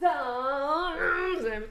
[0.00, 0.92] Dan
[1.42, 1.62] zijn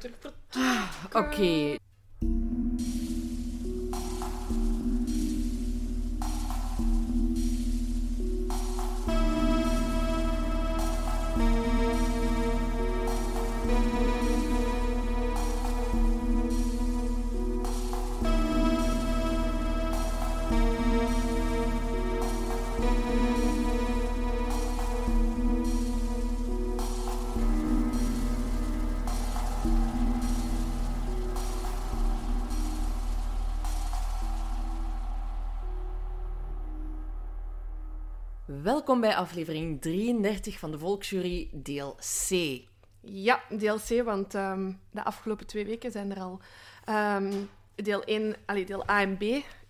[38.66, 41.96] Welkom bij aflevering 33 van de Volksjury, deel
[42.28, 42.62] C.
[43.02, 46.40] Ja, deel C, want ehm, de afgelopen twee weken zijn er al
[46.86, 47.34] ehm,
[47.76, 49.24] deel 1, allee, deel A en B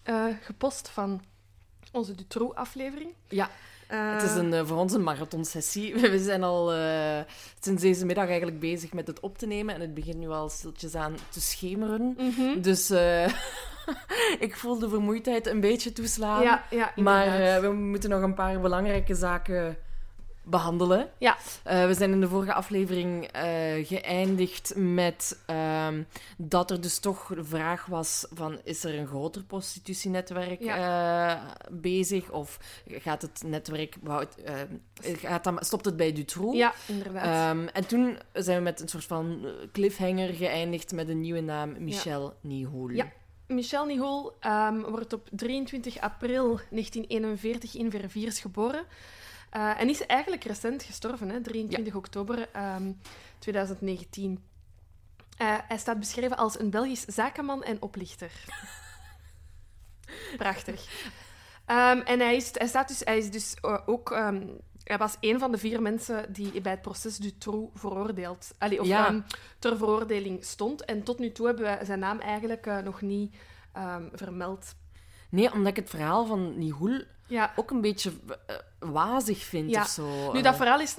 [0.04, 1.24] eh, gepost van
[1.92, 3.14] onze Dutroux-aflevering.
[3.30, 3.50] Ja,
[3.88, 5.96] Het is een, eh, voor ons een marathonsessie.
[6.00, 7.20] We zijn al eh,
[7.60, 10.50] sinds deze middag eigenlijk bezig met het op te nemen en het begint nu al
[10.50, 12.18] stiltjes aan te schemeren.
[12.18, 12.62] mhm.
[12.62, 13.28] Dus eh,
[14.48, 16.42] ik voel de vermoeidheid een beetje toeslaan.
[16.42, 19.78] Ja, ja, maar we moeten nog een paar belangrijke zaken
[20.46, 21.10] behandelen.
[21.18, 21.38] Ja.
[21.64, 23.44] Eh, we zijn in de vorige aflevering eh,
[23.88, 26.04] geëindigd met ehm,
[26.38, 31.34] dat er dus toch de vraag was van is er een groter prostitutienetwerk eh,
[31.72, 34.26] bezig of gaat het netwerk wou-
[35.02, 36.58] gaat dat, stopt het bij Dutroux?
[36.58, 37.24] ja, inderdaad.
[37.56, 41.84] Ehm, en toen zijn we met een soort van cliffhanger geëindigd met een nieuwe naam,
[41.84, 42.90] Michel Nihoul.
[42.90, 43.12] Ja.
[43.48, 48.86] Michel Nihoul ehm, wordt op 23 april 1941 in Verviers geboren.
[49.56, 51.42] Eh, en is eigenlijk recent gestorven, hè?
[51.42, 52.92] 23 oktober ehm,
[53.40, 54.44] 2019.
[55.38, 58.32] Eh, hij staat beschreven als een Belgisch zakenman en oplichter.
[60.38, 61.08] Prachtig.
[61.66, 64.12] Ehm, en hij is, hij, staat dus, hij is dus eh, ook...
[64.12, 64.48] ehm,
[64.84, 68.52] hij was een van de vier mensen die bij het proces Dutroux veroordeeld...
[68.58, 69.24] Allee, of Ja.
[69.60, 70.86] ter veroordeling stond.
[70.86, 73.36] En tot nu toe hebben we zijn naam eigenlijk nog niet
[74.14, 74.76] vermeld.
[75.30, 78.12] Nee, omdat ik het verhaal van Nihoul Ja, ook een beetje
[78.92, 79.82] wazig vind Ja.
[79.82, 80.32] of zo.
[80.32, 80.96] nu Eh, dat verhaal is,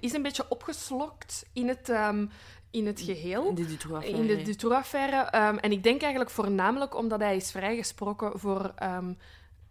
[0.00, 2.26] is een beetje opgeslokt in het, ehm,
[2.70, 3.48] in het geheel.
[3.48, 4.20] in de Dutroux-affaire.
[4.20, 5.16] In de Dutroux-affaire.
[5.16, 8.72] Ehm, en ik denk eigenlijk voornamelijk omdat hij is vrijgesproken voor...
[8.76, 9.12] ehm,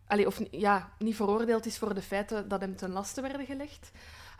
[0.07, 3.91] allee, of ja, niet veroordeeld is voor de feiten dat hem ten laste werden gelegd.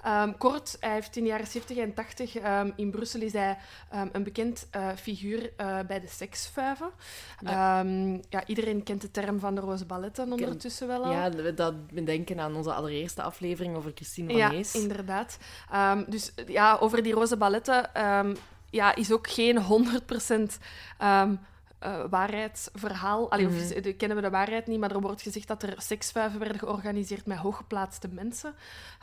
[0.04, 3.58] Ehm, kort, hij heeft in de jaren 70 en 80 ehm, in Brussel is hij
[3.90, 6.90] ehm, een bekend eh, figuur eh, bij de seksvuiven.
[7.40, 7.84] Ja.
[8.30, 8.46] Ja.
[8.46, 11.12] iedereen kent de term van de roze balletten ondertussen wel al.
[11.12, 15.38] Ja, dat we denken aan onze allereerste aflevering over Christine van Ja, inderdaad.
[16.08, 17.90] Dus ja, over die roze balletten
[18.70, 20.58] ja, is ook geen 100%
[21.80, 23.32] eh, waarheidsverhaal.
[23.32, 23.56] Allee, Mhm.
[23.56, 26.60] of de- kennen we de waarheid niet, maar er wordt gezegd dat er seksvuiven werden
[26.60, 28.54] georganiseerd met hooggeplaatste mensen.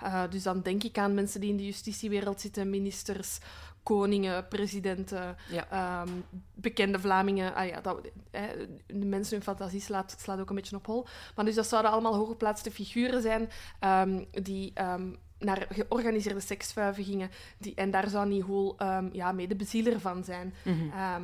[0.03, 3.39] Eh, dus dan denk ik aan mensen die in de justitiewereld zitten, ministers,
[3.83, 5.67] koningen, presidenten, Ja.
[5.71, 6.09] ehm,
[6.55, 7.55] bekende Vlamingen.
[7.55, 8.01] Ah, ja, dat,
[8.31, 8.47] hè,
[8.87, 11.07] de mensen hun fantasie slaat, slaat ook een beetje op hol.
[11.35, 13.49] Maar dus dat zouden allemaal hooggeplaatste figuren zijn
[13.81, 15.09] ehm, die ehm,
[15.39, 17.31] naar georganiseerde seksvuiven gingen.
[17.59, 21.23] Die, en daar zou Nihoul um, ja, medebezieler van zijn, Mhm.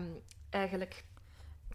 [0.50, 1.04] eigenlijk.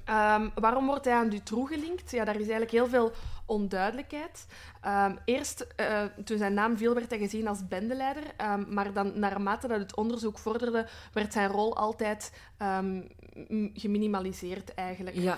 [0.08, 2.12] Ehm, waarom wordt hij aan Dutroux gelinkt?
[2.12, 3.12] Ja, daar is eigenlijk heel veel
[3.46, 4.48] onduidelijkheid.
[4.82, 8.24] Ehm, eerst, eh, toen zijn naam viel, werd hij gezien als bendeleider.
[8.38, 12.32] ehm, maar dan, naarmate dat het onderzoek vorderde, werd zijn rol altijd
[13.74, 15.16] geminimaliseerd, eigenlijk.
[15.16, 15.38] Ja,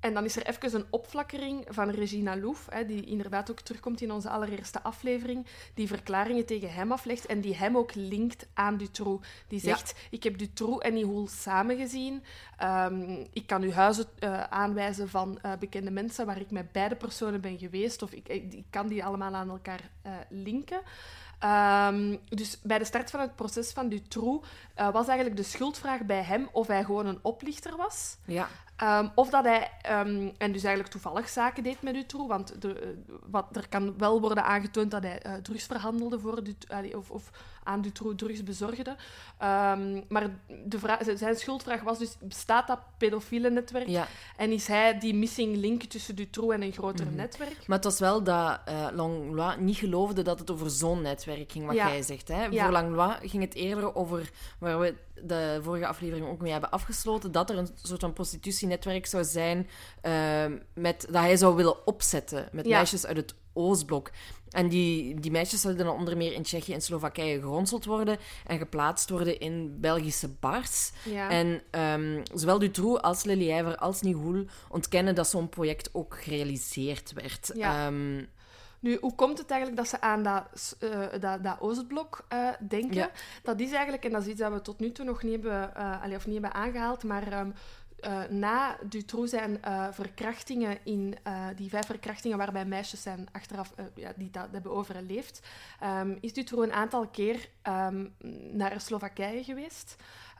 [0.00, 4.00] en dan is er even een opflakkering van Regina Louf, hè, die inderdaad ook terugkomt
[4.00, 8.76] in onze allereerste aflevering, die verklaringen tegen hem aflegt en die hem ook linkt aan
[8.76, 9.26] Dutroux.
[9.48, 9.64] Die Ja.
[9.76, 12.22] zegt, ik heb Dutroux en Nihoul samen gezien.
[12.56, 16.96] Ehm, ik kan u huizen eh, aanwijzen van eh, bekende mensen waar ik met beide
[16.96, 20.80] personen ben geweest, of ik, ik, ik kan die allemaal aan elkaar eh, linken.
[21.40, 26.00] Ehm, dus bij de start van het proces van Dutroux eh, was eigenlijk de schuldvraag
[26.04, 28.16] bij hem of hij gewoon een oplichter was.
[28.24, 28.48] ja.
[28.76, 32.80] Ehm, of dat hij, ehm, en dus eigenlijk toevallig zaken deed met Dutroux, want de,
[32.80, 32.88] eh,
[33.30, 37.10] wat, er kan wel worden aangetoond dat hij eh, drugs verhandelde voor Dut- allee, of,
[37.10, 37.30] of
[37.70, 38.96] aan Dutroux drugs bezorgde.
[39.38, 40.30] Ehm, maar
[40.64, 43.88] de vraag, zijn schuldvraag was dus, bestaat dat pedofiele netwerk?
[43.88, 44.06] ja.
[44.36, 47.14] En is hij die missing link tussen Dutroux en een groter Mhm.
[47.14, 47.56] netwerk?
[47.66, 48.60] Maar het was wel dat
[48.94, 51.88] Langlois niet geloofde dat het over zo'n netwerk ging, wat Ja.
[51.88, 52.28] jij zegt.
[52.28, 52.44] Hè?
[52.44, 52.62] Ja.
[52.62, 57.32] Voor Langlois ging het eerder over, waar we de vorige aflevering ook mee hebben afgesloten,
[57.32, 59.68] dat er een soort van prostitutienetwerk zou zijn
[60.00, 60.44] eh,
[60.74, 64.10] met, dat hij zou willen opzetten met meisjes uit het Oostblok.
[64.50, 68.58] En die, die meisjes zouden dan onder meer in Tsjechië en Slowakije geronseld worden en
[68.58, 70.92] geplaatst worden in Belgische bars.
[71.04, 71.30] Ja.
[71.30, 77.50] En ehm, zowel Dutroux als Lelièvre als Nihoul ontkennen dat zo'n project ook gerealiseerd werd.
[77.54, 77.86] Ja.
[77.86, 78.24] Ehm,
[78.80, 82.94] Nu, hoe komt het eigenlijk dat ze aan dat, uh, dat, dat Oostblok uh, denken?
[82.94, 83.10] Ja.
[83.42, 85.72] Dat is eigenlijk, en dat is iets dat we tot nu toe nog niet hebben,
[85.76, 87.54] uh, allee, of niet hebben aangehaald, maar um,
[88.28, 89.60] na Dutroux zijn
[89.90, 91.16] verkrachtingen in
[91.56, 95.46] die vijf verkrachtingen waarbij meisjes zijn achteraf ja, die dat hebben overleefd,
[95.84, 98.14] um, is Dutroux een aantal keer um,
[98.52, 99.96] naar Slowakije geweest.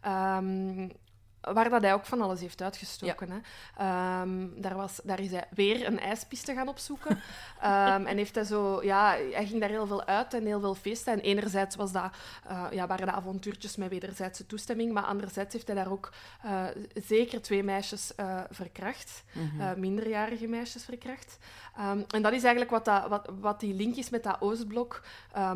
[0.06, 0.92] Um,
[1.40, 3.28] Waar dat hij ook van alles heeft uitgestoken.
[3.28, 3.40] Ja.
[3.74, 4.22] Hè.
[4.22, 7.10] Um, daar, was, daar is hij weer een ijspiste gaan opzoeken.
[7.10, 10.74] um, en heeft hij, zo, ja, hij ging daar heel veel uit en heel veel
[10.74, 11.12] feesten.
[11.12, 12.12] En enerzijds was dat,
[12.50, 14.92] uh, ja, waren dat avontuurtjes met wederzijdse toestemming.
[14.92, 16.12] Maar anderzijds heeft hij daar ook
[16.44, 16.64] uh,
[16.94, 19.22] zeker twee meisjes uh, verkracht.
[19.32, 19.80] Mm -hmm.
[19.80, 21.38] minderjarige meisjes verkracht.
[21.78, 25.02] Um, en dat is eigenlijk wat, dat, wat, wat die link is met dat Oostblok.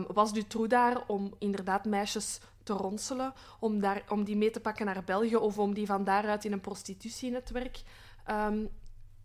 [0.06, 4.86] was Dutroux daar om inderdaad meisjes te ronselen, om, daar, om die mee te pakken
[4.86, 7.82] naar België of om die van daaruit in een prostitutienetwerk
[8.30, 8.68] um,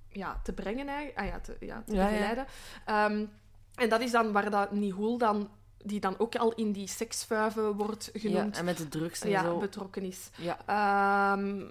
[0.10, 2.10] ja, te brengen, ah, ja, te, ja, te Ja, ja.
[2.10, 2.46] begeleiden.
[2.88, 3.30] Um,
[3.76, 5.50] en dat is dan waar dat Nihoul dan
[5.84, 9.30] die dan ook al in die seksvuiven wordt Ja, genoemd, en met de drugs en
[9.30, 9.58] ja, zo.
[9.58, 10.30] betrokken is.
[10.36, 10.58] Ja.
[10.66, 11.62] Ehm,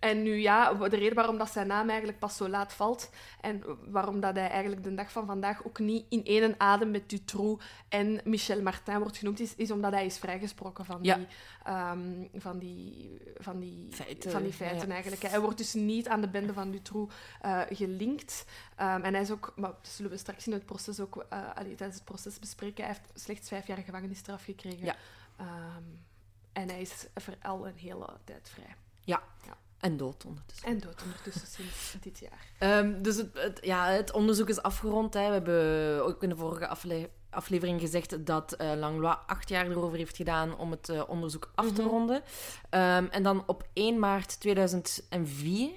[0.00, 3.10] en nu ja, de reden waarom dat zijn naam eigenlijk pas zo laat valt
[3.40, 7.08] en waarom dat hij eigenlijk de dag van vandaag ook niet in één adem met
[7.10, 11.14] Dutroux en Michel Martin wordt genoemd, is, is omdat hij is vrijgesproken van, Ja.
[11.16, 11.26] die,
[11.66, 14.92] ehm, van, die, van, die, Feiten, van die feiten ja, ja.
[14.92, 15.22] eigenlijk.
[15.22, 18.44] Hij wordt dus niet aan de bende van Dutroux eh, gelinkt.
[18.76, 21.38] Ehm, en hij is ook, maar dat zullen we straks in het proces ook, eh,
[21.54, 24.84] allee, tijdens het proces bespreken, hij heeft slechts vijf jaar gevangenisstraf gekregen.
[24.84, 24.96] Ja.
[25.36, 25.84] Ehm,
[26.52, 28.74] en hij is voor al een hele tijd vrij.
[29.86, 30.68] En dood ondertussen.
[30.68, 32.46] En dood ondertussen sinds dit jaar.
[32.58, 35.14] Ehm, dus het, het- ja, het onderzoek is afgerond.
[35.14, 35.26] Hè.
[35.26, 39.98] We hebben ook in de vorige afle- aflevering gezegd dat eh, Langlois acht jaar erover
[39.98, 41.90] heeft gedaan om het eh, onderzoek af te Mhm.
[41.90, 42.22] ronden.
[42.70, 45.70] Ehm, en dan op 1 maart 2004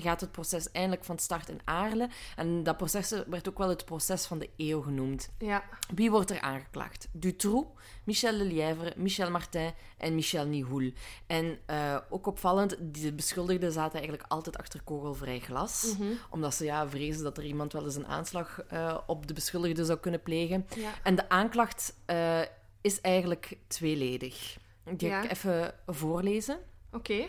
[0.00, 2.08] gaat het proces eindelijk van start in Aarle.
[2.36, 5.30] En dat proces werd ook wel het proces van de eeuw genoemd.
[5.38, 5.64] Ja,
[5.94, 7.08] Wie wordt er aangeklaagd?
[7.12, 10.90] Dutroux, Michel Lelièvre, Michel Martin en Michel Nihoul.
[11.26, 15.94] En eh, ook opvallend, de beschuldigden zaten eigenlijk altijd achter kogelvrij glas.
[15.98, 16.08] mhm.
[16.30, 19.86] Omdat ze ja, vrezen dat er iemand wel eens een aanslag eh, op de beschuldigden
[19.86, 20.66] zou kunnen plegen.
[20.76, 20.90] ja.
[21.02, 22.40] En de aanklacht eh,
[22.80, 24.56] is eigenlijk tweeledig.
[24.96, 25.22] Die ga Ja.
[25.22, 26.58] ik even voorlezen.
[26.92, 27.24] Oké.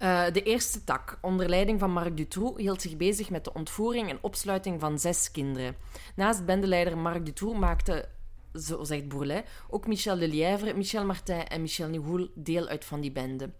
[0.00, 4.08] Eh, de eerste tak, onder leiding van Marc Dutroux, hield zich bezig met de ontvoering
[4.08, 5.76] en opsluiting van zes kinderen.
[6.16, 8.08] Naast bendeleider Marc Dutroux maakte,
[8.54, 13.12] zo zegt Bourlet, ook Michel Lelièvre, Michel Martin en Michel Nihoul deel uit van die
[13.12, 13.50] bende.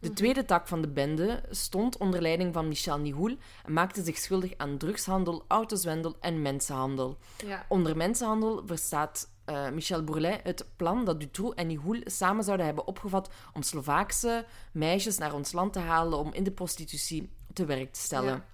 [0.00, 4.18] De tweede tak van de bende stond onder leiding van Michel Nihoul en maakte zich
[4.18, 7.18] schuldig aan drugshandel, autozwendel en mensenhandel.
[7.46, 7.66] Ja.
[7.68, 12.86] Onder mensenhandel verstaat eh, Michel Bourlet het plan dat Dutroux en Nihoul samen zouden hebben
[12.86, 17.92] opgevat om Slovaakse meisjes naar ons land te halen om in de prostitutie te werk
[17.92, 18.34] te stellen.
[18.34, 18.44] Ja.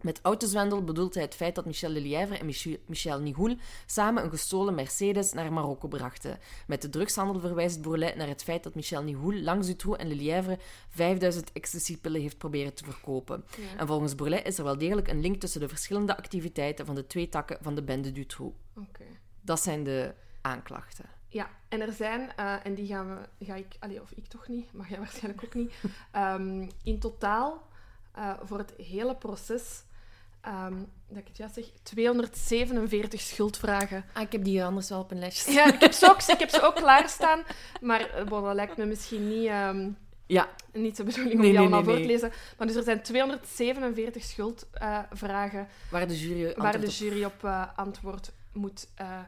[0.00, 3.56] Met autozwendel bedoelt hij het feit dat Michel Lelièvre en Michel, Michel Nihoul
[3.86, 6.38] samen een gestolen Mercedes naar Marokko brachten.
[6.66, 10.58] Met de drugshandel verwijst Bourlet naar het feit dat Michel Nihoul langs Dutroux en Lelièvre
[10.88, 13.44] 5000 ecstasypillen heeft proberen te verkopen.
[13.56, 13.78] Ja.
[13.78, 17.06] En volgens Bourlet is er wel degelijk een link tussen de verschillende activiteiten van de
[17.06, 18.56] twee takken van de bende Dutroux.
[18.76, 19.04] Oké.
[19.40, 21.04] Dat zijn de aanklachten.
[21.28, 23.06] Ja, en er zijn, eh, en die gaan
[23.38, 25.72] we, ga ik, allee, of ik toch niet, maar jij waarschijnlijk ook niet,
[26.12, 27.66] Ehm, in totaal
[28.14, 29.82] eh, voor het hele proces,
[30.40, 30.74] ehm,
[31.08, 34.04] dat ik het juist zeg, 247 schuldvragen.
[34.12, 35.52] Ah, ik heb die anders wel op een lijstje.
[35.52, 37.42] Ja, ik heb ze ook, ik heb ze ook klaarstaan,
[37.80, 39.90] maar eh, bon, dat lijkt me misschien niet, ehm,
[40.26, 42.12] Ja, niet de bedoeling om Nee, die allemaal nee, voor te nee.
[42.12, 42.32] lezen.
[42.58, 47.64] Maar dus er zijn 247 schuldvragen waar de jury waar de op- jury op eh,
[47.76, 49.18] antwoord moet eh,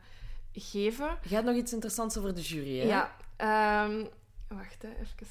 [0.60, 1.18] geven.
[1.28, 2.86] Je hebt nog iets interessants over de jury, hè?
[2.86, 4.04] Ja, ehm,
[4.48, 5.26] wacht, hè, even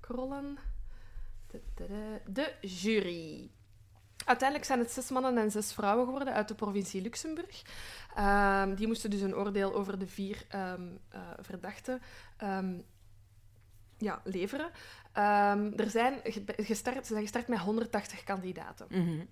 [0.00, 0.58] scrollen.
[1.50, 1.86] De, de,
[2.26, 3.50] de, de jury.
[4.24, 7.62] Uiteindelijk zijn het zes mannen en zes vrouwen geworden uit de provincie Luxemburg.
[8.16, 12.00] Ehm, die moesten dus een oordeel over de vier ehm, eh, verdachten
[13.98, 14.70] ja, leveren.
[15.76, 19.26] Er zijn ge- gestart, ze zijn gestart met 180 kandidaten hè,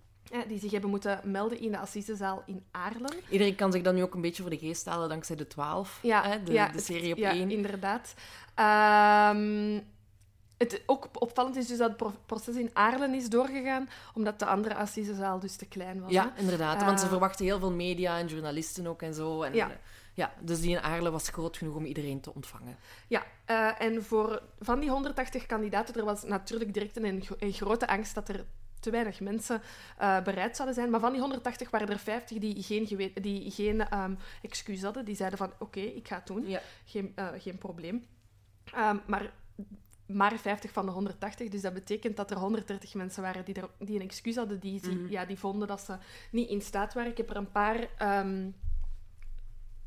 [0.49, 3.13] die zich hebben moeten melden in de assisezaal in Aarlen.
[3.29, 5.99] Iedereen kan zich dan nu ook een beetje voor de geest halen dankzij de 12,
[6.03, 6.43] Ja, hè?
[6.43, 8.15] De, ja, de het- serie op ja, inderdaad.
[8.55, 9.81] Ehm,
[10.59, 14.47] het ook opvallend is dus dat het pro- proces in Aarlen is doorgegaan, omdat de
[14.47, 16.11] andere assisezaal dus te klein was.
[16.13, 16.41] Ja, hè.
[16.41, 16.83] inderdaad.
[16.85, 19.43] Want ze Eh, verwachten heel veel media en journalisten ook en zo.
[19.43, 19.69] En, Ja.
[19.71, 19.77] eh,
[20.15, 22.77] ja, dus die in Aarle was groot genoeg om iedereen te ontvangen.
[23.09, 27.89] Ja, eh, en voor, van die 180 kandidaten, er was natuurlijk direct een, een grote
[27.89, 28.45] angst dat er
[28.81, 29.63] te weinig mensen
[29.99, 30.91] eh, bereid zouden zijn.
[30.91, 35.05] Maar van die 180 waren er 50 die geen, die geen ehm, excuus hadden.
[35.05, 36.49] Die zeiden van, oké, ik ga het doen.
[36.49, 36.61] Ja.
[36.85, 38.07] Geen, eh, geen probleem.
[38.75, 39.33] Ehm, maar
[40.07, 41.49] maar 50 van de 180.
[41.49, 44.61] Dus dat betekent dat er 130 mensen waren die, er, die een excuus hadden.
[44.61, 45.11] Die, zie- Mhm.
[45.13, 45.97] ja, die vonden dat ze
[46.31, 47.11] niet in staat waren.
[47.11, 48.51] Ik heb er een paar ehm,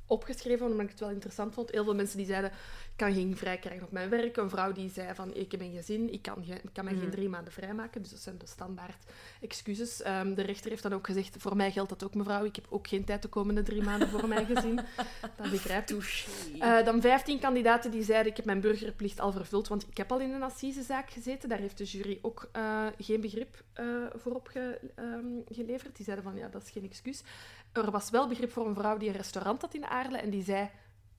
[0.08, 1.72] opgeschreven omdat ik het wel interessant vond.
[1.72, 4.38] Heel veel mensen die zeiden, ik kan geen vrij krijgen op mijn werk.
[4.38, 7.02] Een vrouw die zei van, ik heb een gezin, ik kan, ik kan mij geen
[7.04, 7.12] Mhm.
[7.12, 8.02] drie maanden vrijmaken.
[8.02, 9.04] Dus dat zijn de standaard
[9.42, 10.02] excuses.
[10.02, 12.44] Ehm, de rechter heeft dan ook gezegd, voor mij geldt dat ook mevrouw.
[12.46, 14.76] Ik heb ook geen tijd de komende drie maanden voor mijn gezin.
[15.38, 16.26] Dat begrijp ik.
[16.60, 20.12] Eh, dan 15 kandidaten die zeiden, ik heb mijn burgerplicht al vervuld, want ik heb
[20.12, 21.50] al in een assisezaak gezeten.
[21.50, 25.96] Daar heeft de jury ook eh, geen begrip eh, voor opgeleverd.
[25.96, 27.24] die zeiden van, ja, dat is geen excuus.
[27.74, 30.44] Er was wel begrip voor een vrouw die een restaurant had in Aarle en die
[30.44, 30.70] zei,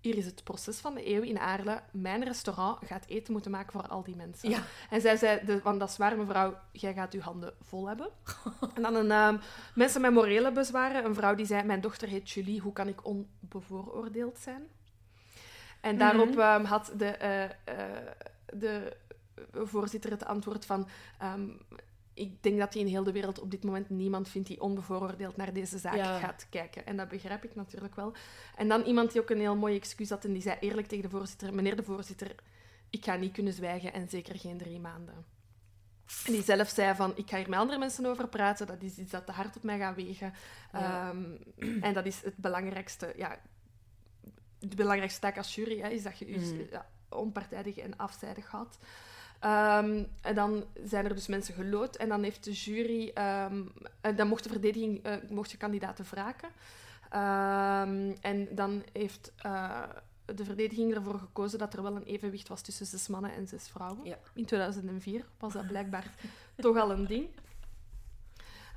[0.00, 1.80] hier is het proces van de eeuw in Aarle.
[1.92, 4.50] Mijn restaurant gaat eten moeten maken voor al die mensen.
[4.50, 4.62] Ja.
[4.90, 8.08] En zij zei, de, want dat is waar mevrouw, jij gaat uw handen vol hebben.
[8.74, 9.38] en dan een, ehm,
[9.74, 11.04] mensen met morele bezwaren.
[11.04, 14.66] Een vrouw die zei, mijn dochter heet Julie, hoe kan ik onbevooroordeeld zijn?
[15.80, 16.38] En daarop Mhm.
[16.40, 17.50] ehm, had de, eh, eh,
[18.46, 18.96] de
[19.52, 20.88] voorzitter het antwoord van...
[21.18, 21.48] ehm,
[22.14, 25.36] ik denk dat hij in heel de wereld op dit moment niemand vindt die onbevooroordeeld
[25.36, 26.18] naar deze zaak Ja.
[26.18, 26.86] gaat kijken.
[26.86, 28.12] En dat begrijp ik natuurlijk wel.
[28.56, 31.04] En dan iemand die ook een heel mooi excuus had en die zei eerlijk tegen
[31.04, 31.54] de voorzitter...
[31.54, 32.34] Meneer de voorzitter,
[32.90, 35.24] ik ga niet kunnen zwijgen en zeker geen drie maanden.
[36.26, 38.98] En die zelf zei van, ik ga hier met andere mensen over praten, dat is
[38.98, 40.34] iets dat te hard op mij gaat wegen.
[40.72, 41.08] Ja.
[41.08, 43.38] Ehm, en dat is het belangrijkste, ja,
[44.58, 48.78] de belangrijkste taak als jury, hè, is dat je je ja, onpartijdig en afzijdig houdt.
[49.44, 53.10] Ehm, en dan zijn er dus mensen gelood en dan heeft de jury,
[54.00, 56.48] en dan mocht de verdediging, eh, mocht je kandidaten wraken.
[57.10, 59.82] Ehm, en dan heeft eh,
[60.24, 63.68] de verdediging ervoor gekozen dat er wel een evenwicht was tussen zes mannen en zes
[63.68, 64.04] vrouwen.
[64.04, 64.18] Ja.
[64.34, 66.14] In 2004 was dat blijkbaar
[66.56, 67.28] toch al een ding.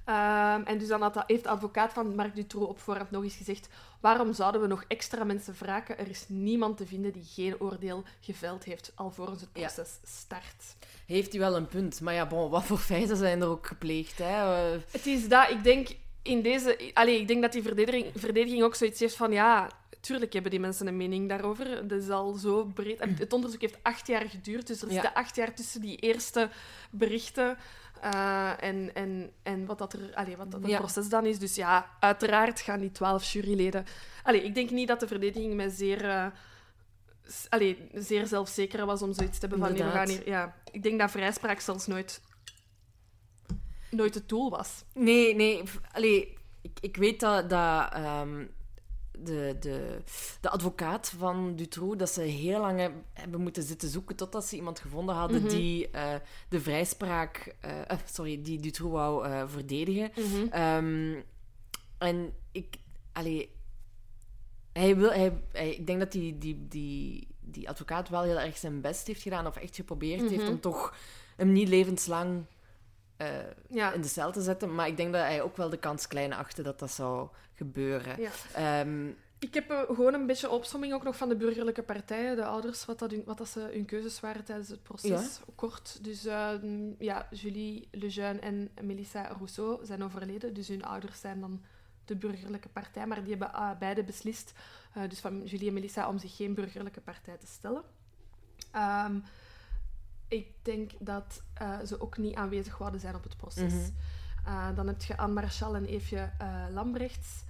[0.08, 3.36] Ehm, en dus dan had, heeft de advocaat van Marc Dutroux op voorhand nog eens
[3.36, 3.68] gezegd
[4.00, 5.98] waarom zouden we nog extra mensen wraken?
[5.98, 9.66] Er is niemand te vinden die geen oordeel geveld heeft alvorens het Ja.
[9.66, 10.76] proces start.
[11.06, 12.02] Heeft hij wel een punt.
[12.02, 14.18] Maar ja, bon, wat voor feiten zijn er ook gepleegd?
[14.18, 14.74] Hè?
[14.74, 15.88] Eh, Het is dat, ik denk
[16.22, 16.92] in deze...
[16.94, 19.70] Allee, ik denk dat die verdediging, verdediging ook zoiets heeft van, ja,
[20.02, 21.88] tuurlijk hebben die mensen een mening daarover.
[21.88, 23.00] Dat is al zo breed.
[23.00, 24.94] Het onderzoek heeft acht jaar geduurd, dus er Ja.
[24.94, 26.50] zitten acht jaar tussen die eerste
[26.92, 27.58] berichten
[28.02, 30.78] eh, en, en, en wat, dat er, allee, wat dat het Ja.
[30.78, 31.40] proces dan is.
[31.40, 33.86] Dus ja, uiteraard gaan die twaalf juryleden...
[34.24, 36.32] Allee, ik denk niet dat de verdediging met zeer...
[37.50, 39.78] allee, zeer zelfzeker was om zoiets te hebben van...
[39.78, 42.22] nee, we gaan hier, ja, ik denk dat vrijspraak zelfs nooit,
[43.90, 44.84] nooit het doel was.
[44.94, 45.64] Nee, nee.
[45.92, 48.46] Allee, ik, ik weet dat, dat ehm,
[49.24, 49.98] de, de,
[50.42, 54.56] de advocaat van Dutroux, dat ze heel lang heb- hebben moeten zitten zoeken totdat ze
[54.56, 55.50] iemand gevonden hadden Mhm.
[55.50, 56.16] die eh,
[56.50, 60.12] de vrijspraak, eh, eh, sorry, die Dutroux wou verdedigen.
[60.16, 60.48] Mhm.
[60.50, 61.22] Ehm,
[61.98, 62.76] en ik,
[63.14, 63.56] allee,
[64.74, 68.58] hij wil, hij, hij- ik denk dat die, die, die, die advocaat wel heel erg
[68.58, 70.52] zijn best heeft gedaan, of echt geprobeerd heeft Mhm.
[70.52, 70.96] om toch
[71.36, 72.46] hem niet levenslang
[73.70, 73.94] Ja.
[73.94, 74.76] in de cel te zetten.
[74.76, 78.22] Maar ik denk dat hij ook wel de kans klein achtte dat dat zou gebeuren.
[78.22, 78.32] Ja.
[78.54, 79.08] Ehm,
[79.40, 82.86] Ik heb eh, gewoon een beetje opsomming ook nog van de burgerlijke partijen, de ouders,
[82.86, 85.40] wat, dat hun, wat dat ze hun keuzes waren tijdens het proces.
[85.56, 86.04] Kort.
[86.04, 86.52] Dus eh,
[87.00, 91.62] ja, Julie Lejeune en Melissa Rousseau zijn overleden, dus hun ouders zijn dan
[92.06, 94.54] de burgerlijke partij, maar die hebben ah, beide beslist,
[94.94, 97.84] eh, dus van Julie en Melissa, om zich geen burgerlijke partij te stellen.
[98.72, 99.20] Ehm,
[100.28, 103.74] ik denk dat eh, ze ook niet aanwezig wouden zijn op het proces.
[103.74, 103.92] Mhm.
[104.46, 107.44] Eh, dan heb je Anne Marchal en Eefje eh, Lambrechts.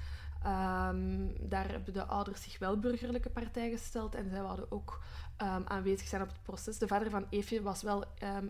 [0.48, 5.02] Ehm, daar hebben de ouders zich wel burgerlijke partij gesteld en zij wilden ook
[5.38, 6.78] ehm, aanwezig zijn op het proces.
[6.78, 8.48] De vader van Eefje was wel ehm,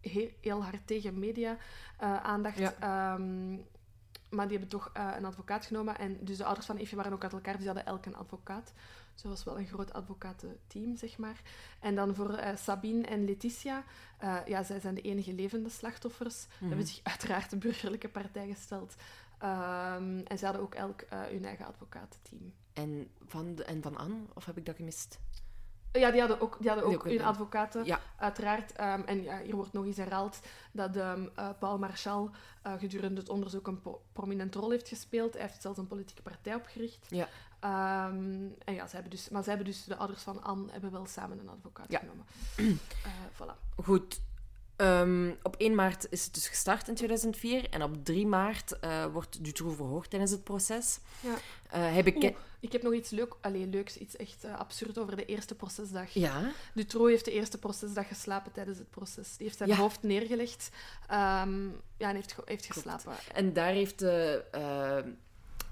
[0.00, 2.58] heel, heel hard tegen media-aandacht.
[2.58, 2.74] Ja.
[2.80, 3.54] Ehm,
[4.30, 5.98] maar die hebben toch eh, een advocaat genomen.
[5.98, 8.16] En dus de ouders van Eefje waren ook uit elkaar, dus die hadden elk een
[8.16, 8.72] advocaat.
[9.12, 11.40] Dus dat was wel een groot advocatenteam, zeg maar.
[11.80, 13.84] En dan voor eh, Sabine en Letitia,
[14.18, 16.46] eh, ja, zij zijn de enige levende slachtoffers.
[16.46, 16.68] Mhm.
[16.68, 18.94] hebben zich uiteraard de burgerlijke partij gesteld.
[19.48, 22.52] Ehm, en ze hadden ook elk eh, hun eigen advocatenteam.
[22.72, 24.16] en, van de, en van Anne?
[24.34, 25.18] Of heb ik dat gemist?
[25.92, 28.00] Ja, die hadden ook, die hadden Die ook hun advocaten, Ja.
[28.16, 28.72] uiteraard.
[28.72, 30.40] Ehm, en ja, hier wordt nog eens herhaald
[30.72, 32.30] dat ehm, eh, Paul Marchal
[32.62, 35.32] eh, gedurende het onderzoek een pro- prominente rol heeft gespeeld.
[35.32, 37.06] Hij heeft zelfs een politieke partij opgericht.
[37.10, 37.28] Ja.
[37.60, 41.06] En ja, ze hebben dus, maar ze hebben dus, de ouders van Anne hebben wel
[41.06, 41.98] samen een advocaat Ja.
[41.98, 42.24] genomen.
[43.42, 43.82] Voilà.
[43.84, 44.20] Goed.
[44.76, 47.68] Ehm, op 1 maart is het dus gestart in 2004.
[47.70, 50.98] En op 3 maart eh, wordt Dutroux verhoord tijdens het proces.
[51.20, 51.34] Ja.
[51.70, 54.98] Eh, hij beken- Oeh, ik heb nog iets leuk, allee, leuks, iets echt eh, absurd
[54.98, 56.10] over de eerste procesdag.
[56.12, 56.52] Ja.
[56.74, 59.36] Dutroux heeft de eerste procesdag geslapen tijdens het proces.
[59.36, 59.76] Die heeft zijn Ja.
[59.76, 60.70] hoofd neergelegd
[61.08, 61.64] ehm,
[61.96, 63.12] ja, en heeft, heeft geslapen.
[63.34, 64.98] En daar heeft, de, eh,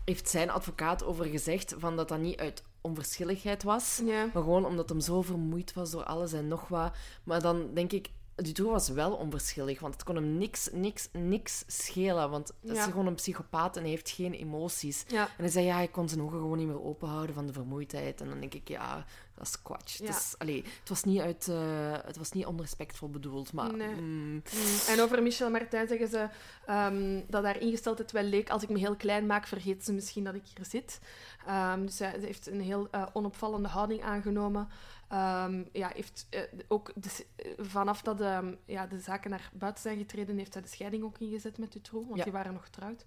[0.04, 4.00] heeft zijn advocaat over gezegd van dat dat niet uit onverschilligheid was.
[4.04, 4.24] Ja.
[4.24, 6.92] Maar gewoon omdat hem zo vermoeid was door alles en nog wat.
[7.24, 8.08] Maar dan denk ik,
[8.42, 12.30] Dutroux was wel onverschillig, want het kon hem niks, niks, niks schelen.
[12.30, 15.04] Want het is gewoon een psychopaat en hij heeft geen emoties.
[15.08, 15.22] Ja.
[15.22, 18.20] En hij zei, ja, hij kon zijn ogen gewoon niet meer openhouden van de vermoeidheid.
[18.20, 19.98] En dan denk ik, ja, dat is kwatsch.
[19.98, 20.06] Ja.
[20.06, 21.56] Het, is, allee, het, was niet uit, eh,
[22.04, 23.76] het was niet onrespectvol bedoeld, maar...
[23.76, 23.88] Nee.
[23.88, 24.40] mm, Mm.
[24.88, 26.28] En over Michel Martin zeggen ze
[26.66, 28.50] ehm, dat haar ingesteldheid wel leek.
[28.50, 31.00] Als ik me heel klein maak, vergeet ze misschien dat ik hier zit.
[31.46, 34.68] Ehm, dus zij, ze heeft een heel eh, onopvallende houding aangenomen.
[35.12, 37.26] Ehm, ja, heeft, eh, ook de,
[37.58, 41.18] vanaf dat ehm, ja, de zaken naar buiten zijn getreden, heeft zij de scheiding ook
[41.18, 42.24] ingezet met Dutroux, want Ja.
[42.24, 43.04] die waren nog getrouwd.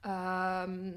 [0.00, 0.90] Ehm,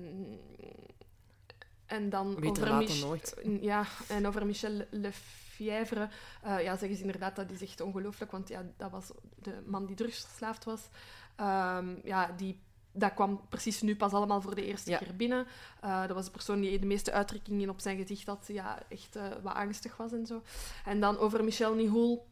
[1.86, 3.36] en dan Beter over laat Mich- dan nooit.
[3.62, 6.10] Ja, en over Michel Lefebvre,
[6.42, 9.12] eh ja, zeggen ze inderdaad, dat is echt ongelooflijk, want ja, dat was
[9.42, 10.90] de man die drugsverslaafd was.
[12.04, 12.60] Ja, die,
[12.98, 14.98] dat kwam precies nu pas allemaal voor de eerste Ja.
[14.98, 15.46] keer binnen.
[15.82, 19.16] Eh, dat was de persoon die de meeste uitdrukkingen op zijn gezicht had, ja, echt
[19.16, 20.42] eh, wat angstig was en zo.
[20.86, 22.28] En dan over Michel Nihoul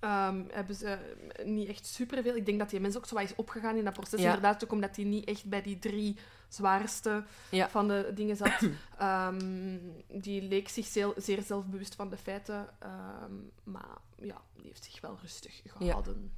[0.00, 0.98] ehm, hebben ze
[1.44, 2.34] niet echt superveel.
[2.36, 4.20] Ik denk dat die mens ook zo wat is opgegaan in dat proces.
[4.20, 4.26] Ja.
[4.26, 6.16] Inderdaad, ook omdat hij niet echt bij die drie
[6.48, 7.68] zwaarste Ja.
[7.68, 8.58] van de dingen zat.
[8.98, 12.68] Ehm, die leek zich zeer, zeer zelfbewust van de feiten.
[12.78, 13.32] ehm,
[13.64, 16.32] maar ja, die heeft zich wel rustig gehouden.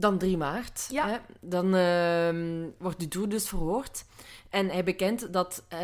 [0.00, 0.86] Dan 3 maart.
[0.90, 1.08] Ja.
[1.08, 4.04] Hè, dan ehm, wordt Dutroux dus verhoord.
[4.48, 5.78] En hij bekent dat, eh,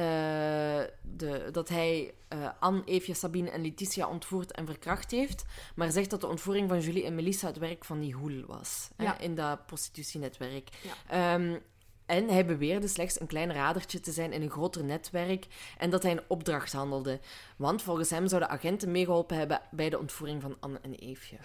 [1.03, 5.45] de, dat hij eh, Anne, Eefje, Sabine en Letitia ontvoerd en verkracht heeft.
[5.75, 8.89] Maar zegt dat de ontvoering van Julie en Melissa het werk van Nihoul was.
[8.97, 9.19] Hè, Ja.
[9.19, 10.69] in dat prostitutienetwerk.
[10.83, 11.35] Ja.
[11.35, 11.57] Ehm,
[12.07, 15.47] en hij beweerde slechts een klein radertje te zijn in een groter netwerk
[15.79, 17.21] en dat hij een opdracht handelde.
[17.57, 21.37] Want volgens hem zouden agenten meegeholpen hebben bij de ontvoering van Anne en Eefje.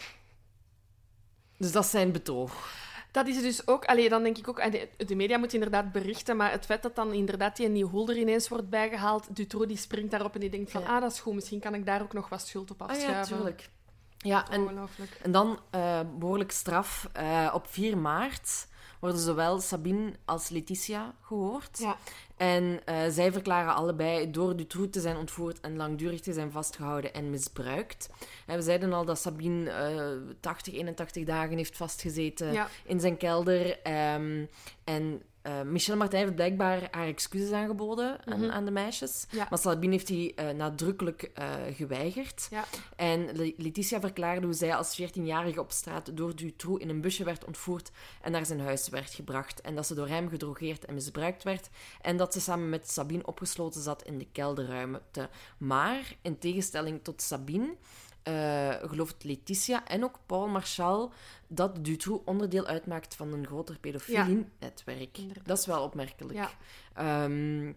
[1.61, 2.69] Dus dat is zijn betoog.
[3.11, 3.85] Dat is dus ook...
[3.85, 4.71] Allee, dan denk ik ook...
[5.07, 8.47] De, media moeten inderdaad berichten, maar het feit dat dan inderdaad die Nihoul er ineens
[8.49, 10.95] wordt bijgehaald, Dutroux die springt daarop en die denkt van, Ja.
[10.95, 13.17] ah, dat is goed, misschien kan ik daar ook nog wat schuld op Ah afschuiven.
[13.17, 13.69] ja, tuurlijk.
[14.17, 14.89] Ja, en,
[15.21, 17.09] en dan eh, behoorlijk straf.
[17.13, 18.67] Eh, op 4 maart
[19.01, 21.77] worden zowel Sabine als Letitia gehoord.
[21.79, 21.97] Ja.
[22.37, 27.13] En eh, zij verklaren allebei door Dutroux te zijn ontvoerd en langdurig te zijn vastgehouden
[27.13, 28.09] en misbruikt.
[28.45, 32.67] En we zeiden al dat Sabine eh 80, 81 dagen heeft vastgezeten Ja.
[32.85, 33.79] in zijn kelder.
[33.81, 34.45] ehm,
[34.83, 38.49] en eh, Michel Martin heeft blijkbaar haar excuses aangeboden aan, Mhm.
[38.51, 39.25] aan de meisjes.
[39.29, 39.47] Ja.
[39.49, 42.47] Maar Sabine heeft die eh, nadrukkelijk eh, geweigerd.
[42.49, 42.63] Ja.
[42.95, 47.23] En Le- Letitia verklaarde hoe zij als 14-jarige op straat door Dutroux in een busje
[47.23, 49.61] werd ontvoerd en naar zijn huis werd gebracht.
[49.61, 51.69] En dat ze door hem gedrogeerd en misbruikt werd.
[52.01, 55.29] En dat ze samen met Sabine opgesloten zat in de kelderruimte.
[55.57, 57.75] Maar, in tegenstelling tot Sabine,
[58.23, 61.13] eh, gelooft Letitia en ook Paul Marchal
[61.47, 65.19] dat Dutroux onderdeel uitmaakt van een groter pedofilie-netwerk.
[65.45, 66.37] Dat is wel opmerkelijk.
[66.37, 66.51] Ja.
[66.93, 67.73] Ehm,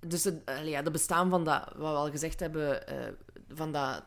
[0.00, 3.12] dus het, ja, de bestaan van dat, wat we al gezegd hebben, eh,
[3.48, 4.04] van dat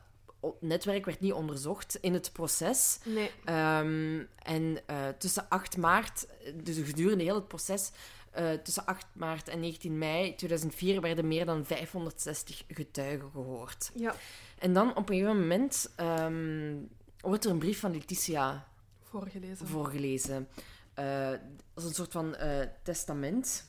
[0.60, 3.00] netwerk werd niet onderzocht in het proces.
[3.06, 3.32] Nee.
[3.46, 6.28] Ehm, en eh, tussen 8 maart,
[6.64, 7.92] dus gedurende heel het proces,
[8.32, 13.92] eh, tussen 8 maart en 19 mei 2004 werden meer dan 560 getuigen gehoord.
[13.96, 14.16] Ja.
[14.60, 16.76] En dan op een gegeven moment ehm,
[17.20, 18.68] wordt er een brief van Letitia
[19.04, 19.68] Voorgelezen.
[19.68, 20.48] voorgelezen.
[20.94, 21.32] Eh,
[21.74, 23.68] als een soort van eh, testament.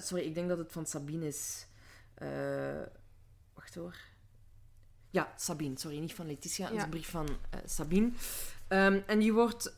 [0.00, 1.66] Sorry, ik denk dat het van Sabine is.
[3.54, 3.96] Wacht hoor.
[5.10, 6.66] Ja, Sabine, sorry, niet van Letitia.
[6.66, 7.28] Het is een brief van
[7.64, 8.10] Sabine.
[8.68, 9.72] Ehm, en die wordt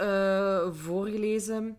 [0.72, 1.78] voorgelezen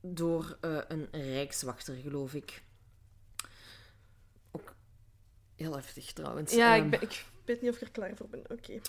[0.00, 2.62] door eh, een rijkswachter, geloof ik.
[4.50, 4.74] Ook
[5.56, 6.52] heel heftig trouwens.
[6.54, 8.42] Ja, Ehm, ik, ben, ik weet niet of ik er klaar voor ben.
[8.48, 8.80] Oké.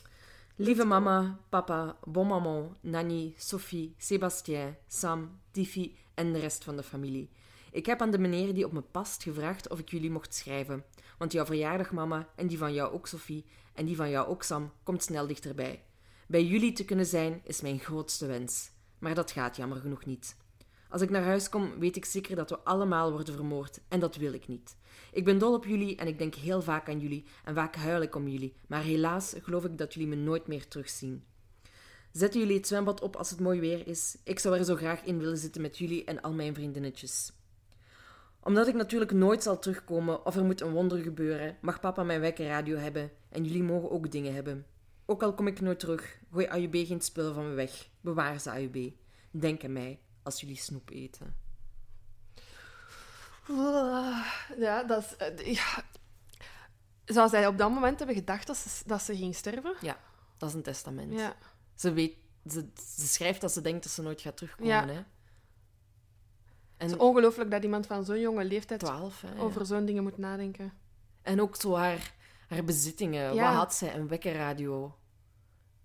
[0.55, 6.83] Lieve mama, papa, bon maman, Nanny, Sophie, Sébastien, Sam, Tiffy en de rest van de
[6.83, 7.29] familie.
[7.71, 10.83] Ik heb aan de meneer die op me past gevraagd of ik jullie mocht schrijven.
[11.17, 14.43] Want jouw verjaardag, mama, en die van jou ook, Sophie, en die van jou ook,
[14.43, 15.83] Sam, komt snel dichterbij.
[16.27, 18.71] Bij jullie te kunnen zijn is mijn grootste wens.
[18.99, 20.35] Maar dat gaat jammer genoeg niet.
[20.91, 23.79] Als ik naar huis kom, weet ik zeker dat we allemaal worden vermoord.
[23.87, 24.75] En dat wil ik niet.
[25.11, 27.25] Ik ben dol op jullie en ik denk heel vaak aan jullie.
[27.43, 28.53] En vaak huil ik om jullie.
[28.67, 31.23] Maar helaas geloof ik dat jullie me nooit meer terugzien.
[32.11, 34.17] Zetten jullie het zwembad op als het mooi weer is?
[34.23, 37.31] Ik zou er zo graag in willen zitten met jullie en al mijn vriendinnetjes.
[38.43, 42.21] Omdat ik natuurlijk nooit zal terugkomen of er moet een wonder gebeuren, mag papa mijn
[42.21, 44.65] wekkerradio hebben en jullie mogen ook dingen hebben.
[45.05, 47.89] Ook al kom ik nooit terug, gooi AUB geen spullen van me weg.
[48.01, 48.91] Bewaar ze AUB.
[49.31, 51.35] Denk aan mij als jullie snoep eten.
[54.57, 55.15] Ja, dat is...
[55.15, 55.83] eh, ja.
[57.05, 59.75] Zou zij op dat moment hebben gedacht dat ze, dat ze ging sterven?
[59.81, 59.97] Ja,
[60.37, 61.13] dat is een testament.
[61.19, 61.35] Ja.
[61.75, 62.15] Ze, weet,
[62.49, 64.73] ze, ze schrijft dat ze denkt dat ze nooit gaat terugkomen.
[64.73, 64.85] Ja.
[64.87, 64.93] Hè?
[64.93, 65.05] Het
[66.77, 69.33] En is ongelooflijk dat iemand van zo'n jonge leeftijd 12, hè?
[69.33, 69.39] ja.
[69.39, 70.73] over zo'n dingen moet nadenken.
[71.21, 72.13] En ook zo haar,
[72.47, 73.33] haar bezittingen.
[73.33, 73.43] Ja.
[73.47, 73.95] Wat had zij?
[73.95, 74.97] Een wekkerradio.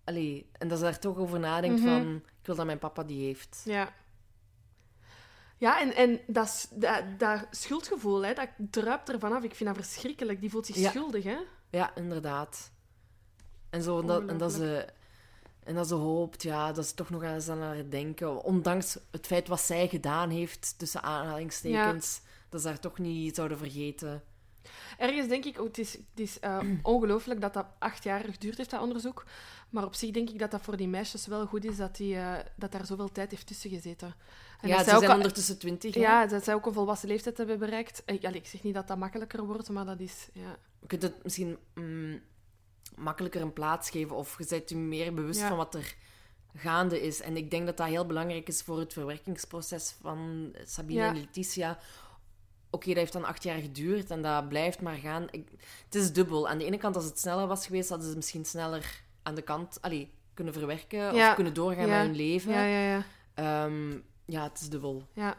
[0.04, 1.88] Allee, en dat ze daar toch over nadenkt Mhm.
[1.88, 2.16] van...
[2.16, 3.62] Ik wil dat mijn papa die heeft.
[3.64, 3.92] Ja.
[5.58, 9.42] Ja, en, en dat, dat, dat schuldgevoel, hè, dat druipt ervan af.
[9.42, 10.40] Ik vind dat verschrikkelijk.
[10.40, 10.90] Die voelt zich Ja.
[10.90, 11.36] schuldig, hè?
[11.70, 12.70] Ja, inderdaad.
[13.70, 14.86] En, zo, en, dat, en, dat ze,
[15.64, 18.42] en dat ze hoopt ja, dat ze toch nog eens aan haar denken.
[18.44, 23.58] Ondanks het feit wat zij gedaan heeft, tussen aanhalingstekens, dat ze haar toch niet zouden
[23.58, 24.22] vergeten.
[24.98, 28.56] Ergens denk ik, oh, het is, het is eh, ongelooflijk dat dat acht jaar geduurd
[28.56, 29.24] heeft, dat onderzoek.
[29.70, 32.16] Maar op zich denk ik dat dat voor die meisjes wel goed is dat, die,
[32.16, 34.14] eh, dat daar zoveel tijd heeft tussen gezeten.
[34.60, 35.94] En ja, dat ze zij ook zijn al- ondertussen twintig.
[35.94, 36.00] hè.
[36.00, 38.02] Ja, dat zij ook een volwassen leeftijd hebben bereikt.
[38.06, 40.28] Ik, allee, ik zeg niet dat dat makkelijker wordt, maar dat is...
[40.32, 40.56] Ja.
[40.80, 42.20] Je kunt het misschien mm,
[42.96, 45.48] makkelijker een plaats geven of je bent je meer bewust Ja.
[45.48, 45.94] van wat er
[46.54, 47.20] gaande is.
[47.20, 51.08] En ik denk dat dat heel belangrijk is voor het verwerkingsproces van Sabine Ja.
[51.08, 51.78] en Letitia.
[52.76, 55.26] Oké, dat heeft dan acht jaar geduurd en dat blijft maar gaan.
[55.30, 55.48] Ik,
[55.84, 56.48] het is dubbel.
[56.48, 59.42] Aan de ene kant, als het sneller was geweest, hadden ze misschien sneller aan de
[59.42, 61.28] kant allee, kunnen verwerken Ja.
[61.28, 61.96] of kunnen doorgaan Ja.
[61.98, 62.52] met hun leven.
[62.52, 63.04] Ja, ja, ja.
[63.34, 63.90] Ehm,
[64.24, 65.02] ja, het is dubbel.
[65.12, 65.36] ja.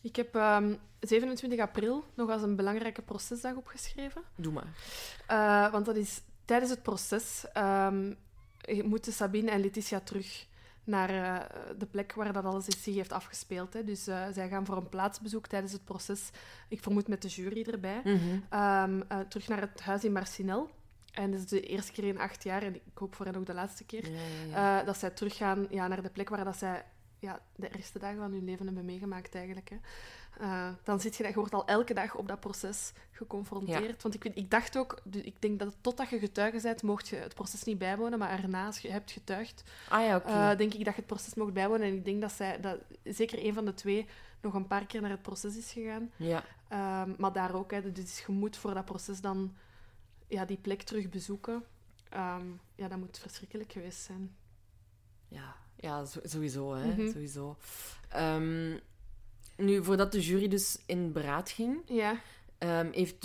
[0.00, 4.22] Ik heb ehm, 27 april nog als een belangrijke procesdag opgeschreven.
[4.36, 4.72] Doe maar.
[5.26, 8.12] Eh, want dat is tijdens het proces ehm,
[8.82, 10.46] moeten Sabine en Letitia terug
[10.88, 13.72] naar eh, de plek waar dat alles zich heeft afgespeeld.
[13.72, 13.84] Hè.
[13.84, 16.30] Dus eh, zij gaan voor een plaatsbezoek tijdens het proces.
[16.68, 18.00] Ik vermoed met de jury erbij.
[18.04, 18.18] Mhm.
[18.48, 20.70] Ehm, eh, terug naar het huis in Marcinel.
[21.12, 23.46] En dat is de eerste keer in acht jaar, en ik hoop voor hen ook
[23.46, 24.18] de laatste keer, Ja,
[24.50, 24.82] ja, ja.
[24.82, 26.84] dat zij teruggaan ja, naar de plek waar dat zij
[27.18, 29.68] ja, de ergste dagen van hun leven hebben meegemaakt eigenlijk.
[29.70, 29.76] Hè.
[30.38, 34.02] Eh, dan zit je, je wordt al elke dag op dat proces geconfronteerd.
[34.02, 37.34] Want ik, ik dacht ook, ik denk dat totdat je getuige bent, mocht je het
[37.34, 40.94] proces niet bijwonen, maar erna, als je hebt getuigd, ah ja, eh, denk ik dat
[40.94, 41.86] je het proces mocht bijwonen.
[41.86, 44.06] En ik denk dat zij, dat zeker een van de twee,
[44.40, 46.10] nog een paar keer naar het proces is gegaan.
[46.16, 46.44] ja.
[46.68, 49.54] Ehm, maar daar ook, hè, dus je moet voor dat proces dan
[50.26, 51.64] ja, die plek terug bezoeken.
[52.08, 54.36] Ehm, ja, dat moet verschrikkelijk geweest zijn.
[55.28, 56.74] Ja, ja sowieso.
[56.74, 56.86] Hè?
[56.86, 57.10] Mhm.
[57.10, 57.56] sowieso.
[58.08, 58.76] Ehm,
[59.58, 62.20] nu, voordat de jury dus in beraad ging, Ja,
[62.58, 63.20] ehm, heeft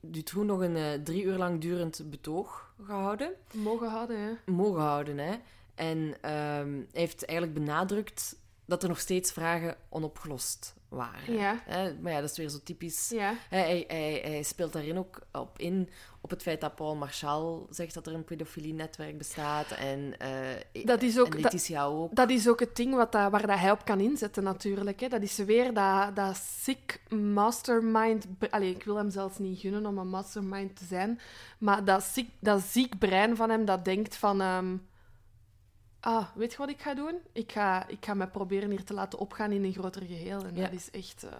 [0.00, 3.32] Dutroux nog een eh, drie uur lang durend betoog gehouden.
[3.52, 4.52] mogen houden, hè.
[4.52, 5.34] Mogen houden, hè.
[5.74, 8.36] En ehm, hij heeft eigenlijk benadrukt
[8.68, 11.34] dat er nog steeds vragen onopgelost waren.
[11.34, 11.62] Ja.
[11.64, 11.94] Hè?
[12.00, 13.08] Maar ja, dat is weer zo typisch.
[13.14, 15.88] Ja, Hij, hij, speelt daarin ook op in,
[16.20, 19.70] op het feit dat Paul Marchal zegt dat er een pedofilie-netwerk bestaat.
[19.70, 22.14] En, eh Dat is ook- en dat- ook.
[22.14, 25.00] dat is ook het ding wat waar dat hij op kan inzetten, natuurlijk.
[25.00, 25.08] Hè.
[25.08, 28.26] Dat is weer dat, dat sick mastermind...
[28.50, 31.20] Allee, ik wil hem zelfs niet gunnen om een mastermind te zijn.
[31.58, 34.40] Maar dat ziek, dat ziek brein van hem dat denkt van...
[34.40, 34.76] ehm,
[36.00, 37.14] ah, weet je wat ik ga doen?
[37.32, 40.44] Ik ga, ik ga me proberen hier te laten opgaan in een groter geheel.
[40.44, 40.62] En Ja.
[40.62, 41.22] dat is echt...
[41.24, 41.30] eh,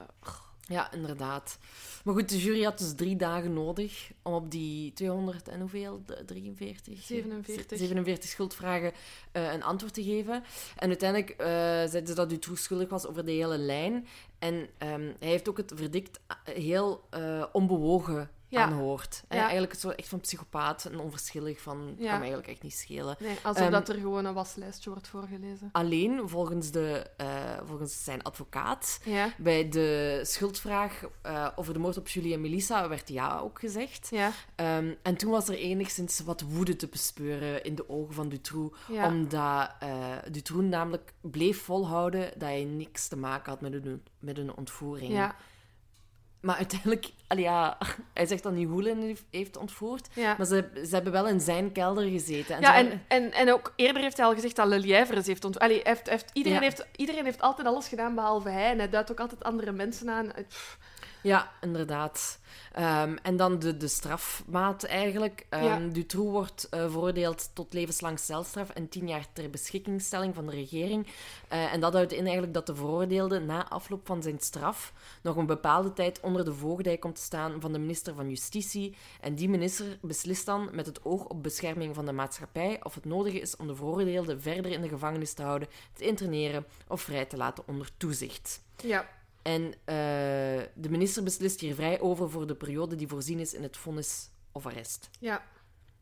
[0.70, 1.58] Ja, inderdaad.
[2.04, 6.02] Maar goed, de jury had dus drie dagen nodig om op die 200 en hoeveel?
[6.06, 7.02] De 43?
[7.02, 7.78] 47.
[7.78, 8.92] 47 schuldvragen
[9.32, 10.44] eh, een antwoord te geven.
[10.76, 14.06] En uiteindelijk eh zeiden ze dat Dutroux schuldig was over de hele lijn.
[14.38, 17.08] En ehm, hij heeft ook het verdict heel
[17.52, 18.62] onbewogen Ja.
[18.62, 19.24] aanhoord.
[19.28, 19.42] Hè, Ja.
[19.42, 21.78] Eigenlijk zo echt van psychopaat en onverschillig van...
[21.86, 22.04] Het Ja.
[22.04, 23.16] kan me eigenlijk echt niet schelen.
[23.20, 25.68] nee, alsof Ehm, dat er gewoon een waslijstje wordt voorgelezen.
[25.72, 27.26] Alleen, volgens, de, eh,
[27.64, 29.00] volgens zijn advocaat,
[29.38, 34.10] bij de schuldvraag eh, over de moord op Julie en Melissa werd ja ook gezegd.
[34.54, 38.78] Ehm, en toen was er enigszins wat woede te bespeuren in de ogen van Dutroux.
[39.04, 39.96] Omdat eh
[40.30, 45.12] Dutroux namelijk bleef volhouden dat hij niks te maken had met een, met een ontvoering.
[45.12, 45.36] ja,
[46.40, 47.78] Maar uiteindelijk, ja,
[48.14, 50.08] hij zegt dat niet Hoelen heeft, ontvoerd.
[50.14, 50.34] ja.
[50.38, 52.54] Maar ze, ze hebben wel in zijn kelder gezeten.
[52.56, 55.58] En Ja, en, en, en ook eerder heeft hij al gezegd dat Lelièvres heeft ont...
[55.58, 56.64] Allee, hij heeft, heeft, iedereen, Ja.
[56.64, 58.70] heeft, iedereen heeft altijd alles gedaan behalve hij.
[58.70, 60.32] En hij duidt ook altijd andere mensen aan.
[60.48, 60.78] Pff,
[61.22, 62.38] Ja, inderdaad.
[62.72, 65.46] Ehm, en dan de, de strafmaat eigenlijk.
[65.48, 65.78] Ehm Ja.
[65.92, 71.06] Dutroux wordt eh, veroordeeld tot levenslang celstraf en tien jaar ter beschikkingstelling van de regering.
[71.48, 75.36] Eh, en dat houdt in eigenlijk dat de veroordeelde na afloop van zijn straf nog
[75.36, 78.96] een bepaalde tijd onder de voogdij komt te staan van de minister van Justitie.
[79.20, 83.04] En die minister beslist dan met het oog op bescherming van de maatschappij of het
[83.04, 87.24] nodig is om de veroordeelde verder in de gevangenis te houden, te interneren of vrij
[87.24, 88.62] te laten onder toezicht.
[88.76, 89.08] Ja,
[89.42, 89.94] En eh,
[90.80, 94.30] de minister beslist hier vrij over voor de periode die voorzien is in het vonnis
[94.52, 95.10] of arrest.
[95.20, 95.42] ja,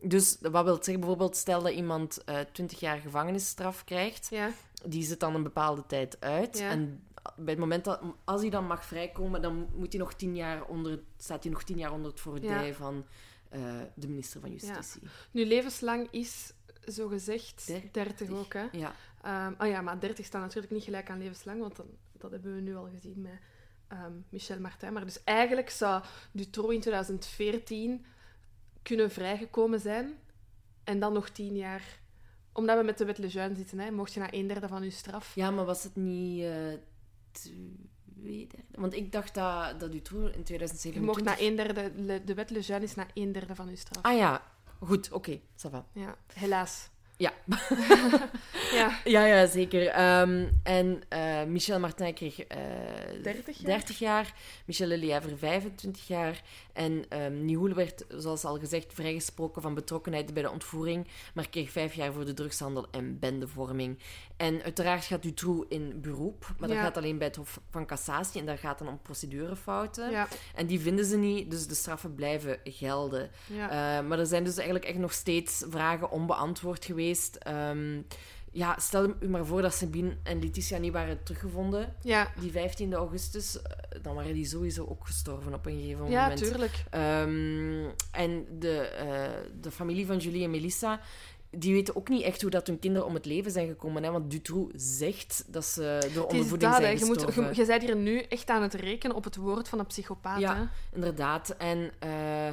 [0.01, 1.01] Dus wat wil het zeggen?
[1.01, 4.51] Bijvoorbeeld, stel dat iemand eh 20 jaar gevangenisstraf krijgt, ja,
[4.87, 6.59] die zit dan een bepaalde tijd uit.
[6.59, 6.71] Ja.
[6.71, 7.05] En
[7.37, 10.65] bij het moment dat, als hij dan mag vrijkomen, dan moet hij nog 10 jaar
[10.65, 12.73] onder, staat hij nog 10 jaar onder het voordij Ja.
[12.75, 13.05] van
[13.49, 15.03] eh, de minister van Justitie.
[15.31, 16.53] Nu, levenslang is
[16.85, 17.91] zogezegd Dertig.
[17.91, 18.67] 30 ook, hè.
[18.73, 18.95] Ja.
[19.23, 21.87] Ehm, oh ja, maar 30 staat natuurlijk niet gelijk aan levenslang, want dan,
[22.19, 23.39] dat hebben we nu al gezien met
[23.89, 24.93] ehm, Michel Martin.
[24.93, 28.05] Maar dus eigenlijk zou Dutroux in 2014
[28.83, 30.19] kunnen vrijgekomen zijn
[30.85, 32.01] en dan nog 10 jaar
[32.53, 34.91] Omdat we met de wet Lejeune zitten, hè, mocht je na een derde van je
[34.91, 35.35] straf.
[35.35, 36.51] Ja, maar was het niet uh,
[37.33, 38.81] twee derde?
[38.81, 40.95] Want ik dacht dat, dat Dutroux in 2027...
[40.95, 42.25] Je mocht na een derde...
[42.25, 44.03] De wet Lejeune is na een derde van je straf.
[44.03, 44.43] Ah ja,
[44.79, 45.87] goed, oké, okay, ça va.
[45.93, 46.89] Ja, helaas.
[47.17, 47.33] Ja.
[48.79, 49.01] ja.
[49.05, 49.81] ja, ja, zeker.
[50.21, 52.47] Um, en uh, Michel Martin kreeg uh,
[53.23, 53.67] 30, jaar?
[53.67, 56.43] 30 jaar, Michel Lelièvre 25 jaar.
[56.73, 61.71] En um, Nihoul werd, zoals al gezegd, vrijgesproken van betrokkenheid bij de ontvoering, maar kreeg
[61.71, 63.99] vijf jaar voor de drugshandel en bendevorming.
[64.37, 68.41] En uiteraard gaat Dutroux in beroep, maar dat gaat alleen bij het Hof van Cassatie
[68.41, 70.11] en daar gaat dan om procedurefouten.
[70.11, 70.29] Ja.
[70.55, 73.31] En die vinden ze niet, dus de straffen blijven gelden.
[73.47, 73.99] Ja.
[73.99, 77.06] Uh, maar er zijn dus eigenlijk echt nog steeds vragen onbeantwoord geweest.
[77.49, 78.07] Um,
[78.57, 81.95] ja, stel u maar voor dat Sabine en Letitia niet waren teruggevonden.
[82.03, 82.33] Ja.
[82.41, 83.59] Die 15 augustus,
[84.03, 86.13] dan waren die sowieso ook gestorven op een gegeven moment.
[86.13, 86.85] Ja, tuurlijk.
[86.95, 91.01] Um, en de, uh, de familie van Julie en Melissa,
[91.51, 94.03] die weten ook niet echt hoe dat hun kinderen om het leven zijn gekomen.
[94.03, 94.11] Hè?
[94.11, 97.55] Want Dutroux zegt dat ze door ondervoeding dat, zijn je, moet, gestorven.
[97.55, 100.41] je, je bent hier nu echt aan het rekenen op het woord van een psychopaat.
[100.41, 100.65] Ja, hè?
[100.95, 101.55] inderdaad.
[101.59, 101.91] En...
[102.05, 102.49] Uh,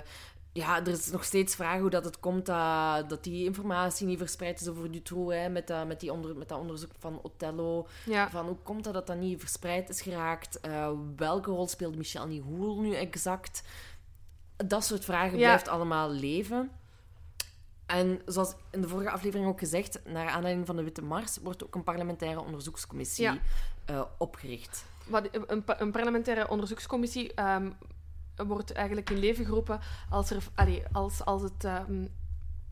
[0.53, 4.17] ja, er is nog steeds vragen hoe dat het komt dat, dat die informatie niet
[4.17, 7.87] verspreid is over Dutroux, hè, met, dat, met, die onder, met dat onderzoek van Othello.
[8.05, 8.29] Ja.
[8.29, 10.59] Van hoe komt dat dat dat niet verspreid is geraakt?
[10.65, 13.63] Uh, welke rol speelt Michel Nihoul nu exact?
[14.57, 15.43] Dat soort vragen Ja.
[15.45, 16.71] blijft allemaal leven.
[17.85, 21.63] En zoals in de vorige aflevering ook gezegd, naar aanleiding van de Witte Mars wordt
[21.63, 23.37] ook een parlementaire onderzoekscommissie Ja.
[23.89, 24.85] uh, opgericht.
[25.07, 27.71] Wat, een, een parlementaire onderzoekscommissie ehm,
[28.35, 32.05] wordt eigenlijk in leven geroepen als, er, allee, als, als het ehm,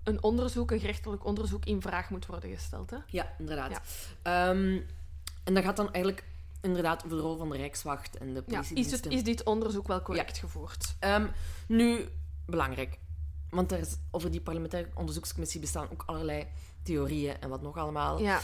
[0.04, 2.90] een onderzoek, een gerechtelijk onderzoek, in vraag moet worden gesteld.
[2.90, 2.98] Hè?
[3.08, 3.82] Ja, inderdaad.
[4.22, 4.80] Ehm,
[5.44, 6.26] en dat gaat dan eigenlijk
[6.62, 9.88] inderdaad over de rol van de Rijkswacht en de Ja, is, het, is dit onderzoek
[9.88, 10.96] wel correct gevoerd?
[11.00, 11.28] Ehm,
[11.68, 12.10] nu,
[12.46, 13.00] belangrijk.
[13.50, 16.48] Want er is, over die parlementaire onderzoekscommissie bestaan ook allerlei
[16.84, 18.20] theorieën en wat nog allemaal.
[18.20, 18.40] Ja,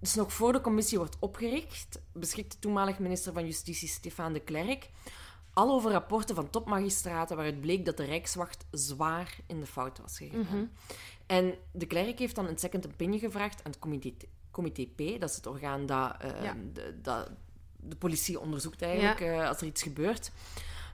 [0.00, 4.40] dus nog voor de commissie wordt opgericht, beschikt de toenmalig minister van Justitie Stefan de
[4.40, 4.90] Klerk
[5.52, 10.18] al over rapporten van topmagistraten waaruit bleek dat de Rijkswacht zwaar in de fout was
[10.18, 10.40] gegaan.
[10.40, 10.64] Mhm.
[11.26, 14.12] En de Klerk heeft dan een second opinion gevraagd aan het comité,
[14.50, 16.56] comité P, dat is het orgaan dat, eh, Ja.
[16.72, 17.30] de, dat
[17.76, 20.30] de politie onderzoekt eigenlijk eh, als er iets gebeurt.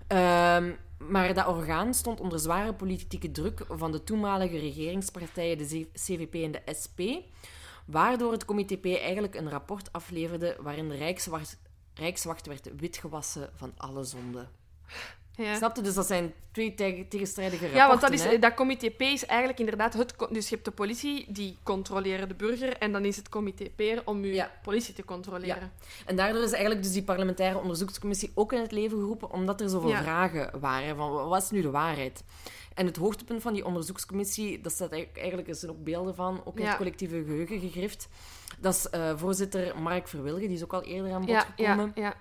[0.07, 6.35] Ehm, maar dat orgaan stond onder zware politieke druk van de toenmalige regeringspartijen, de CVP
[6.35, 7.01] en de SP,
[7.87, 11.59] waardoor het comité P eigenlijk een rapport afleverde waarin de Rijkswacht,
[11.99, 14.49] Rijkswacht werd witgewassen van alle zonden.
[15.37, 15.55] ja.
[15.57, 15.83] Snap je?
[15.83, 17.83] Dus dat zijn twee teg- tegenstrijdige rapporten.
[17.83, 18.39] Ja, want dat, is, hè?
[18.39, 20.15] dat comité P is eigenlijk inderdaad het...
[20.31, 24.03] Dus je hebt de politie, die controleren de burger, en dan is het comité P
[24.05, 24.51] om je Ja.
[24.63, 25.73] politie te controleren.
[26.07, 29.69] En daardoor is eigenlijk dus die parlementaire onderzoekscommissie ook in het leven geroepen, omdat er
[29.69, 30.03] zoveel Ja.
[30.03, 32.25] vragen waren van wat is nu de waarheid?
[32.75, 36.57] En het hoogtepunt van die onderzoekscommissie, dat staat eigenlijk, er zijn ook beelden van, ook
[36.57, 36.69] in Ja.
[36.69, 38.09] het collectieve geheugen gegrift.
[38.59, 41.93] Dat is eh, voorzitter Mark Verwilgen, die is ook al eerder aan bod Ja, gekomen.
[41.95, 42.15] ja.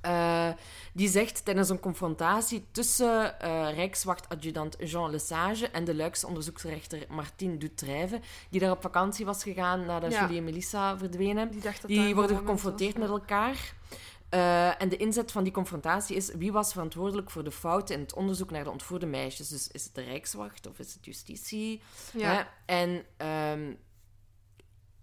[0.00, 0.48] Eh,
[0.92, 7.56] die zegt tijdens een confrontatie tussen eh Rijkswachtadjudant Jean Lesage en de Luikse onderzoeksrechter Martine
[7.58, 10.20] Dutrijve, die daar op vakantie was gegaan nadat Ja.
[10.20, 11.50] Julie en Melissa verdwenen.
[11.86, 13.74] Die, worden geconfronteerd met elkaar.
[14.78, 18.14] En de inzet van die confrontatie is wie was verantwoordelijk voor de fouten in het
[18.14, 19.48] onderzoek naar de ontvoerde meisjes.
[19.48, 21.82] Dus is het de Rijkswacht of is het justitie?
[22.12, 22.42] Ja, Hè?
[22.66, 23.72] En ehm,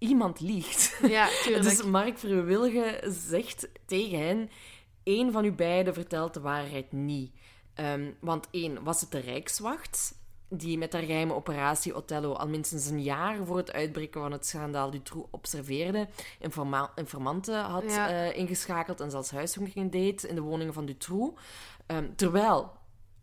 [0.08, 0.98] iemand liegt.
[1.08, 1.64] ja tuurlijk.
[1.70, 4.50] Dus Mark Verwilgen zegt tegen hen:
[5.04, 7.32] één van u beiden vertelt de waarheid niet.
[7.74, 12.86] Ehm, want één, was het de Rijkswacht die met haar geheime operatie Othello al minstens
[12.88, 16.08] een jaar voor het uitbreken van het schandaal Dutroux observeerde,
[16.40, 18.10] informa- informanten had Ja.
[18.10, 21.42] eh, ingeschakeld en zelfs huiszoeking deed in de woningen van Dutroux.
[21.86, 22.72] Ehm, terwijl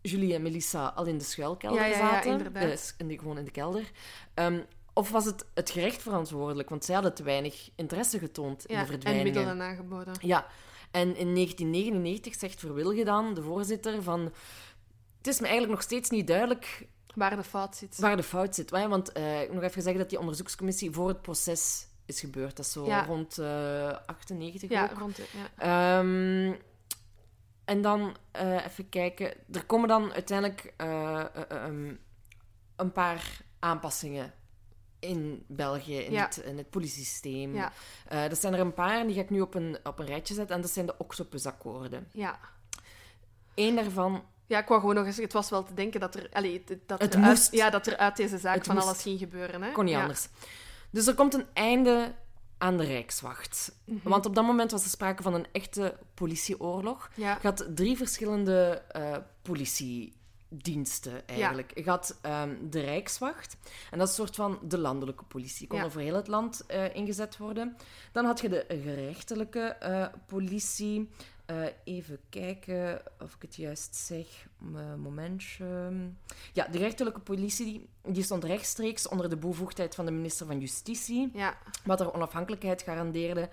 [0.01, 2.55] Julie en Melissa al in de schuilkelder Ja, ja, ja, zaten.
[2.55, 3.91] Eh, in de, gewoon in de kelder.
[4.33, 4.59] Ehm,
[5.01, 6.69] of was het het gerecht verantwoordelijk?
[6.69, 9.27] Want zij hadden te weinig interesse getoond in ja, de verdwijningen.
[9.27, 10.13] en middelen aangeboden.
[10.21, 10.45] Ja,
[10.91, 14.31] en in 1999 zegt Verwilge dan, de voorzitter, van...
[15.17, 17.97] Het is me eigenlijk nog steeds niet duidelijk Waar de fout zit.
[17.99, 18.69] waar de fout zit.
[18.69, 22.55] Want eh, ik moet nog even zeggen dat die onderzoekscommissie voor het proces is gebeurd.
[22.55, 23.05] Dat is zo Ja.
[23.05, 24.99] rond eh 98 ja, ook.
[24.99, 25.17] rond
[25.57, 25.99] ja.
[25.99, 26.53] Ehm,
[27.65, 29.33] en dan eh, even kijken.
[29.51, 31.93] Er komen dan uiteindelijk eh, eh, ehm,
[32.75, 34.33] een paar aanpassingen
[35.01, 36.23] in België, in, Ja.
[36.25, 37.55] het, in het politiesysteem.
[37.55, 37.71] Ja.
[38.07, 40.05] Eh, dat zijn er een paar en die ga ik nu op een, op een
[40.05, 40.55] rijtje zetten.
[40.55, 42.07] En dat zijn de Octopusakkoorden.
[42.11, 42.39] Ja.
[43.55, 44.23] Eén daarvan...
[44.45, 45.17] ja, ik wou gewoon nog eens...
[45.17, 46.29] Het was wel te denken dat er...
[46.33, 48.87] Allee, dat Het er uit, ja, dat er uit deze zaak Het van moest.
[48.87, 49.61] alles ging gebeuren.
[49.61, 49.71] Hè?
[49.71, 50.01] Kon niet ja.
[50.01, 50.27] anders.
[50.89, 52.13] Dus er komt een einde
[52.57, 53.75] aan de Rijkswacht.
[53.85, 54.09] Mhm.
[54.09, 57.09] Want op dat moment was er sprake van een echte politieoorlog.
[57.15, 57.37] Ja.
[57.41, 59.17] Je had drie verschillende eh,
[60.53, 61.71] diensten eigenlijk.
[61.77, 63.57] Je had ehm, de Rijkswacht,
[63.91, 65.67] en dat is een soort van de landelijke politie.
[65.67, 65.85] Kon Ja.
[65.85, 67.77] over heel het land eh, ingezet worden.
[68.11, 71.09] Dan had je de gerechtelijke eh, politie.
[71.45, 74.47] Eh, even kijken of ik het juist zeg.
[74.97, 75.91] Momentje.
[76.53, 80.59] Ja, de gerechtelijke politie die, die stond rechtstreeks onder de bevoegdheid van de minister van
[80.59, 83.49] Justitie Ja, wat er onafhankelijkheid garandeerde.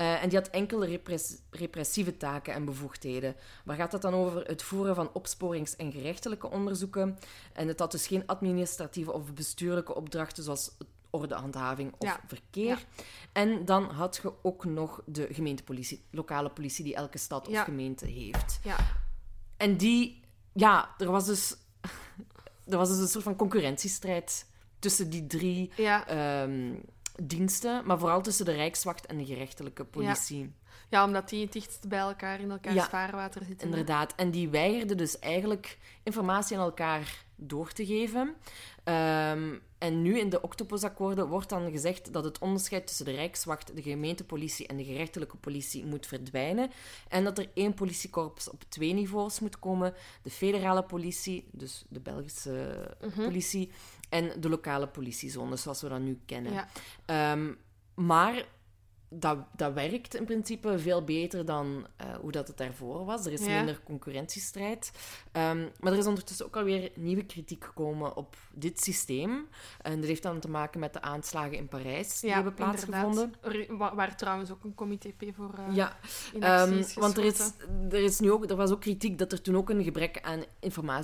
[0.00, 3.34] Eh, en die had enkele repress- repressieve taken en bevoegdheden.
[3.64, 4.44] Waar gaat het dan over?
[4.46, 7.18] Het voeren van opsporings- en gerechtelijke onderzoeken.
[7.52, 10.70] En het had dus geen administratieve of bestuurlijke opdrachten, zoals
[11.10, 12.20] ordehandhaving of Ja.
[12.26, 12.84] verkeer.
[13.32, 18.06] En dan had je ook nog de gemeentepolitie, lokale politie, die elke stad of gemeente
[18.06, 18.60] heeft.
[18.62, 18.76] ja,
[19.56, 20.20] En die,
[20.52, 21.56] ja, er was dus,
[22.72, 24.46] er was dus een soort van concurrentiestrijd
[24.78, 26.06] tussen die drie ja.
[27.26, 30.52] Diensten, maar vooral tussen de Rijkswacht en de gerechtelijke politie.
[30.88, 33.68] ja, omdat die het dichtst bij elkaar in elkaars Ja, vaarwater zitten.
[33.68, 34.14] Inderdaad.
[34.16, 38.34] En die weigerden dus eigenlijk informatie aan elkaar door te geven.
[38.84, 43.74] Ehm, en nu in de Octopusakkoorden wordt dan gezegd dat het onderscheid tussen de Rijkswacht,
[43.76, 46.70] de gemeentepolitie en de gerechtelijke politie moet verdwijnen.
[47.08, 49.94] En dat er één politiekorps op twee niveaus moet komen.
[50.22, 53.24] De federale politie, dus de Belgische Mhm.
[53.24, 53.70] politie,
[54.10, 56.52] en de lokale politiezones, zoals we dat nu kennen.
[56.52, 56.68] Ja.
[57.04, 57.52] Ehm,
[57.94, 58.44] maar
[59.12, 63.26] dat, dat werkt in principe veel beter dan eh, hoe dat het daarvoor was.
[63.26, 63.56] Er is Ja.
[63.56, 64.92] minder concurrentiestrijd.
[65.32, 69.46] Ehm, maar er is ondertussen ook alweer nieuwe kritiek gekomen op dit systeem.
[69.82, 73.34] En dat heeft dan te maken met de aanslagen in Parijs die Ja, hebben plaatsgevonden.
[73.42, 73.68] inderdaad.
[73.68, 75.96] Er- wa- waar trouwens ook een comité P voor eh, Ja,
[76.70, 77.52] is want er, is,
[77.90, 80.44] er, is nu ook, er was ook kritiek dat er toen ook een gebrek aan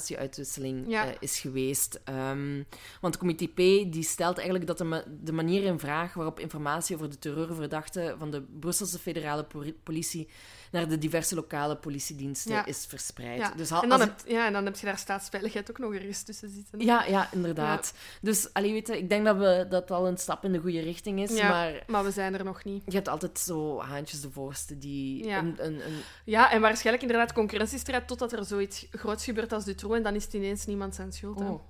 [0.01, 1.07] informatieuitwisseling Ja.
[1.07, 2.01] eh, is geweest.
[2.05, 2.63] Ehm,
[3.01, 3.57] want de comité P
[3.93, 7.96] die stelt eigenlijk dat de, ma- de manier in vraag waarop informatie over de terreurverdachten
[8.19, 10.29] van de Brusselse federale poli- politie
[10.71, 12.67] naar de diverse lokale politiediensten Ja.
[12.67, 13.39] is verspreid.
[13.39, 13.53] Ja.
[13.57, 16.23] Dus al- en, dan heb, ja, en dan heb je daar staatsveiligheid ook nog ergens
[16.23, 16.81] tussen zitten.
[16.81, 17.93] ja, ja, inderdaad.
[18.21, 20.81] Dus allee, weet je, ik denk dat we, dat al een stap in de goede
[20.81, 21.37] richting is.
[21.37, 21.49] Ja.
[21.49, 22.83] Maar Maar we zijn er nog niet.
[22.87, 25.39] je hebt altijd zo haantjes de voorste die Ja.
[25.39, 29.97] een, een, een Ja, en waarschijnlijk inderdaad concurrentiestrijd totdat er zoiets groots gebeurt als Dutroux
[29.97, 31.41] en dan is het ineens niemand zijn schuld.
[31.41, 31.61] Oh.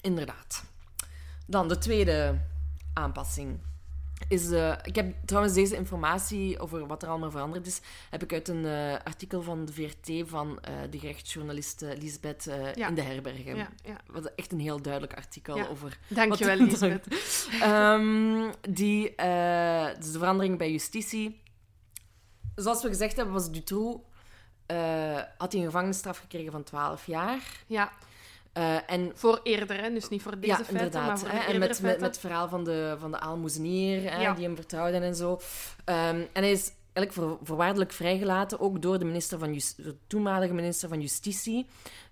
[0.00, 0.64] Inderdaad.
[1.46, 2.38] Dan de tweede
[2.94, 3.58] aanpassing.
[4.28, 8.32] Is, eh, ik heb trouwens deze informatie over wat er allemaal veranderd is, heb ik
[8.32, 12.88] uit een eh, artikel van de VRT van eh, de gerechtsjournaliste Lisbeth Ja.
[12.88, 13.56] in de herbergen.
[13.56, 13.96] Ja, ja.
[14.06, 17.06] Wat echt een heel duidelijk artikel over Dankjewel, Lisbeth.
[17.60, 19.02] Ehm, die,
[19.98, 21.40] dus de verandering bij justitie.
[22.54, 24.00] Zoals we gezegd hebben, was Dutroux...
[25.38, 27.42] had hij een gevangenisstraf gekregen van 12 jaar.
[27.66, 27.92] Ja,
[28.58, 29.92] Eh, en voor eerder, hè.
[29.92, 31.18] dus niet voor deze ja, feiten, maar inderdaad.
[31.20, 31.38] voor hè.
[31.38, 34.34] En met, met, het verhaal van de, van de aalmoezenier, hè, Ja.
[34.34, 35.40] die hem vertrouwde en zo.
[35.84, 40.54] Ehm, en hij is eigenlijk voor, voorwaardelijk vrijgelaten, ook door de, minister van de toenmalige
[40.54, 41.66] minister van Justitie.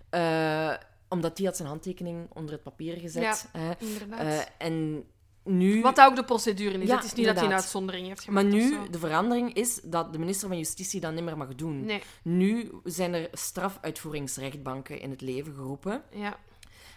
[0.09, 0.73] eh,
[1.09, 3.47] omdat die had zijn handtekening onder het papier gezet.
[3.57, 3.71] hè.
[3.77, 4.19] Inderdaad.
[4.21, 5.03] Eh, en
[5.47, 5.81] nu...
[5.81, 6.87] Wat ook de procedure is.
[6.87, 8.71] Ja, het is niet dat hij een uitzondering heeft Maar gemaakt.
[8.73, 11.85] of nu, de verandering is dat de minister van Justitie dat niet meer mag doen.
[11.85, 16.03] Nee, Nu zijn er strafuitvoeringsrechtbanken in het leven geroepen.
[16.11, 16.37] ja.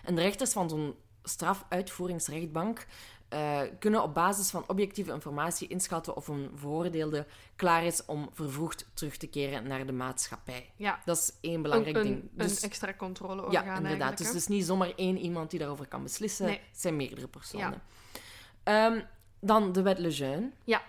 [0.05, 2.87] En de rechters van zo'n strafuitvoeringsrechtbank
[3.29, 8.87] eh, kunnen op basis van objectieve informatie inschatten of een veroordeelde klaar is om vervroegd
[8.95, 10.71] terug te keren naar de maatschappij.
[10.77, 11.01] ja.
[11.05, 12.29] Dat is één Een, belangrijk een, ding.
[12.33, 14.19] Dus, een extra controleorgaan ja, inderdaad.
[14.19, 16.47] Dus het is niet zomaar één iemand die daarover kan beslissen.
[16.47, 16.61] Nee.
[16.71, 17.83] Het zijn meerdere personen.
[18.63, 19.01] Ehm,
[19.41, 20.51] dan de wet Lejeune.
[20.65, 20.83] Ja.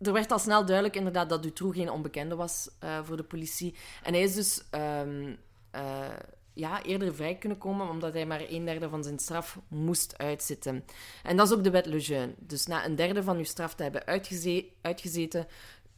[0.00, 3.74] Er werd al snel duidelijk inderdaad dat Dutroux geen onbekende was eh, voor de politie.
[4.02, 5.34] En hij is dus ehm,
[5.70, 6.08] eh,
[6.52, 10.84] ja, eerder vrij kunnen komen, omdat hij maar een derde van zijn straf moest uitzitten.
[11.22, 12.34] En dat is ook de wet Lejeune.
[12.38, 15.46] Dus na een derde van je straf te hebben uitgeze- uitgezeten,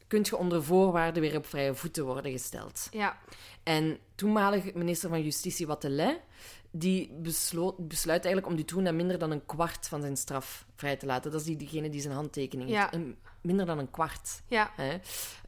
[0.07, 2.89] kun je onder voorwaarden weer op vrije voeten worden gesteld.
[2.91, 3.19] Ja,
[3.63, 6.21] En toenmalig minister van Justitie Wattelet,
[6.71, 11.07] die besloot, besluit eigenlijk om Dutroux minder dan een kwart van zijn straf vrij te
[11.07, 11.31] laten.
[11.31, 12.81] Dat is die, diegene die zijn handtekening Ja.
[12.81, 12.95] heeft.
[12.95, 14.43] Een- minder dan een kwart.
[14.47, 14.99] ja, Hè?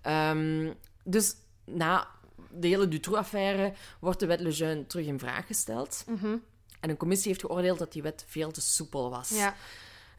[0.03, 0.73] Ehm,
[1.05, 2.09] dus na
[2.51, 6.05] de hele Dutroux-affaire wordt de wet Lejeune terug in vraag gesteld.
[6.09, 6.37] mhm,
[6.81, 9.29] En een commissie heeft geoordeeld dat die wet veel te soepel was.
[9.31, 9.55] ja,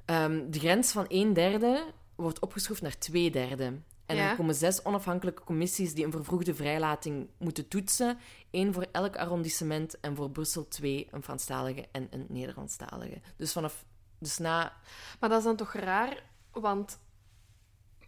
[0.06, 1.84] Ehm, de grens van een derde
[2.16, 3.74] wordt opgeschroefd naar twee derde.
[4.12, 4.30] En Ja.
[4.30, 8.18] er komen zes onafhankelijke commissies die een vervroegde vrijlating moeten toetsen.
[8.52, 13.22] Eén voor elk arrondissement en voor Brussel twee, een Franstalige en een Nederlandstalige.
[13.36, 13.86] Dus vanaf...
[14.20, 14.74] Dus na...
[15.20, 17.00] Maar dat is dan toch raar, want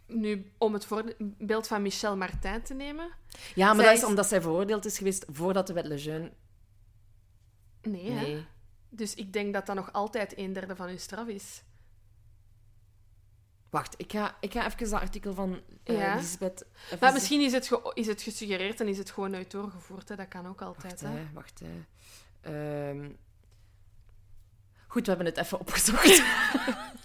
[0.06, 3.10] nu, om het voorbeeld van Michel Martin te nemen...
[3.54, 6.32] Ja, maar Zij dat is omdat zij veroordeeld is geweest voordat de wet Lejeune...
[7.82, 8.44] Nee, hè?
[8.88, 11.62] Dus ik denk dat dat nog altijd een derde van uw straf is.
[13.74, 16.14] Wacht, ik ga, ik ga even dat artikel van uh, Ja.
[16.14, 16.64] Lisbeth...
[16.84, 20.08] even Maar misschien is het, is het gesuggereerd en is het gewoon uit doorgevoerd.
[20.08, 20.16] Hè?
[20.16, 21.00] Dat kan ook altijd.
[21.00, 21.18] Wacht, Hè?
[21.18, 21.60] hè, wacht.
[21.60, 22.90] Hè.
[22.90, 23.10] Ehm,
[24.86, 26.22] Goed, we hebben het even opgezocht.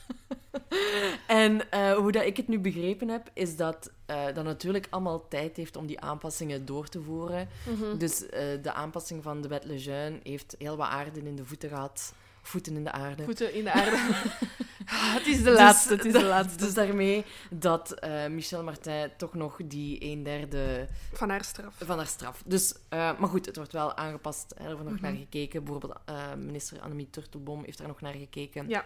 [1.43, 5.27] en eh, hoe dat ik het nu begrepen heb, is dat eh, dat natuurlijk allemaal
[5.27, 7.47] tijd heeft om die aanpassingen door te voeren.
[7.67, 7.97] Mhm.
[7.97, 11.69] Dus eh, de aanpassing van de wet Lejeune heeft heel wat aarde in de voeten
[11.69, 12.13] gehad.
[12.41, 13.23] Voeten in de aarde.
[13.23, 13.97] Voeten in de aarde.
[14.89, 15.93] het is de Dus laatste.
[15.95, 16.57] Het is de laatste.
[16.63, 21.73] Dus daarmee dat eh, Michel Martin toch nog die een derde Van haar straf.
[21.77, 22.41] van haar straf.
[22.45, 24.53] Dus, eh, maar goed, het wordt wel aangepast.
[24.57, 25.03] Hè, er wordt nog Mhm.
[25.03, 25.63] naar gekeken.
[25.63, 28.69] Bijvoorbeeld eh, minister Annemie Turtelboom heeft daar nog naar gekeken.
[28.69, 28.85] Ja.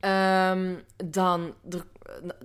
[0.00, 1.86] Ehm, dan, er,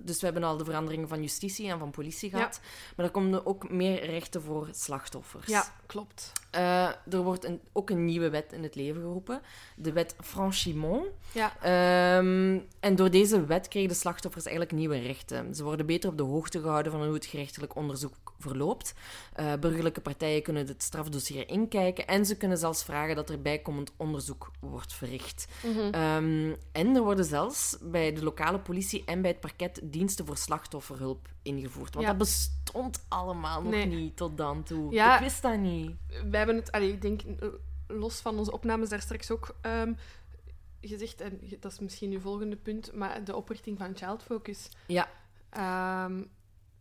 [0.00, 2.36] dus we hebben al de veranderingen van justitie en van politie Ja.
[2.36, 2.60] gehad.
[2.96, 5.46] Maar er komen ook meer rechten voor slachtoffers.
[5.46, 6.32] Ja, klopt.
[6.50, 9.40] Eh, er wordt een, ook een nieuwe wet in het leven geroepen.
[9.76, 11.06] De wet Franchimont.
[11.32, 11.56] Ja.
[11.60, 15.54] Ehm, en door deze wet kregen de slachtoffers eigenlijk nieuwe rechten.
[15.54, 18.94] Ze worden beter op de hoogte gehouden van hoe het gerechtelijk onderzoek verloopt.
[19.32, 23.92] Eh, burgerlijke partijen kunnen het strafdossier inkijken en ze kunnen zelfs vragen dat er bijkomend
[23.96, 25.46] onderzoek wordt verricht.
[25.64, 25.78] Mhm.
[25.90, 27.49] Ehm, en er worden zelfs
[27.80, 31.94] bij de lokale politie en bij het parket diensten voor slachtofferhulp ingevoerd.
[31.94, 32.12] Want Ja.
[32.12, 33.86] dat bestond allemaal nog Nee.
[33.86, 34.92] niet tot dan toe.
[34.92, 35.14] Ja.
[35.14, 35.90] Ik wist dat niet.
[36.30, 37.48] We hebben het, allee, ik denk, eh,
[37.86, 39.92] los van onze opnames daar straks ook ehm,
[40.80, 44.68] gezegd, en dat is misschien uw volgende punt, maar de oprichting van Child Focus.
[44.86, 45.08] Ja,
[45.50, 46.22] Ehm,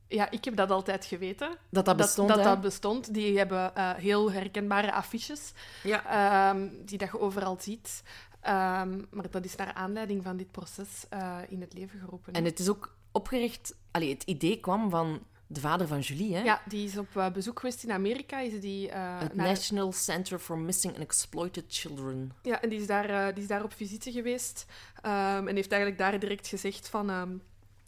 [0.07, 1.57] ja, ik heb dat altijd geweten.
[1.69, 3.13] dat dat bestond, dat, dat bestond.
[3.13, 5.51] Die hebben eh, heel herkenbare affiches
[5.83, 6.05] Ja.
[6.51, 8.03] ehm, die dat je overal ziet.
[8.41, 12.33] Ehm, maar dat is naar aanleiding van dit proces eh, in het leven geroepen.
[12.33, 13.75] En het is ook opgericht...
[13.91, 16.43] Allee, het idee kwam van de vader van Julie, hè?
[16.43, 18.39] Ja, die is op eh, bezoek geweest in Amerika.
[18.39, 22.31] Is die, eh, Het naar- National Center for Missing and Exploited Children.
[22.41, 24.65] Ja, en die is daar, die is daar op visite geweest.
[25.01, 27.09] ehm, en heeft eigenlijk daar direct gezegd van...
[27.09, 27.29] ehm,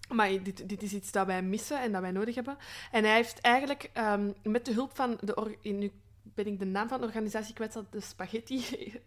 [0.09, 2.57] maar dit, dit is iets dat wij missen en dat wij nodig hebben.
[2.91, 3.91] En hij heeft eigenlijk
[4.43, 5.57] met de hulp van de...
[5.61, 5.91] Nu
[6.23, 8.63] ben ik de naam van de organisatie kwijt, dat de Spaghetti...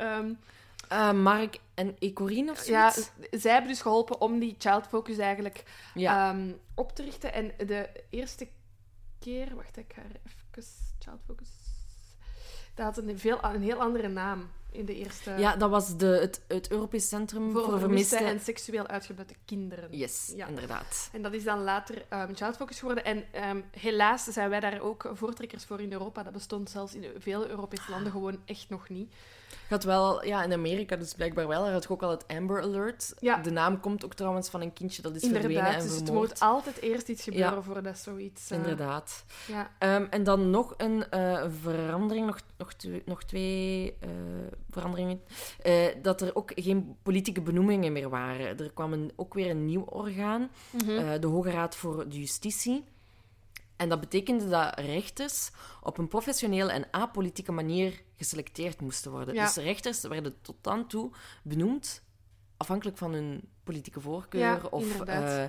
[0.94, 3.10] ehm, Eh, Mark en Ecorine of ja, zoiets?
[3.30, 5.64] zij hebben dus geholpen om die Child Focus eigenlijk
[5.94, 6.30] Ja.
[6.30, 7.32] ehm, op te richten.
[7.32, 8.48] En de eerste
[9.18, 9.54] keer...
[9.56, 10.42] Wacht, ik ga er even...
[10.98, 11.48] Child Focus...
[12.74, 15.30] Dat had een, veel, een heel andere naam in de eerste...
[15.30, 19.96] ja, dat was de, het, het Europees Centrum voor, voor, vermiste en seksueel uitgebutte kinderen.
[19.96, 20.46] Yes, Ja.
[20.46, 21.08] inderdaad.
[21.12, 23.04] En dat is dan later um, Child Focus geworden.
[23.04, 26.22] En ehm, helaas zijn wij daar ook voortrekkers voor in Europa.
[26.22, 29.12] Dat bestond zelfs in veel Europese landen gewoon echt nog niet.
[29.74, 33.14] Had wel, ja, in Amerika dus blijkbaar wel, daar had ook al het Amber Alert.
[33.18, 33.36] Ja.
[33.36, 36.40] De naam komt ook trouwens van een kindje dat is verdwenen en dus het moet
[36.40, 37.62] altijd eerst iets gebeuren Ja.
[37.62, 38.50] voordat zoiets...
[38.50, 39.24] eh, Inderdaad.
[39.46, 39.70] Ja.
[39.78, 44.08] Ehm, en dan nog een eh, verandering, nog, nog, twee, nog twee eh,
[44.70, 45.20] veranderingen.
[46.02, 48.58] Dat er ook geen politieke benoemingen meer waren.
[48.58, 51.20] Er kwam een, ook weer een nieuw orgaan, Mhm.
[51.20, 52.84] de Hoge Raad voor de Justitie.
[53.76, 55.50] En dat betekende dat rechters
[55.82, 59.34] op een professionele en apolitieke manier geselecteerd moesten worden.
[59.34, 59.44] Ja.
[59.44, 61.10] Dus rechters werden tot dan toe
[61.42, 62.02] benoemd
[62.56, 64.40] afhankelijk van hun politieke voorkeur.
[64.40, 65.44] Ja, of, eh,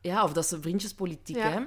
[0.00, 1.50] ja, of dat ze vriendjespolitiek Ja.
[1.50, 1.60] hè.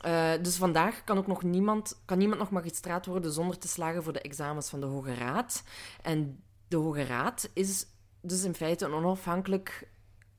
[0.00, 4.02] Eh, dus vandaag kan ook nog niemand, kan niemand nog magistraat worden zonder te slagen
[4.02, 5.62] voor de examens van de Hoge Raad.
[6.02, 7.86] En de Hoge Raad is
[8.20, 9.88] dus in feite een onafhankelijk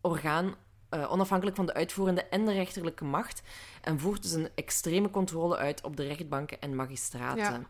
[0.02, 0.56] orgaan,
[0.90, 3.42] eh, onafhankelijk van de uitvoerende en de rechterlijke macht,
[3.82, 7.68] en voert dus een extreme controle uit op de rechtbanken en magistraten.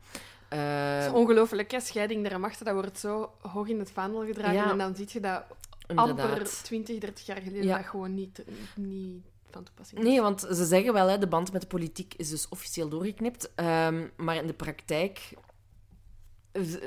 [0.47, 1.79] Het is ongelooflijk, hè?
[1.79, 4.53] Scheiding der machten, dat wordt zo hoog in het vaandel gedragen.
[4.55, 4.71] Ja.
[4.71, 5.43] En dan zie je dat
[5.87, 6.63] amper inderdaad.
[6.63, 7.77] 20, 30 jaar geleden Ja.
[7.77, 8.43] dat gewoon niet,
[8.75, 10.07] niet van toepassing is.
[10.07, 13.51] Nee, want ze zeggen wel, hè, de band met de politiek is dus officieel doorgeknipt.
[13.55, 15.19] Ehm, maar in de praktijk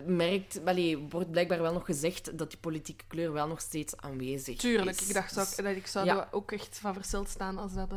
[0.06, 4.56] merkt, allee, wordt blijkbaar wel nog gezegd dat die politieke kleur wel nog steeds aanwezig
[4.58, 5.08] Tuurlijk, is.
[5.08, 6.16] ik dacht Dus- dat, dat ik zou ja.
[6.16, 7.90] er ook echt van versteld staan als dat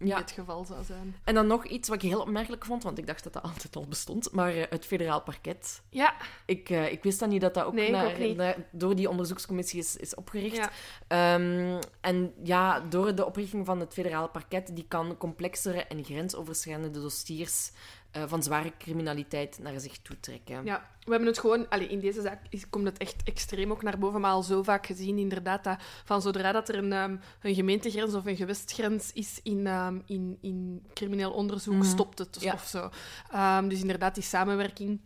[0.00, 0.16] Ja.
[0.18, 1.16] het geval zou zijn.
[1.24, 3.76] En dan nog iets wat ik heel opmerkelijk vond, want ik dacht dat dat altijd
[3.76, 5.82] al bestond, maar eh, het federaal parket.
[5.90, 6.14] Ja,
[6.46, 8.36] Ik, eh, ik wist dan niet dat dat ook, Nee, ik naar- ook niet.
[8.36, 10.56] naar- door die onderzoekscommissie is, is opgericht.
[10.56, 10.70] ja.
[11.08, 17.00] Ehm, en ja, door de oprichting van het federale parket, die kan complexere en grensoverschrijdende
[17.00, 17.70] dossiers
[18.10, 20.64] eh, van zware criminaliteit naar zich toe trekken.
[20.64, 21.68] Ja, we hebben het gewoon...
[21.68, 22.40] Allee, in deze zaak
[22.70, 26.22] komt het echt extreem ook naar boven, maar al zo vaak gezien inderdaad dat van
[26.22, 30.86] zodra dat er een, ehm, een gemeentegrens of een gewestgrens is in, ehm, in, in
[30.94, 31.84] crimineel onderzoek, Mhm.
[31.84, 32.52] stopt het Ja.
[32.52, 32.90] of zo.
[33.30, 35.00] Ehm, dus inderdaad, die samenwerking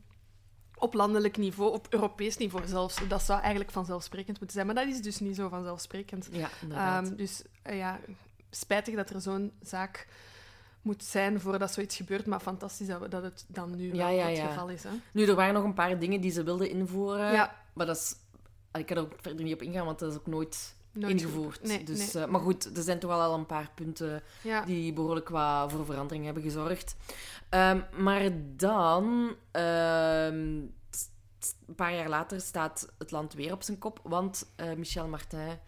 [0.79, 4.67] op landelijk niveau, op Europees niveau zelfs, dat zou eigenlijk vanzelfsprekend moeten zijn.
[4.67, 6.29] Maar dat is dus niet zo vanzelfsprekend.
[6.33, 7.07] Ja, inderdaad.
[7.07, 8.01] Ehm, dus eh, ja,
[8.51, 10.07] spijtig dat er zo'n zaak
[10.83, 14.17] moet zijn voordat zoiets gebeurt, maar fantastisch dat, we, dat het dan nu Ja, wel
[14.17, 14.47] ja, het ja.
[14.47, 14.83] geval is.
[14.83, 14.91] Hè?
[15.13, 17.51] Nu, er waren nog een paar dingen die ze wilden invoeren.
[17.73, 18.15] Maar dat is...
[18.79, 21.63] Ik kan er ook verder niet op ingaan, want dat is ook nooit Nooit ingevoerd.
[21.63, 22.25] Nee, dus, nee.
[22.25, 24.23] eh, maar goed, er zijn toch wel al een paar punten
[24.65, 26.97] die behoorlijk qua voor verandering hebben gezorgd.
[27.49, 30.61] Ehm, maar dan, ehm,
[31.67, 34.01] een paar jaar later, staat het land weer op zijn kop.
[34.03, 35.59] Want eh, Michel Martin,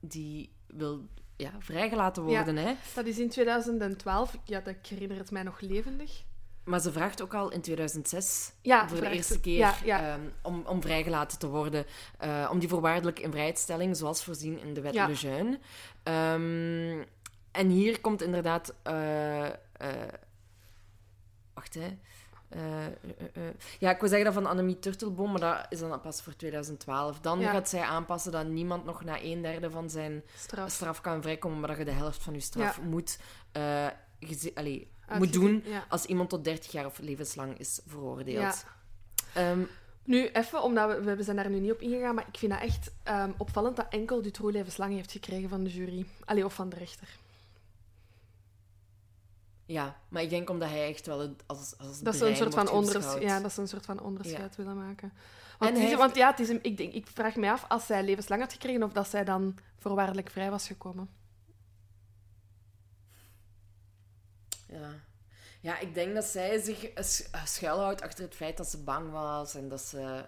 [0.00, 2.36] die wil ja, vrijgelaten Ja.
[2.44, 2.56] worden.
[2.66, 2.74] Hè?
[2.94, 4.36] Dat is in 2012.
[4.44, 6.22] Ja, dat, ik herinner het mij nog levendig.
[6.64, 10.12] Maar ze vraagt ook al in 2006 Ja, voor de eerste keer Ja, ja.
[10.12, 11.86] ehm, om, om vrijgelaten te worden.
[12.18, 14.94] eh, om die voorwaardelijke invrijheidstelling, zoals voorzien in de wet.
[14.94, 15.58] Lejeune.
[16.02, 17.02] Ehm,
[17.50, 18.74] en hier komt inderdaad...
[18.82, 19.52] eh, eh,
[21.54, 21.98] wacht, hè.
[22.54, 22.90] Eh, eh,
[23.32, 23.42] eh.
[23.78, 27.20] Ja, ik wil zeggen dat van Annemie Turtelboom, maar dat is dan pas voor 2012.
[27.20, 27.50] Dan Ja.
[27.50, 30.70] gaat zij aanpassen dat niemand nog na een derde van zijn Straf.
[30.70, 33.18] straf kan vrijkomen, maar dat je de helft van je straf moet,
[34.54, 34.88] allee,
[35.18, 35.84] moet doen Ja.
[35.88, 38.64] als iemand tot 30 jaar of levenslang is veroordeeld.
[39.34, 39.60] Ehm,
[40.06, 42.60] Nu, even, omdat we, we zijn daar nu niet op ingegaan, maar ik vind dat
[42.60, 46.04] echt ehm, opvallend dat enkel Dutroux levenslang heeft gekregen van de jury.
[46.24, 47.08] Allee, of van de rechter.
[49.66, 52.54] Ja, maar ik denk omdat hij echt wel het- als, als Dat ze een soort
[52.54, 53.22] van, wordt onders, beschouwd.
[53.22, 55.12] ja, dat ze een soort van onderscheid willen maken.
[55.12, 57.64] En Want, is, heeft- want ja, het is een, ik, denk, ik vraag me af,
[57.68, 61.08] als zij levenslang had gekregen, of dat zij dan voorwaardelijk vrij was gekomen.
[64.68, 64.90] Ja.
[65.60, 69.54] ja, ik denk dat zij zich sch- schuilhoudt achter het feit dat ze bang was
[69.54, 70.24] en dat ze...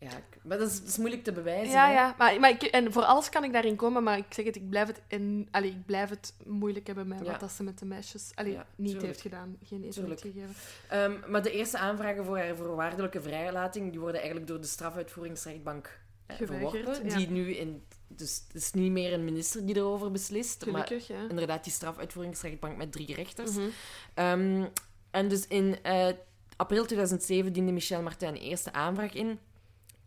[0.00, 0.10] Ja,
[0.42, 1.72] maar dat is, dat is moeilijk te bewijzen.
[1.72, 1.92] Ja, hè.
[1.92, 2.14] ja.
[2.18, 4.68] Maar, maar ik, en voor alles kan ik daarin komen, maar ik zeg het, ik
[4.68, 7.30] blijf het, in, allee, ik blijf het moeilijk hebben met Ja.
[7.30, 9.06] wat dat ze met de meisjes allee, Ja, niet tuurlijk.
[9.06, 9.56] heeft gedaan.
[9.64, 10.54] Geen eten heeft gegeven.
[10.88, 16.00] Ehm, maar de eerste aanvragen voor haar voorwaardelijke vrijlating die worden eigenlijk door de strafuitvoeringsrechtbank
[16.26, 17.04] eh, verworpen.
[17.08, 17.16] ja.
[17.16, 17.82] Die nu in...
[18.08, 21.28] Dus het is niet meer een minister die erover beslist, maar Gelukkig, ja.
[21.28, 23.50] inderdaad die strafuitvoeringsrechtbank met drie rechters.
[23.50, 23.66] Mhm.
[24.14, 24.64] Ehm,
[25.10, 26.08] en dus in eh,
[26.56, 29.38] april 2007 diende Michel Martin een eerste aanvraag in.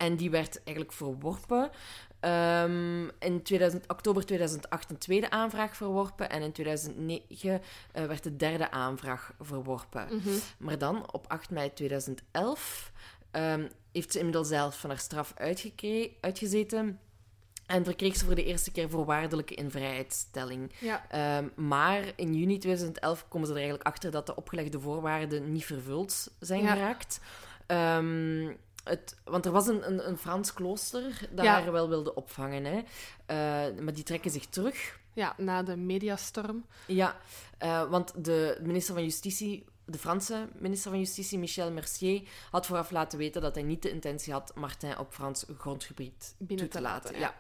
[0.02, 1.70] En die werd eigenlijk verworpen.
[2.20, 6.30] Ehm, in 2000, oktober 2008 een tweede aanvraag verworpen.
[6.30, 10.08] En in 2009 eh, werd de derde aanvraag verworpen.
[10.12, 10.30] Mhm.
[10.58, 12.92] Maar dan, op 8 mei 2011,
[13.32, 15.34] ehm, heeft ze inmiddels zelf van haar straf
[16.22, 17.00] uitgezeten.
[17.66, 20.72] En verkreeg ze voor de eerste keer voorwaardelijke invrijheidstelling.
[20.80, 21.06] Ja.
[21.10, 25.66] Ehm, maar in juni 2011 komen ze er eigenlijk achter dat de opgelegde voorwaarden niet
[25.66, 26.74] vervuld zijn Ja.
[26.74, 27.20] geraakt.
[27.68, 28.52] Ehm,
[28.84, 31.62] het, want er was een, een, een Frans klooster dat Ja.
[31.62, 32.66] haar wel wilde opvangen.
[32.66, 32.82] Hè.
[33.26, 35.00] Eh, maar die trekken zich terug.
[35.14, 36.66] ja, na de mediastorm.
[36.88, 37.16] Ja,
[37.58, 42.22] eh, want de minister van Justitie, de Franse minister van Justitie, Michel Mercier,
[42.52, 46.58] had vooraf laten weten dat hij niet de intentie had Martin op Frans grondgebied Binnen
[46.58, 47.20] toe te te laten.
[47.20, 47.34] laten, Ja.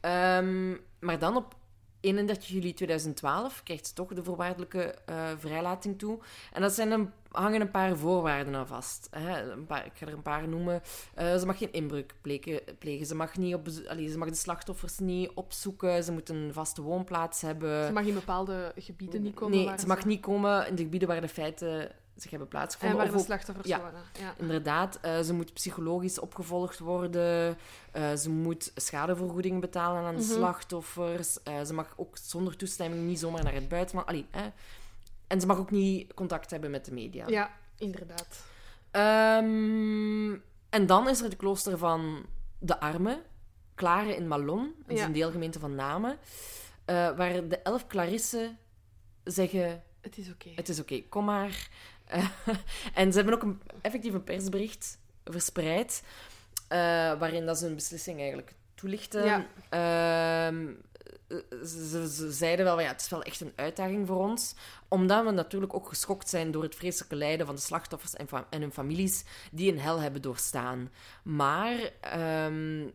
[0.00, 1.54] Ehm, maar dan op
[2.02, 6.18] 31 juli 2012 krijgt ze toch de voorwaardelijke eh, vrijlating toe.
[6.52, 9.08] En dat zijn een, hangen een paar voorwaarden aan vast.
[9.10, 9.52] Hè.
[9.52, 10.82] Een paar, ik ga er een paar noemen.
[11.14, 12.60] Eh, ze mag geen inbreuk plegen.
[12.78, 13.06] plegen.
[13.06, 16.04] Ze, mag niet op, allee, ze mag de slachtoffers niet opzoeken.
[16.04, 17.86] Ze moet een vaste woonplaats hebben.
[17.86, 19.64] Ze mag in bepaalde gebieden niet komen.
[19.64, 22.98] Nee, ze mag niet komen in de gebieden waar de feiten zich hebben En plaatsgevonden.
[22.98, 23.92] waar Of de slachtoffers ja.
[24.20, 24.34] Ja.
[24.38, 27.56] Inderdaad, eh, ze moet psychologisch opgevolgd worden.
[27.92, 30.32] Eh, ze moet schadevergoeding betalen aan de Mhm.
[30.32, 31.42] slachtoffers.
[31.42, 34.08] Eh, ze mag ook zonder toestemming niet zomaar naar het buitenland.
[34.08, 34.48] Allee, hè.
[35.26, 37.28] En ze mag ook niet contact hebben met de media.
[37.28, 38.42] ja, inderdaad.
[38.90, 40.32] Ehm,
[40.70, 42.26] en dan is er het klooster van
[42.58, 43.22] de Armen,
[43.74, 44.74] Klare in Malon.
[44.78, 45.06] Dat is Ja.
[45.06, 46.18] een deelgemeente van Namen.
[46.86, 48.58] waar de elf Clarissen
[49.24, 49.82] zeggen...
[50.00, 50.48] Het is oké.
[50.54, 51.68] Het is oké, kom maar.
[52.94, 56.02] En ze hebben ook een, effectief een persbericht verspreid,
[56.68, 56.78] eh,
[57.18, 59.24] waarin dat ze hun beslissing eigenlijk toelichten.
[59.24, 59.46] Ja.
[60.48, 60.66] Ehm,
[61.64, 64.54] ze, ze- ze zeiden wel, ja, het is wel echt een uitdaging voor ons,
[64.88, 68.60] omdat we natuurlijk ook geschokt zijn door het vreselijke lijden van de slachtoffers en, en
[68.60, 70.90] hun families die een hel hebben doorstaan.
[71.22, 72.86] Maar ehm,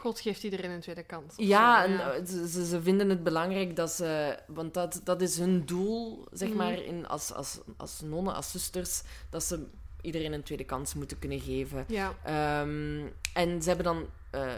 [0.00, 1.34] God geeft iedereen een tweede kans.
[1.36, 4.38] ja, zo, en eh, ze, ze- ze vinden het belangrijk dat ze...
[4.46, 6.56] Want dat, dat is hun doel, zeg Mhm.
[6.56, 9.66] maar, in, als, als, als nonnen, als zusters, dat ze
[10.00, 11.84] iedereen een tweede kans moeten kunnen geven.
[11.88, 14.52] Ja, Ehm, en ze hebben dan eh,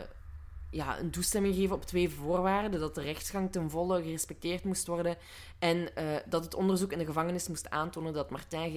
[0.73, 2.81] ja, een toestemming gegeven op twee voorwaarden.
[2.81, 5.16] Dat de rechtsgang ten volle gerespecteerd moest worden.
[5.59, 8.70] En eh, dat het onderzoek in de gevangenis moest aantonen dat Martijn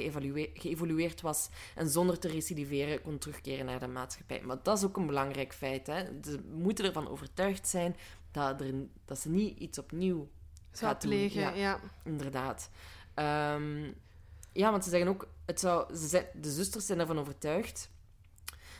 [0.53, 4.41] geëvolueerd was en zonder te recidiveren kon terugkeren naar de maatschappij.
[4.41, 5.87] Maar dat is ook een belangrijk feit.
[5.87, 6.03] Hè.
[6.23, 7.95] Ze moeten ervan overtuigd zijn
[8.31, 8.73] dat, er,
[9.05, 10.29] dat ze niet iets opnieuw
[10.71, 11.41] zou gaat plegen.
[11.41, 11.53] ja.
[11.53, 11.79] Ja.
[12.03, 12.69] Inderdaad.
[13.13, 13.91] Ehm,
[14.51, 17.89] ja, want ze zeggen ook, het zou, ze zijn, de zusters zijn ervan overtuigd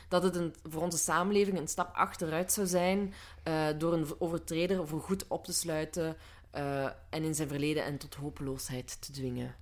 [0.08, 4.88] dat het een, voor onze samenleving een stap achteruit zou zijn eh, door een overtreder
[4.88, 6.16] voor goed op te sluiten
[6.50, 9.54] eh, en in zijn verleden en tot hopeloosheid te dwingen.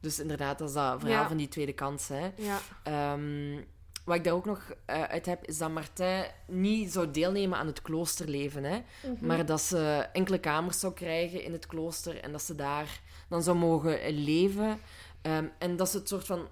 [0.00, 1.28] Dus inderdaad, dat is dat verhaal Ja.
[1.28, 2.08] van die tweede kans.
[2.08, 2.30] Hè.
[2.36, 2.58] Ja.
[2.82, 3.62] Ehm,
[4.04, 7.66] wat ik daar ook nog uh, uit heb, is dat Martijn niet zou deelnemen aan
[7.66, 8.64] het kloosterleven.
[8.64, 8.78] Hè?
[9.06, 9.26] Mhm.
[9.26, 13.42] Maar dat ze enkele kamers zou krijgen in het klooster en dat ze daar dan
[13.42, 14.80] zou mogen leven.
[15.22, 16.48] Ehm, en dat ze het soort van.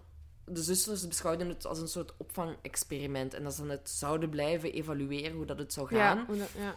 [0.48, 3.34] De zusters beschouwden het als een soort opvangexperiment.
[3.34, 6.26] En dat ze het zouden blijven evalueren hoe dat het zou gaan.
[6.32, 6.74] Ja, ja.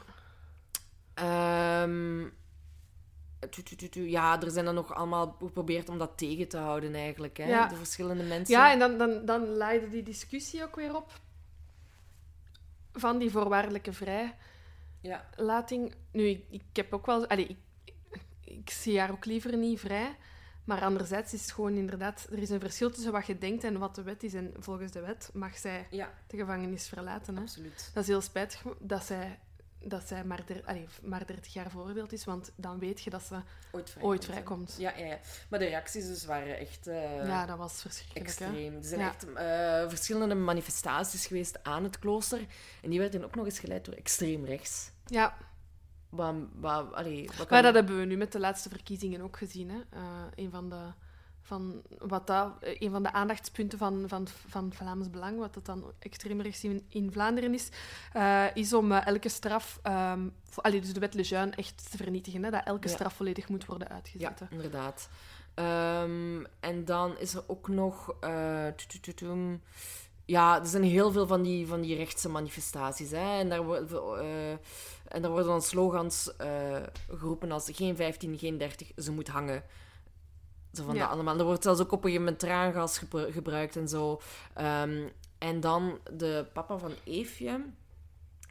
[1.13, 2.27] Ehm,
[3.49, 6.95] tu, tu, tu, ja, er zijn dan nog allemaal geprobeerd om dat tegen te houden,
[6.95, 7.37] eigenlijk.
[7.37, 7.47] Hè?
[7.47, 7.67] Ja.
[7.67, 8.55] De verschillende mensen.
[8.55, 11.19] Ja, en dan, dan, dan leidde die discussie ook weer op
[12.93, 15.87] van die voorwaardelijke vrijlating.
[15.89, 15.97] Ja.
[16.11, 17.27] Nu, ik, ik heb ook wel...
[17.27, 17.57] Allee, ik,
[18.43, 20.17] ik zie haar ook liever niet vrij.
[20.69, 22.27] Maar anderzijds is het gewoon inderdaad...
[22.31, 24.33] Er is een verschil tussen wat je denkt en wat de wet is.
[24.33, 27.35] En volgens de wet mag zij ja, de gevangenis verlaten.
[27.35, 27.41] Hè?
[27.41, 27.91] absoluut.
[27.93, 29.39] Dat is heel spijtig dat zij,
[29.79, 32.25] dat zij maar, der, allee, maar 30 jaar veroordeeld is.
[32.25, 33.33] Want dan weet je dat ze
[33.71, 34.03] Ooit vrijkomt.
[34.13, 34.31] ooit hè.
[34.31, 34.75] vrijkomt.
[34.77, 35.19] Ja, ja, ja.
[35.49, 38.39] Maar de reacties dus waren echt eh, Ja, dat was verschrikkelijk.
[38.39, 38.45] Hè?
[38.45, 38.75] extreem.
[38.75, 39.07] Er zijn Ja.
[39.07, 42.39] echt eh, verschillende manifestaties geweest aan het klooster.
[42.81, 44.91] En die werden ook nog eens geleid door extreem rechts.
[45.05, 45.37] Ja,
[46.09, 49.37] Wat, wat, allee, wat kan- Maar dat hebben we nu met de laatste verkiezingen ook
[49.37, 49.69] gezien.
[49.69, 49.77] Hè?
[49.89, 50.01] Eh,
[50.35, 50.79] een, van de,
[51.41, 55.65] van, wat dat, eh, een van de aandachtspunten van, van, van Vlaams Belang, wat dat
[55.65, 57.69] dan extreem rechts in, in Vlaanderen is,
[58.13, 62.43] eh, is om elke straf, ehm, allee, dus de wet Lejeune, echt te vernietigen.
[62.43, 62.49] Hè?
[62.51, 62.93] Dat elke Ja.
[62.93, 64.39] straf volledig moet worden Ja, uitgezet.
[64.39, 64.45] hè.
[64.49, 65.09] inderdaad.
[65.53, 68.13] Ehm, en dan is er ook nog...
[70.25, 73.11] ja, er zijn heel veel van die, van die rechtse manifestaties.
[73.11, 73.39] Hè?
[73.39, 74.57] En, daar worden, eh,
[75.09, 76.77] en daar worden dan slogans eh,
[77.09, 79.63] geroepen als geen 15, geen 30, ze moet hangen.
[80.73, 81.01] Zo van Ja.
[81.01, 81.37] dat allemaal.
[81.39, 84.21] Er wordt zelfs ook op een gegeven moment traangas gebru- gebruikt en zo.
[84.53, 85.07] Ehm,
[85.37, 87.65] en dan de papa van Eefje,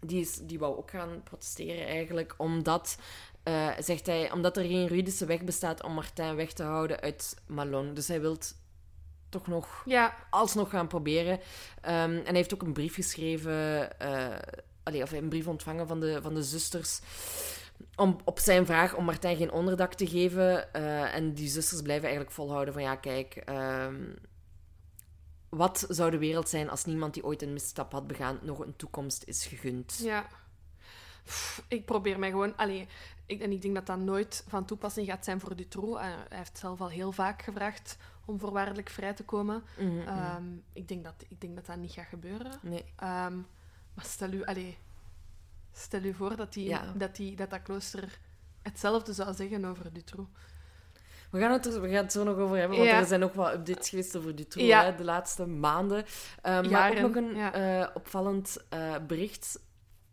[0.01, 2.99] die, is, die wou ook gaan protesteren eigenlijk, omdat,
[3.43, 7.37] eh, zegt hij, omdat er geen juridische weg bestaat om Martijn weg te houden uit
[7.47, 7.95] Malon.
[7.95, 8.37] Dus hij wil
[9.29, 11.41] toch nog Ja, alsnog gaan proberen.
[11.81, 14.37] Ehm, en hij heeft ook een brief geschreven, eh
[14.89, 17.01] allee, of een brief ontvangen van de, van de zusters.
[17.97, 20.73] Om, op zijn vraag om Martijn geen onderdak te geven.
[20.73, 23.37] Eh, en die zusters blijven eigenlijk volhouden van ja, kijk.
[23.37, 24.05] ehm,
[25.49, 28.77] wat zou de wereld zijn als niemand die ooit een misstap had begaan nog een
[28.77, 29.99] toekomst is gegund?
[30.03, 30.27] ja.
[31.25, 32.57] Pff, ik probeer mij gewoon...
[32.57, 32.87] Allee,
[33.27, 36.01] ik, en ik denk dat dat nooit van toepassing gaat zijn voor Dutroux.
[36.01, 39.63] Eh, hij heeft zelf al heel vaak gevraagd om voorwaardelijk vrij te komen.
[39.79, 40.09] Mhm, mhm.
[40.09, 42.53] Ehm, ik, denk dat, ik denk dat dat niet gaat gebeuren.
[42.63, 42.85] nee.
[42.97, 43.39] Ehm,
[43.99, 44.79] maar stel u, allee,
[45.73, 46.93] stel u voor dat, die, Ja.
[46.97, 48.19] dat, die, dat dat klooster
[48.63, 50.31] hetzelfde zou zeggen over Dutroux.
[51.31, 52.99] We gaan, het er, we gaan het zo nog over hebben, want Ja.
[52.99, 54.85] er zijn nog wat updates geweest over Dutroux Ja.
[54.85, 56.05] hè, de laatste maanden.
[56.43, 59.61] Eh, maar ook nog een eh, opvallend eh, bericht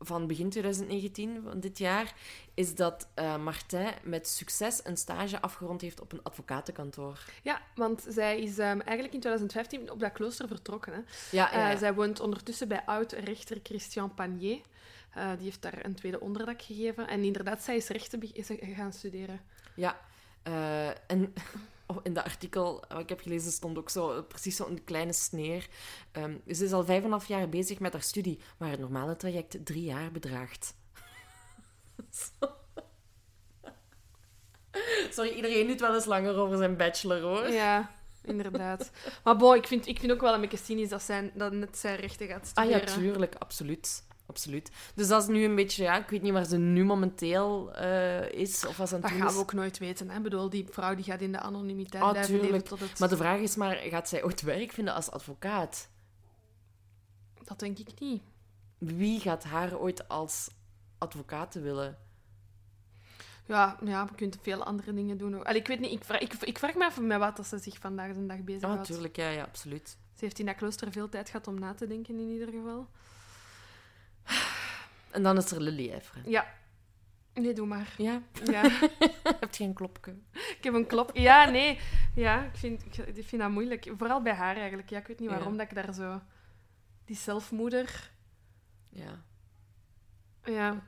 [0.05, 2.13] van begin 2019, van dit jaar,
[2.53, 7.19] is dat eh, Martijn met succes een stage afgerond heeft op een advocatenkantoor.
[7.43, 10.93] Ja, want zij is ehm, eigenlijk in 2015 op dat klooster vertrokken.
[10.93, 10.99] Hè.
[10.99, 11.77] Ja, ja, Eh, ja.
[11.77, 14.61] zij woont ondertussen bij oud-rechter Christian Panier.
[15.13, 17.07] Eh, die heeft daar een tweede onderdak gegeven.
[17.07, 18.21] En inderdaad, zij is rechten
[18.75, 19.41] gaan studeren.
[19.75, 19.99] Ja,
[21.07, 21.33] en
[22.03, 25.67] in dat artikel wat ik heb gelezen stond ook zo precies zo'n kleine sneer.
[26.11, 28.79] Ehm, ze is al vijf en een half jaar bezig met haar studie, waar het
[28.79, 30.73] normale traject drie jaar bedraagt.
[35.11, 37.49] Sorry, iedereen doet wel eens langer over zijn bachelor, hoor.
[37.49, 37.91] Ja,
[38.23, 38.91] inderdaad.
[39.23, 41.77] Maar bon, ik vind, ik vind ook wel een beetje cynisch dat, zij, dat net
[41.77, 42.87] zij rechten gaat Ah studeren.
[42.87, 44.03] ja, tuurlijk, absoluut.
[44.27, 44.71] Absoluut.
[44.95, 48.31] Dus dat is nu een beetje, ja, ik weet niet waar ze nu momenteel eh,
[48.31, 50.09] is of wat ze aan het Dat gaan we ook nooit weten.
[50.09, 50.17] Hè?
[50.17, 52.67] Ik bedoel, die vrouw die gaat in de anonimiteit Ah, blijven leven tuurlijk.
[52.67, 52.99] tot het...
[52.99, 55.89] Maar de vraag is maar, gaat zij ooit werk vinden als advocaat?
[57.43, 58.21] Dat denk ik niet.
[58.77, 60.47] Wie gaat haar ooit als
[60.97, 61.97] advocaat willen?
[63.47, 65.43] Ja, ja, we kunnen veel andere dingen doen.
[65.45, 67.57] Allee, ik weet niet, ik vraag, ik, ik vraag me af met wat dat ze
[67.57, 68.77] zich vandaag de dag Ja, bezighoudt.
[68.77, 69.87] natuurlijk, ja, ja, absoluut.
[69.89, 72.87] ze heeft in dat klooster veel tijd gehad om na te denken, in ieder geval.
[75.15, 76.19] En dan is er Lily Evre.
[76.25, 76.53] Ja.
[77.33, 77.93] Nee, doe maar.
[77.97, 78.61] Ja, Ja.
[79.39, 80.15] hebt geen klopje.
[80.31, 81.15] ik heb een klop.
[81.15, 81.79] Ja, nee.
[82.15, 82.83] Ja, ik vind,
[83.15, 83.91] ik, vind dat moeilijk.
[83.97, 84.89] Vooral bij haar eigenlijk.
[84.89, 85.57] Ja, ik weet niet waarom Ja.
[85.57, 86.21] dat ik daar zo...
[87.05, 88.11] Die zelfmoeder...
[88.89, 89.23] Ja.
[90.43, 90.83] Ja.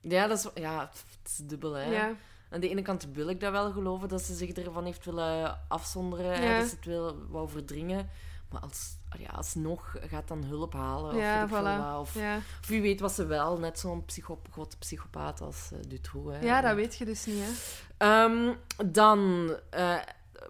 [0.00, 1.84] Ja, dat is, ja, het is dubbel, hè.
[1.84, 2.14] Ja.
[2.50, 5.60] Aan de ene kant wil ik dat wel geloven, dat ze zich ervan heeft willen
[5.68, 6.58] afzonderen, Ja.
[6.58, 8.08] dat ze het wil, wou verdringen.
[8.50, 11.52] Maar als, ja, alsnog gaat dan hulp halen, of, Ja, voilà.
[11.84, 12.36] wat, of, Ja.
[12.36, 16.32] of wie weet was ze wel, net zo'n psycho grote psychopaat als eh, Dutroux.
[16.36, 16.40] Hè.
[16.46, 17.50] ja, dat weet je dus niet, hè.
[17.96, 18.54] Ehm,
[18.86, 19.96] dan, eh,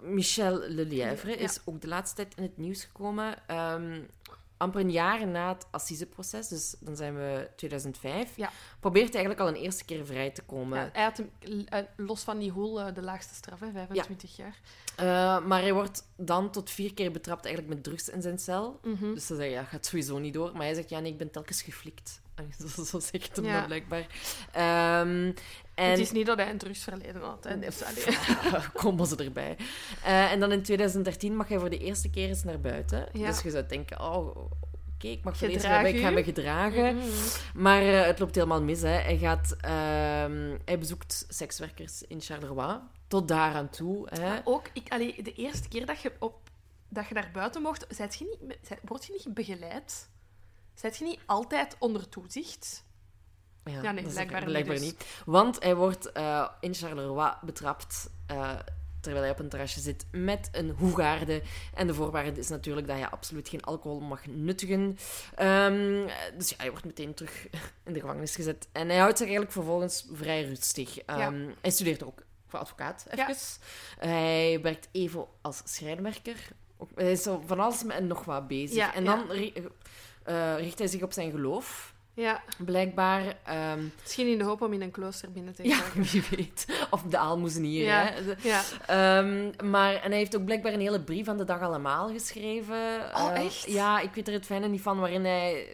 [0.00, 3.34] Michel Lelièvre is ook de laatste tijd in het nieuws gekomen.
[3.46, 4.00] Ehm,
[4.62, 8.50] amper een jaar na het assiseproces, dus dan zijn we 2005, Ja.
[8.80, 10.78] probeert hij eigenlijk al een eerste keer vrij te komen.
[10.78, 11.30] Ja, hij had hem,
[11.68, 14.58] eh, los van die hoel eh, de laagste straf, hè, 25 jaar.
[14.96, 18.80] Eh, maar hij wordt dan tot vier keer betrapt eigenlijk met drugs in zijn cel.
[18.84, 19.14] Mhm.
[19.14, 20.52] Dus ze zeggen, ja, gaat sowieso niet door.
[20.52, 22.20] Maar hij zegt, ja, nee, ik ben telkens geflikt.
[22.86, 23.56] Zo, zegt hem Ja.
[23.58, 24.06] dat blijkbaar.
[24.52, 25.32] Ehm,
[25.82, 25.90] en...
[25.90, 27.44] Het is niet dat hij een drugsverleden had.
[27.44, 27.58] Hè.
[27.58, 28.18] Dus, allee.
[28.82, 29.56] komen ze erbij.
[30.04, 33.08] Eh, en dan in 2013 mag hij voor de eerste keer eens naar buiten.
[33.12, 33.26] Ja.
[33.26, 34.36] Dus je zou denken, oh,
[34.94, 36.96] oké, ik mag voor de eerste keer ik ga me gedragen.
[36.96, 37.06] Mhm.
[37.54, 38.82] Maar eh, het loopt helemaal mis.
[38.82, 38.88] Hè.
[38.88, 42.78] Hij, gaat, ehm, hij bezoekt sekswerkers in Charleroi.
[43.06, 44.06] Tot daar aan toe.
[44.10, 44.28] Hè.
[44.28, 46.50] Maar ook, ik, allee, de eerste keer dat je, op,
[46.88, 47.86] dat je naar buiten mocht,
[48.18, 50.10] je niet, word je niet begeleid?
[50.74, 52.84] Zijt je niet altijd onder toezicht?
[53.64, 54.80] Ja, nee, dat is blijkbaar niet dus.
[54.80, 55.04] niet.
[55.24, 58.50] Want hij wordt eh, in Charleroi betrapt eh,
[59.00, 61.42] terwijl hij op een terrasje zit met een hoegaarde.
[61.74, 64.98] En de voorwaarde is natuurlijk dat hij absoluut geen alcohol mag nuttigen.
[65.34, 66.06] Ehm,
[66.38, 67.46] dus ja, hij wordt meteen terug
[67.84, 68.68] in de gevangenis gezet.
[68.72, 70.98] En hij houdt zich eigenlijk vervolgens vrij rustig.
[70.98, 73.28] Ehm, Hij studeert ook voor advocaat, Ja.
[73.28, 73.42] even.
[73.98, 76.36] Hij werkt even als schrijnwerker.
[76.94, 78.76] Hij is zo van alles en nog wat bezig.
[78.76, 79.16] Ja, en ja.
[79.16, 79.30] dan
[80.24, 81.91] eh, richt hij zich op zijn geloof.
[82.14, 83.36] Ja, Blijkbaar.
[83.44, 86.02] ehm, misschien in de hoop om in een klooster binnen te ja, geraken.
[86.12, 86.66] wie weet.
[86.90, 88.04] Of de aalmoezenier, Ja.
[88.04, 88.34] hè.
[88.48, 88.62] Ja.
[88.86, 92.76] Ehm, maar, en hij heeft ook blijkbaar een hele brief aan de dag allemaal geschreven.
[93.14, 93.64] Oh, Eh, echt?
[93.70, 95.66] ja, ik weet er het fijne niet van, waarin hij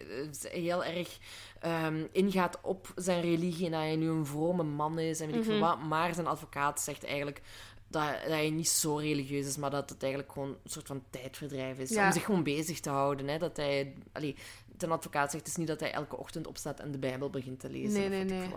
[0.43, 1.17] eh, heel erg
[1.59, 5.35] ehm, ingaat op zijn religie en dat hij nu een vrome man is en weet
[5.35, 5.63] ik veel Mhm.
[5.65, 5.81] wat.
[5.83, 7.41] Maar zijn advocaat zegt eigenlijk
[7.87, 11.03] dat, dat hij niet zo religieus is, maar dat het eigenlijk gewoon een soort van
[11.09, 11.89] tijdverdrijf is.
[11.89, 12.05] Ja.
[12.05, 13.27] Om zich gewoon bezig te houden.
[13.27, 13.37] Hè?
[13.37, 14.35] Dat hij, allee,
[14.79, 17.59] ten advocaat zegt het is niet dat hij elke ochtend opstaat en de Bijbel begint
[17.59, 17.99] te lezen.
[17.99, 18.49] Nee, nee, nee.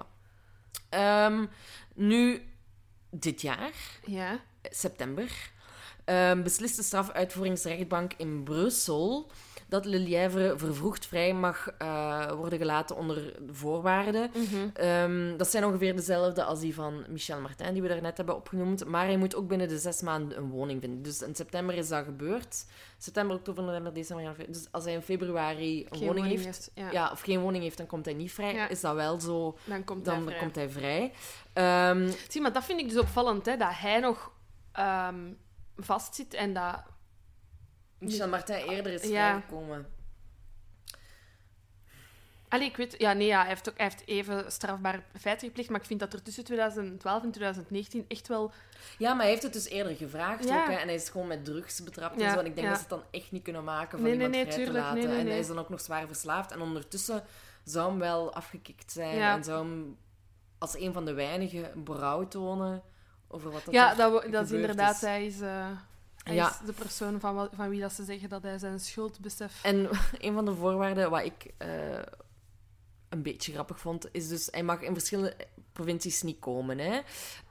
[0.88, 1.46] Ehm,
[1.94, 2.42] nu,
[3.10, 3.72] dit jaar,
[4.04, 4.40] Ja.
[4.62, 5.50] september,
[6.04, 9.30] ehm, beslist de strafuitvoeringsrechtbank in Brussel
[9.72, 14.30] dat Le Lièvre vervroegd vrij mag eh, worden gelaten onder voorwaarden.
[14.34, 14.68] Mhm.
[14.74, 18.84] Ehm, dat zijn ongeveer dezelfde als die van Michel Martin, die we daarnet hebben opgenoemd.
[18.84, 21.02] Maar hij moet ook binnen de zes maanden een woning vinden.
[21.02, 22.64] Dus in september is dat gebeurd.
[22.98, 24.52] September, oktober, november, december, januari.
[24.52, 26.90] Dus als hij in februari een woning heeft, Ja.
[26.90, 27.10] ja.
[27.10, 28.54] of geen woning heeft, dan komt hij niet vrij.
[28.54, 28.68] Ja.
[28.68, 30.38] Is dat wel zo, Dan komt dan hij vrij.
[30.38, 31.12] komt hij vrij.
[31.52, 34.30] Ehm, Zie, maar dat vind ik dus opvallend, hè, dat hij nog
[34.72, 35.32] ehm,
[35.76, 36.82] vastzit en dat...
[38.02, 39.08] Michel Martin eerder is Ja.
[39.08, 39.86] vrijgekomen.
[42.48, 42.94] Allee, ik weet...
[42.98, 46.00] Ja, nee, ja, hij, heeft ook, hij heeft even strafbare feiten gepleegd, maar ik vind
[46.00, 48.52] dat er tussen 2012 en 2019 echt wel...
[48.98, 50.60] Ja, maar hij heeft het dus eerder gevraagd Ja.
[50.60, 50.66] ook.
[50.68, 52.38] Hè, en hij is gewoon met drugs betrapt Ja, en zo.
[52.38, 52.72] En ik denk ja.
[52.72, 54.84] dat ze het dan echt niet kunnen maken van Nee, iemand nee, nee, vrij tuurlijk.
[54.84, 55.10] te laten.
[55.10, 56.50] nee, En hij is dan ook nog zwaar verslaafd.
[56.52, 57.22] En ondertussen
[57.64, 59.20] zou hem wel afgekikt zijn.
[59.20, 59.96] En zou hem
[60.58, 62.82] als een van de weinigen berouw tonen
[63.28, 64.94] over wat dat ja, dat, dat is inderdaad...
[64.94, 65.00] is.
[65.00, 65.66] Hij is, eh,
[66.22, 66.50] hij Ja.
[66.50, 69.64] is de persoon van, van wie dat ze zeggen dat hij zijn schuld beseft.
[69.64, 71.68] En een van de voorwaarden wat ik eh,
[73.08, 75.36] een beetje grappig vond, is dus hij mag in verschillende
[75.72, 76.78] provincies niet komen.
[76.78, 77.00] Hè?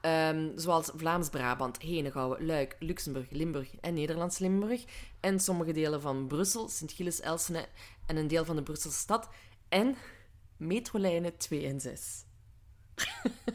[0.00, 4.84] Ehm, zoals Vlaams-Brabant, Henegouwen, Luik, Luxemburg, Limburg en Nederlands-Limburg.
[5.20, 7.66] En sommige delen van Brussel, Sint-Gilles, Elsene
[8.06, 9.28] en een deel van de Brusselse stad.
[9.68, 9.96] En
[10.56, 12.24] metrolijnen 2 en 6.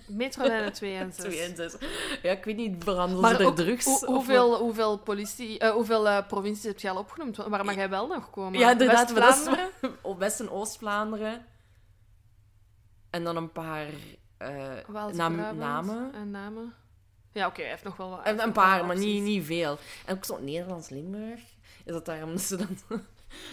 [0.08, 1.24] Metrolijnen 2 en 6.
[1.24, 1.76] 2 en 6.
[2.22, 3.86] Ja, ik weet niet, veranderen Maar ze er drugs?
[3.86, 4.10] hoe- of wat?
[4.10, 7.38] hoeveel, hoeveel, politie, eh, hoeveel eh, provincies heb je al opgenoemd?
[7.38, 8.60] Waar mag jij wel nog komen?
[8.60, 9.14] Ja, inderdaad.
[9.14, 9.70] West-Vlaanderen?
[10.02, 11.46] Op West- en Oost-Vlaanderen.
[13.10, 13.86] En dan een paar
[14.40, 16.14] naam- Waals-Brabant namen.
[16.14, 16.74] En namen.
[17.32, 18.20] Ja, oké, hij heeft nog wel wat.
[18.28, 19.78] een wel paar, maar niet, niet veel.
[20.06, 21.40] En ook zo Nederlands-Limburg.
[21.86, 22.78] Is dat daarom dat ze dan...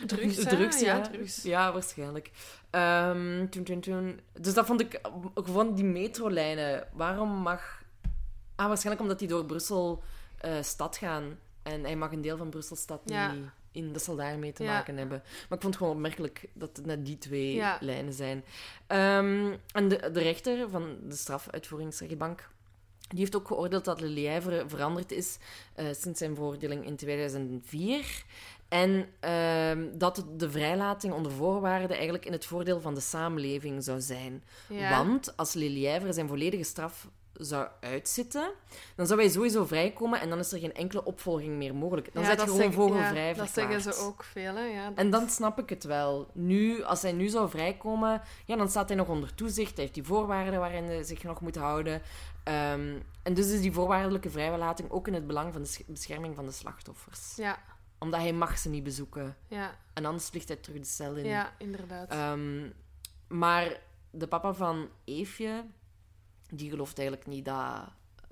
[0.07, 0.97] Drugs, ja.
[0.97, 1.43] Ja, drugs.
[1.43, 2.31] Ja, waarschijnlijk.
[2.70, 4.20] Ehm, toen, toen, toen.
[4.41, 5.01] Dus dat vond ik...
[5.35, 6.89] Gewoon die metrolijnen.
[6.93, 7.83] Waarom mag...
[8.57, 10.03] Ah, waarschijnlijk omdat die door Brussel
[10.39, 11.39] eh, stad gaan.
[11.62, 13.33] En hij mag een deel van Brussel stad Ja.
[13.33, 13.93] niet in.
[13.93, 14.72] Dat zal daarmee te Ja.
[14.72, 15.18] maken hebben.
[15.25, 18.45] Maar ik vond het gewoon opmerkelijk dat het net die twee lijnen zijn.
[18.87, 22.49] Ehm, en de, de rechter van de strafuitvoeringsrechtbank...
[23.09, 25.39] Die heeft ook geoordeeld dat Le Lièvre veranderd is
[25.75, 28.25] eh, sinds zijn veroordeling in 2004.
[28.75, 34.01] En ehm, dat de vrijlating onder voorwaarden eigenlijk in het voordeel van de samenleving zou
[34.01, 34.45] zijn.
[34.68, 35.05] Ja.
[35.05, 38.51] Want als Le Lièvre zijn volledige straf zou uitzitten,
[38.97, 42.12] dan zou hij sowieso vrijkomen en dan is er geen enkele opvolging meer mogelijk.
[42.14, 44.64] Dan Ja, zit je gewoon zeggen- vogelvrij ja, Dat zeggen ze ook veel, hè?
[44.64, 46.31] Ja, En dan snap ik het wel.
[46.33, 49.70] Nu, als hij nu zou vrijkomen, ja, dan staat hij nog onder toezicht.
[49.75, 52.03] Hij heeft die voorwaarden waarin hij zich nog moet houden.
[52.45, 56.35] Ehm, en dus is die voorwaardelijke vrijlating ook in het belang van de sch- bescherming
[56.35, 57.33] van de slachtoffers.
[57.37, 57.59] ja,
[58.05, 59.36] Omdat hij mag ze niet bezoeken.
[59.48, 61.24] ja, En anders vliegt hij terug de cel in.
[61.24, 62.11] ja, inderdaad.
[62.11, 62.70] Ehm,
[63.28, 63.80] maar
[64.11, 65.64] de papa van Eefje,
[66.50, 67.80] die gelooft eigenlijk niet dat,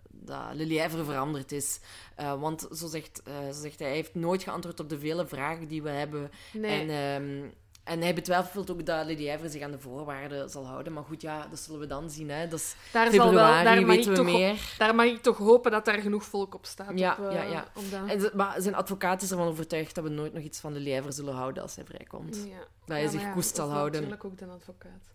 [0.09, 0.57] dat
[1.05, 1.81] veranderd is.
[2.21, 5.27] Uh, want zo zegt, uh, zo zegt hij, hij heeft nooit geantwoord op de vele
[5.27, 6.31] vragen die we hebben.
[6.53, 6.89] Nee.
[6.91, 7.53] En, um,
[7.85, 10.93] en hij betwijfelt ook dat Lady Evre zich aan de voorwaarden zal houden.
[10.93, 12.31] Maar goed, ja, dat zullen we dan zien.
[12.31, 12.49] Hè.
[12.49, 14.75] Dat is daar februari, zal wel, daar weten we toch, meer.
[14.79, 16.99] Daar mag ik toch hopen dat daar genoeg volk op staat.
[16.99, 17.67] Ja, op, uh, ja, ja.
[18.07, 21.13] En, maar zijn advocaat is ervan overtuigd dat we nooit nog iets van Lady Evre
[21.13, 22.37] zullen houden als hij vrijkomt.
[22.37, 22.59] Ja.
[22.59, 24.01] Dat hij zich koest zal houden.
[24.01, 25.11] natuurlijk ook de advocaat.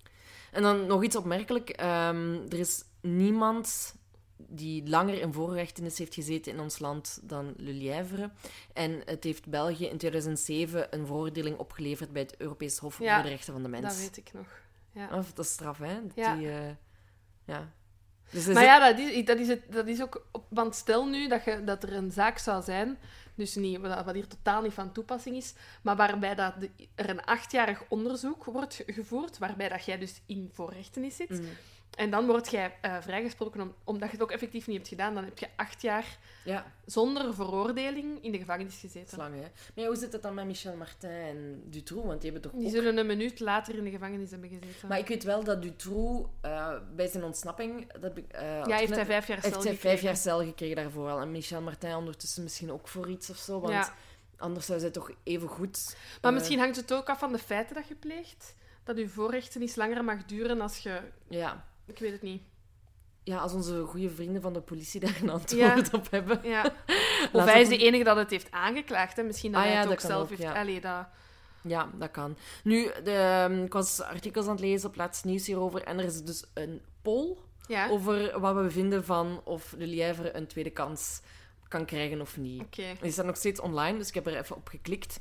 [0.51, 1.70] En dan nog iets opmerkelijk.
[1.70, 3.95] Um, er is niemand
[4.38, 8.31] die langer in voorrechtenis heeft gezeten in ons land dan Le Lièvre.
[8.73, 13.23] En het heeft België in 2007 een veroordeling opgeleverd bij het Europees Hof ja, voor
[13.23, 13.83] de Rechten van de Mens.
[13.83, 14.47] dat weet ik nog.
[14.91, 15.17] Ja.
[15.17, 16.01] Of, dat is straf, hè?
[16.01, 16.35] Dat ja.
[16.35, 16.69] Die, uh,
[17.45, 17.71] ja.
[18.31, 20.25] Dus maar ja, dat is, dat, is het, dat is ook...
[20.49, 22.97] Want stel nu dat, je, dat er een zaak zou zijn,
[23.35, 27.23] dus niet, wat hier totaal niet van toepassing is, maar waarbij dat de, er een
[27.23, 31.29] achtjarig onderzoek wordt gevoerd, waarbij dat jij dus in voorrechtenis zit...
[31.29, 31.47] Mm.
[31.97, 35.13] En dan word jij uh, vrijgesproken om, omdat je het ook effectief niet hebt gedaan.
[35.13, 36.73] Dan heb je acht jaar ja.
[36.85, 39.17] zonder veroordeling in de gevangenis gezeten.
[39.17, 39.39] Lang, hè?
[39.39, 42.07] Maar ja, hoe zit het dan met Michel Martin en Dutroux?
[42.07, 42.75] Want die hebben toch Die ook...
[42.75, 44.87] zullen een minuut later in de gevangenis hebben gezeten.
[44.87, 47.93] Maar ik weet wel dat Dutroux uh, bij zijn ontsnapping...
[47.93, 48.23] Dat, uh,
[48.65, 51.19] ja, heeft hij vijf jaar cel heeft hij vijf jaar cel gekregen daarvoor al.
[51.19, 53.59] En Michel Martin ondertussen misschien ook voor iets of zo.
[53.59, 53.93] Want ja.
[54.37, 55.97] anders zou zij toch even goed...
[56.21, 58.55] Maar misschien hangt het ook af van de feiten dat je pleegt.
[58.83, 60.99] Dat je voorrechten iets langer mag duren als je...
[61.27, 61.65] Ja.
[61.88, 62.41] Ik weet het niet.
[63.23, 65.97] Ja, als onze goede vrienden van de politie daar een antwoord ja.
[65.97, 66.39] op hebben.
[66.43, 66.63] Ja.
[67.33, 69.17] Of hij is de enige dat het heeft aangeklaagd.
[69.17, 69.23] Hè?
[69.23, 70.41] Misschien dat ah, hij ja, het ook zelf ook, heeft...
[70.41, 70.59] Ja.
[70.59, 71.07] Allee, dat...
[71.61, 72.38] ja, dat kan.
[72.63, 75.83] Nu, de, ik was artikels aan het lezen op Laatst Nieuws hierover.
[75.83, 77.89] En er is dus een poll ja.
[77.89, 81.21] over wat we vinden van of de Lièvre een tweede kans
[81.67, 82.61] kan krijgen of niet.
[82.61, 82.97] Okay.
[83.01, 85.19] Die staat nog steeds online, dus ik heb er even op geklikt.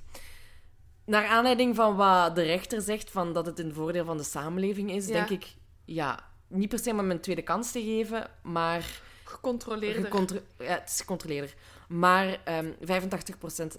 [1.04, 4.90] Naar aanleiding van wat de rechter zegt, van dat het een voordeel van de samenleving
[4.90, 5.12] is, ja.
[5.12, 5.54] denk ik,
[5.84, 9.00] ja, niet per se om hem een tweede kans te geven, maar...
[9.24, 10.04] Gecontroleerder.
[10.04, 11.54] Gecontro ja, het is gecontroleerder.
[11.88, 12.76] Maar um, 85%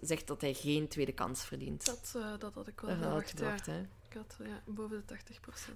[0.01, 1.85] zegt dat hij geen tweede kans verdient.
[1.85, 3.71] Dat, uh, dat had ik wel dat verwacht, gedacht, ja.
[3.71, 3.79] hè?
[4.09, 5.17] Ik had ja, boven de 80%.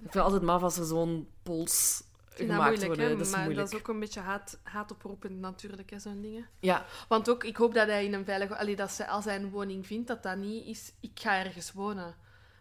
[0.04, 2.02] Ik vind altijd maf als er zo'n pols
[2.34, 3.04] gemaakt moeilijk, worden.
[3.04, 3.16] Hè?
[3.16, 3.66] Dat is maar moeilijk.
[3.66, 6.46] dat is ook een beetje haat, haatoproepend natuurlijk, hè, zo'n dingen.
[6.60, 6.86] Ja.
[7.08, 8.56] Want ook, ik hoop dat hij in een veilige...
[8.56, 10.92] Allee, dat ze, als hij een woning vindt, dat dat niet is...
[11.00, 12.14] Ik ga ergens wonen.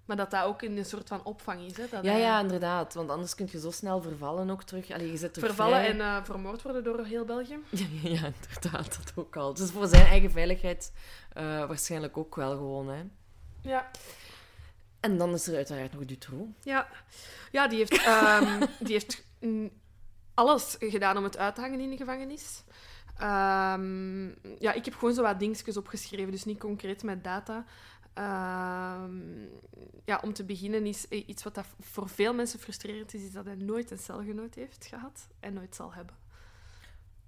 [0.06, 1.78] Maar dat dat ook in een soort van opvang is.
[1.78, 1.86] Hè?
[1.90, 2.94] Dat ja, hij ja, inderdaad.
[2.94, 4.92] Want anders kun je zo snel vervallen ook terug.
[4.92, 5.90] Allee, je zit terug Vervallen vrij.
[5.90, 7.60] en uh, vermoord worden door heel België.
[7.70, 8.98] Ja, ja, inderdaad.
[8.98, 9.54] Dat ook al.
[9.54, 10.94] Dus voor zijn eigen veiligheid
[11.38, 13.04] uh, waarschijnlijk ook wel gewoon, hè.
[13.62, 13.92] Ja.
[15.00, 16.50] En dan is er uiteraard nog Dutroux.
[16.64, 16.88] Ja,
[17.52, 19.24] ja die heeft, um, die heeft
[20.34, 22.64] alles gedaan om het uit te hangen in de gevangenis.
[23.22, 27.66] Um, ja, ik heb gewoon zo wat dingetjes opgeschreven, dus niet concreet met data.
[28.16, 29.50] Um,
[30.06, 33.46] ja, om te beginnen is iets wat dat voor veel mensen frustrerend is, is dat
[33.46, 36.16] hij nooit een celgenoot heeft gehad en nooit zal hebben.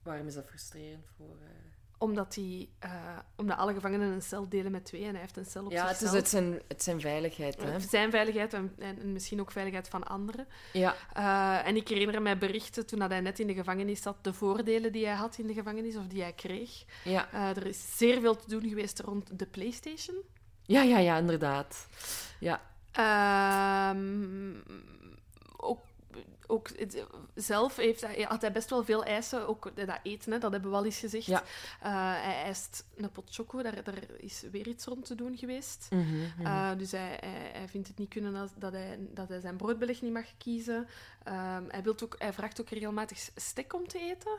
[0.01, 1.37] Waarom is dat frustrerend voor...
[1.41, 1.49] Uh...
[1.97, 5.45] Omdat, die, uh, omdat alle gevangenen een cel delen met twee en hij heeft een
[5.45, 6.11] cel op ja, zichzelf.
[6.11, 7.61] Ja, het is zijn, het zijn veiligheid.
[7.61, 7.79] Hè?
[7.79, 10.47] Zijn veiligheid en, en, en, misschien ook veiligheid van anderen.
[10.73, 10.95] Ja.
[11.17, 14.91] Uh, en ik herinner mij berichten toen hij net in de gevangenis zat, de voordelen
[14.91, 16.85] die hij had in de gevangenis of die hij kreeg.
[17.03, 17.33] Ja.
[17.33, 20.15] er is zeer veel te doen geweest rond de PlayStation.
[20.65, 21.87] Ja, ja, ja, inderdaad.
[22.39, 22.59] Ja.
[22.95, 23.97] Ook,
[26.47, 26.69] ook
[27.35, 29.47] zelf heeft hij, had hij best wel veel eisen.
[29.47, 31.25] Ook dat eten, hè, dat hebben we al eens gezegd.
[31.25, 31.41] Ja.
[31.41, 35.87] Uh, hij eist een pot choco, daar, daar is weer iets rond te doen geweest.
[35.89, 36.45] Mm -hmm, mm -hmm.
[36.45, 39.57] Uh, dus hij, hij, hij, vindt het niet kunnen als, dat, hij, dat hij zijn
[39.57, 40.87] broodbeleg niet mag kiezen.
[41.27, 44.37] Um, hij, wilt ook, hij vraagt ook regelmatig stek om te eten.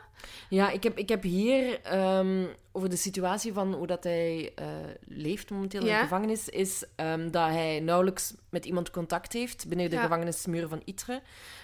[0.49, 4.67] Ja, ik heb, ik heb hier um, over de situatie van hoe dat hij uh,
[5.05, 9.91] leeft momenteel in de gevangenis, is um, dat hij nauwelijks met iemand contact heeft binnen
[9.91, 10.03] de Ja.
[10.03, 11.23] gevangenismuren van Itre.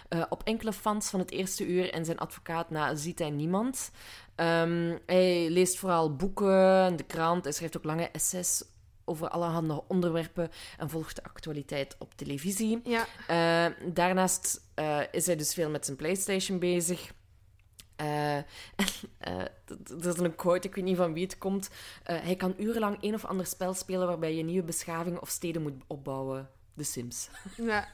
[0.08, 3.90] Uh, op enkele fans van het eerste uur en zijn advocaat na ziet hij niemand.
[4.36, 8.64] Um, hij leest vooral boeken, de krant, hij schrijft ook lange essays
[9.04, 12.80] over allerhande onderwerpen en volgt de actualiteit op televisie.
[12.84, 13.06] Ja.
[13.30, 17.10] Uh, daarnaast uh, is hij dus veel met zijn PlayStation bezig.
[19.28, 19.40] Uh,
[20.00, 21.70] er is een quote, ik weet niet van wie het komt.
[22.02, 25.82] hij kan urenlang een of ander spel spelen waarbij je nieuwe beschavingen of steden moet
[25.86, 26.48] opbouwen.
[26.80, 27.28] The Sims.
[27.56, 27.88] Ja.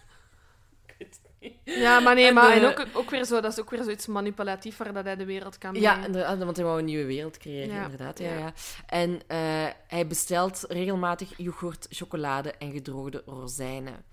[1.64, 3.82] Ja, maar nee, En maar de- en ook, ook weer zo, dat is ook weer
[3.82, 7.38] zoiets manipulatief waar dat hij de wereld kan Ja, want hij wou een nieuwe wereld
[7.38, 7.82] creëren, Ja.
[7.84, 8.18] inderdaad.
[8.18, 8.38] Ja, Ja.
[8.38, 8.52] ja.
[8.86, 9.38] En eh,
[9.88, 14.04] hij bestelt regelmatig yoghurt, chocolade en gedroogde rozijnen.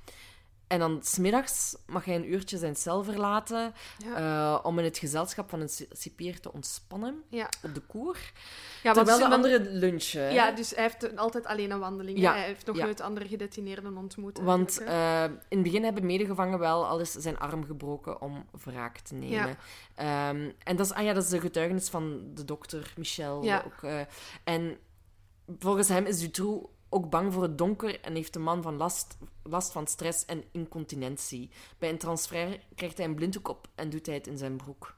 [0.73, 3.73] En dan smiddags mag hij een uurtje zijn cel verlaten
[4.05, 4.15] Ja.
[4.55, 7.49] eh, om in het gezelschap van een ci- cipier te ontspannen Ja.
[7.63, 8.17] op de koer.
[8.83, 10.21] Ja, Terwijl de andere lunchen.
[10.21, 10.29] hè.
[10.29, 12.19] Ja, dus hij heeft altijd alleen een wandeling.
[12.19, 14.39] Ja, Hij heeft nog nooit andere gedetineerden ontmoet.
[14.39, 18.97] Want eh, in het begin hebben medegevangenen wel al eens zijn arm gebroken om wraak
[18.97, 19.57] te nemen.
[19.95, 23.43] Ehm, en dat is, ah ja, dat is de getuigenis van de dokter Michel.
[23.43, 23.63] Ja.
[23.65, 23.99] Ook, eh,
[24.43, 24.77] en
[25.59, 29.17] volgens hem is Dutroux ook bang voor het donker en heeft de man van last,
[29.43, 31.49] last van stress en incontinentie.
[31.77, 34.95] Bij een transfer krijgt hij een blinddoek op en doet hij het in zijn broek.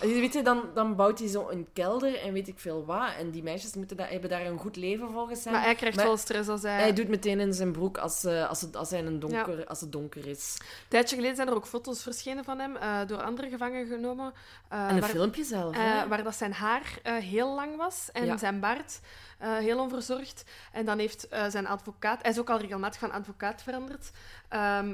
[0.00, 3.08] Weet je, dan, dan bouwt hij zo een kelder en weet ik veel wat.
[3.18, 5.52] En die meisjes moeten da- hebben daar een goed leven volgens hem.
[5.52, 6.80] maar hij krijgt maar- wel stress als hij...
[6.80, 9.80] Hij doet meteen in zijn broek als, eh, als, het, als, hij een donker, als
[9.80, 10.56] het donker is.
[10.58, 14.32] Een tijdje geleden zijn er ook foto's verschenen van hem, eh, door andere gevangenen genomen.
[14.68, 15.76] eh, en een waar, filmpje zelf.
[16.08, 18.36] waar dat zijn haar heel lang was en Ja.
[18.36, 19.00] zijn baard
[19.38, 20.44] heel onverzorgd.
[20.72, 22.22] En dan heeft zijn advocaat...
[22.22, 24.10] Hij is ook al regelmatig van advocaat veranderd.
[24.52, 24.88] Eh,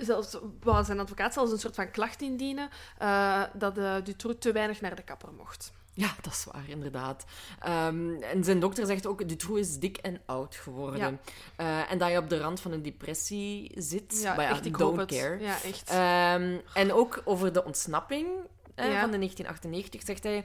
[0.00, 4.52] zelfs, wou zijn advocaat zelfs een soort van klacht indienen eh, dat uh, Dutroux te
[4.52, 5.72] weinig naar de kapper mocht.
[5.94, 7.24] Ja, dat is waar, inderdaad.
[7.60, 10.98] Ehm, en zijn dokter zegt ook, Dutroux is dik en oud geworden.
[10.98, 11.18] Ja.
[11.56, 14.20] Eh, en dat je op de rand van een depressie zit.
[14.22, 15.10] Ja, Maar ja, echt, ik don't het.
[15.12, 15.38] care.
[15.40, 15.90] Ja, echt.
[15.90, 18.28] Ehm, en ook over de ontsnapping
[18.74, 19.00] eh, Ja.
[19.00, 20.44] van de 1998 zegt hij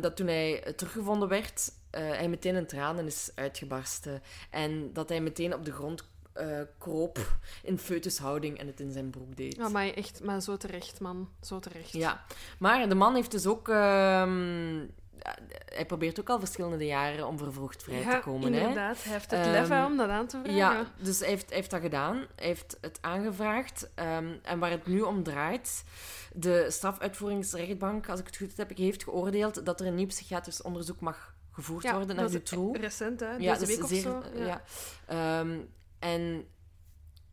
[0.00, 4.22] dat toen hij teruggevonden werd, hij meteen in tranen is uitgebarsten.
[4.50, 7.18] En dat hij meteen op de grond eh, kroop
[7.62, 9.56] in foetushouding en het in zijn broek deed.
[9.56, 11.28] Ja, maar echt, maar zo terecht, man.
[11.40, 11.92] Zo terecht.
[11.92, 12.24] Ja,
[12.58, 13.68] maar de man heeft dus ook.
[13.68, 14.78] ehm,
[15.18, 15.36] ja,
[15.74, 18.52] hij probeert ook al verschillende jaren om vervroegd vrij Ja, te komen.
[18.52, 18.58] Hè?
[18.60, 19.02] inderdaad.
[19.04, 20.54] Hij heeft het Ehm, lef hè, om dat aan te vragen.
[20.56, 22.16] Ja, dus hij heeft, hij heeft dat gedaan.
[22.16, 23.90] Hij heeft het aangevraagd.
[23.94, 25.84] ehm, en waar het nu om draait,
[26.32, 31.00] de strafuitvoeringsrechtbank, als ik het goed heb, heeft geoordeeld dat er een nieuw psychiatrisch onderzoek
[31.00, 32.78] mag gevoerd Ja, worden naar is Dutroux.
[32.80, 33.30] recent, hè?
[33.30, 34.22] Ja, Deze dat is week of zeer- zo.
[34.34, 34.62] Ja.
[35.06, 35.58] Ehm,
[35.98, 36.46] en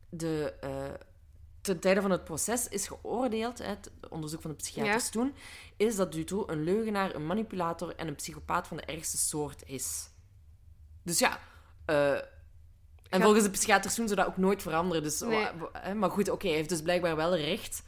[0.08, 0.70] de, eh,
[1.60, 5.10] ten tijde van het proces is geoordeeld, het onderzoek van de psychiaters Ja.
[5.10, 5.34] toen,
[5.76, 10.08] is dat Dutroux een leugenaar, een manipulator en een psychopaat van de ergste soort is.
[11.02, 11.38] Dus ja,
[11.84, 12.12] eh,
[13.10, 15.02] en volgens de psychiaters toen zou dat ook nooit veranderen.
[15.02, 15.48] Dus, Nee.
[15.94, 17.82] maar goed, oké, hij heeft dus blijkbaar wel recht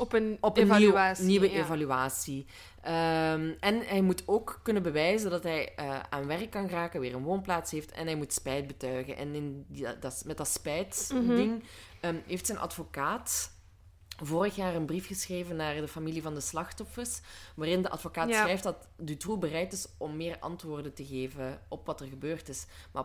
[0.00, 1.58] Op een op een nieuw- nieuwe ja.
[1.58, 2.46] evaluatie.
[2.82, 7.14] Ehm, en hij moet ook kunnen bewijzen dat hij eh, aan werk kan geraken, weer
[7.14, 9.16] een woonplaats heeft en hij moet spijt betuigen.
[9.16, 11.64] En in die, dat, met dat spijtding
[12.00, 13.52] ehm, heeft zijn advocaat
[14.22, 17.20] vorig jaar een brief geschreven naar de familie van de slachtoffers,
[17.56, 18.42] waarin de advocaat Ja.
[18.42, 22.66] schrijft dat Dutroux bereid is om meer antwoorden te geven op wat er gebeurd is.
[22.92, 23.04] Maar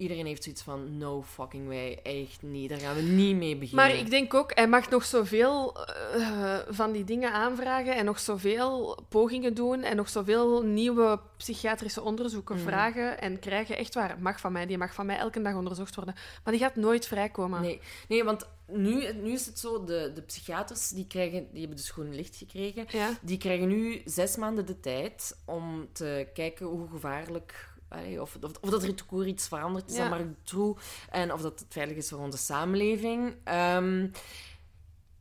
[0.00, 3.86] iedereen heeft zoiets van, no fucking way, echt niet, daar gaan we niet mee beginnen.
[3.86, 8.18] Maar ik denk ook, hij mag nog zoveel eh, van die dingen aanvragen en nog
[8.20, 12.64] zoveel pogingen doen en nog zoveel nieuwe psychiatrische onderzoeken Mhm.
[12.64, 13.76] vragen en krijgen.
[13.76, 14.66] Echt waar, mag van mij.
[14.66, 16.14] Die mag van mij elke dag onderzocht worden.
[16.44, 17.60] Maar die gaat nooit vrijkomen.
[17.60, 21.76] Nee, nee want nu, nu is het zo, de, de psychiaters die, krijgen, die hebben
[21.76, 22.84] dus groen licht gekregen.
[22.88, 23.18] Ja?
[23.22, 27.68] Die krijgen nu zes maanden de tijd om te kijken hoe gevaarlijk...
[28.18, 30.08] Of, of, of dat er toekoor iets veranderd is Ja.
[30.08, 33.34] Mark Dutroux en of dat het veilig is voor onze samenleving.
[33.44, 34.08] Ehm,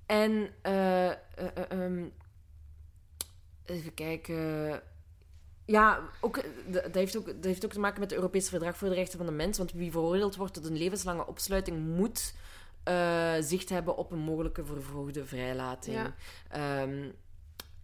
[0.05, 0.49] en...
[0.61, 2.05] eh, eh, eh, ehm,
[3.65, 4.81] even kijken...
[5.65, 8.89] Ja, ook, dat, heeft ook, dat heeft ook te maken met het Europese Verdrag voor
[8.89, 9.57] de Rechten van de Mens.
[9.57, 12.33] Want wie veroordeeld wordt tot een levenslange opsluiting moet
[13.39, 15.95] zicht hebben op een mogelijke vervroegde vrijlating.
[15.95, 16.13] Ja.
[16.49, 17.09] Ehm,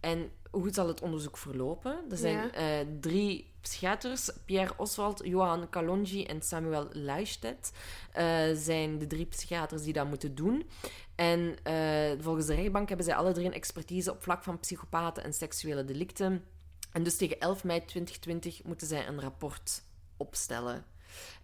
[0.00, 1.98] en hoe zal het onderzoek verlopen?
[2.10, 2.84] Er zijn Ja.
[3.00, 7.72] drie psychiaters, Pierre Oswald, Johan Kalonji en Samuel Leijstedt,
[8.12, 10.68] eh, zijn de drie psychiaters die dat moeten doen.
[11.14, 15.24] En eh, volgens de rechtbank hebben zij alle drie een expertise op vlak van psychopaten
[15.24, 16.44] en seksuele delicten.
[16.92, 19.82] En dus tegen 11 mei 2020 moeten zij een rapport
[20.16, 20.84] opstellen.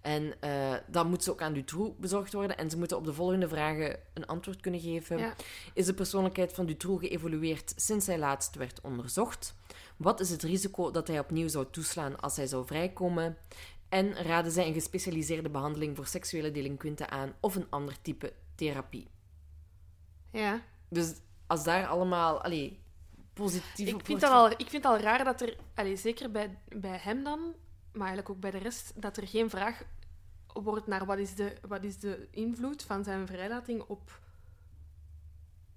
[0.01, 2.59] En eh dat moet ze ook aan Dutroux bezorgd worden.
[2.59, 5.19] En ze moeten op de volgende vragen een antwoord kunnen geven.
[5.19, 5.35] Ja.
[5.75, 9.55] Is de persoonlijkheid van Dutroux geëvolueerd sinds hij laatst werd onderzocht?
[9.97, 13.37] Wat is het risico dat hij opnieuw zou toeslaan als hij zou vrijkomen?
[13.89, 19.09] En raden zij een gespecialiseerde behandeling voor seksuele delinquenten aan of een ander type therapie?
[20.31, 20.61] ja.
[20.89, 21.15] Dus
[21.47, 22.81] als daar allemaal allee,
[23.33, 26.59] positief Ik vind, dat al, ik vind het al raar dat er, allee, zeker bij,
[26.69, 27.41] bij hem dan,
[27.93, 29.83] maar eigenlijk ook bij de rest, dat er geen vraag
[30.53, 34.21] wordt naar wat is de, wat is de invloed van zijn vrijlating op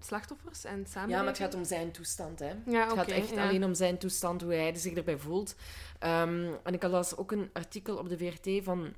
[0.05, 1.11] slachtoffers en samenleving.
[1.11, 2.53] Ja, maar het gaat om zijn toestand, hè.
[2.65, 3.47] Ja, het gaat echt ja.
[3.47, 5.55] alleen om zijn toestand, hoe hij zich erbij voelt.
[5.99, 8.93] Ehm, en ik las ook een artikel op de VRT van...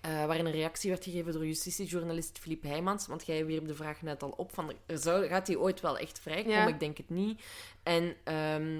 [0.00, 3.06] eh, waarin een reactie werd gegeven door justitiejournalist Philippe Heijmans.
[3.06, 4.72] Want jij wierp de vraag net al op van...
[4.86, 6.58] Er zou, gaat hij ooit wel echt vrijkomen?
[6.58, 6.66] Ja.
[6.66, 7.42] Ik denk het niet.
[7.82, 8.78] En ehm,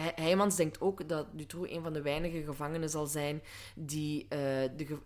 [0.00, 3.42] Heijmans denkt ook dat Dutroux een van de weinige gevangenen zal zijn
[3.74, 4.38] die, eh,
[4.76, 4.98] de,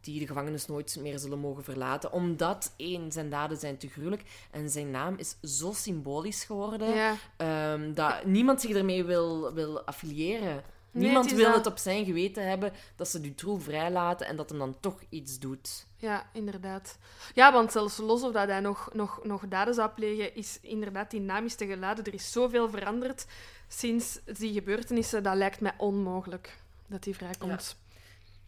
[0.00, 2.12] die de gevangenis nooit meer zullen mogen verlaten.
[2.12, 7.94] Omdat, één, zijn daden zijn te gruwelijk en zijn naam is zo symbolisch geworden ehm,
[7.94, 10.62] dat niemand zich ermee wil, wil affiliëren.
[10.96, 14.76] Niemand wil het op zijn geweten hebben dat ze Dutroux vrijlaten en dat hem dan
[14.80, 15.86] toch iets doet.
[15.96, 16.98] Ja, inderdaad.
[17.34, 21.10] Ja, want zelfs los of dat hij nog, nog, nog daden zou plegen, is inderdaad
[21.10, 22.04] die is te geladen.
[22.04, 23.26] Er is zoveel veranderd
[23.68, 25.22] sinds die gebeurtenissen.
[25.22, 27.76] Dat lijkt mij onmogelijk dat hij vrijkomt.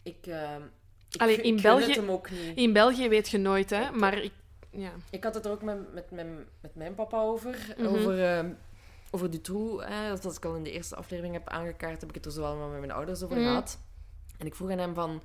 [0.03, 0.55] Ik, uh,
[1.09, 2.57] ik, Allee, in België, hem ook niet.
[2.57, 3.91] In België weet je nooit, hè.
[3.91, 4.33] Maar ik,
[4.69, 4.91] ja.
[5.09, 6.25] ik had het er ook met, met, met,
[6.61, 7.75] met mijn papa over.
[7.77, 7.87] Mhm.
[7.87, 8.43] Over...
[8.43, 8.51] Uh,
[9.11, 12.25] over Dutroux, hè, dat ik al in de eerste aflevering heb aangekaart, heb ik het
[12.25, 13.45] er zo allemaal met mijn ouders over mhm.
[13.45, 13.79] gehad.
[14.37, 15.21] En ik vroeg aan hem van,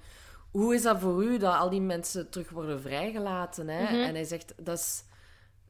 [0.50, 3.68] hoe is dat voor u dat al die mensen terug worden vrijgelaten?
[3.68, 3.82] Hè?
[3.82, 3.94] Mhm.
[3.94, 5.04] En hij zegt, dat is,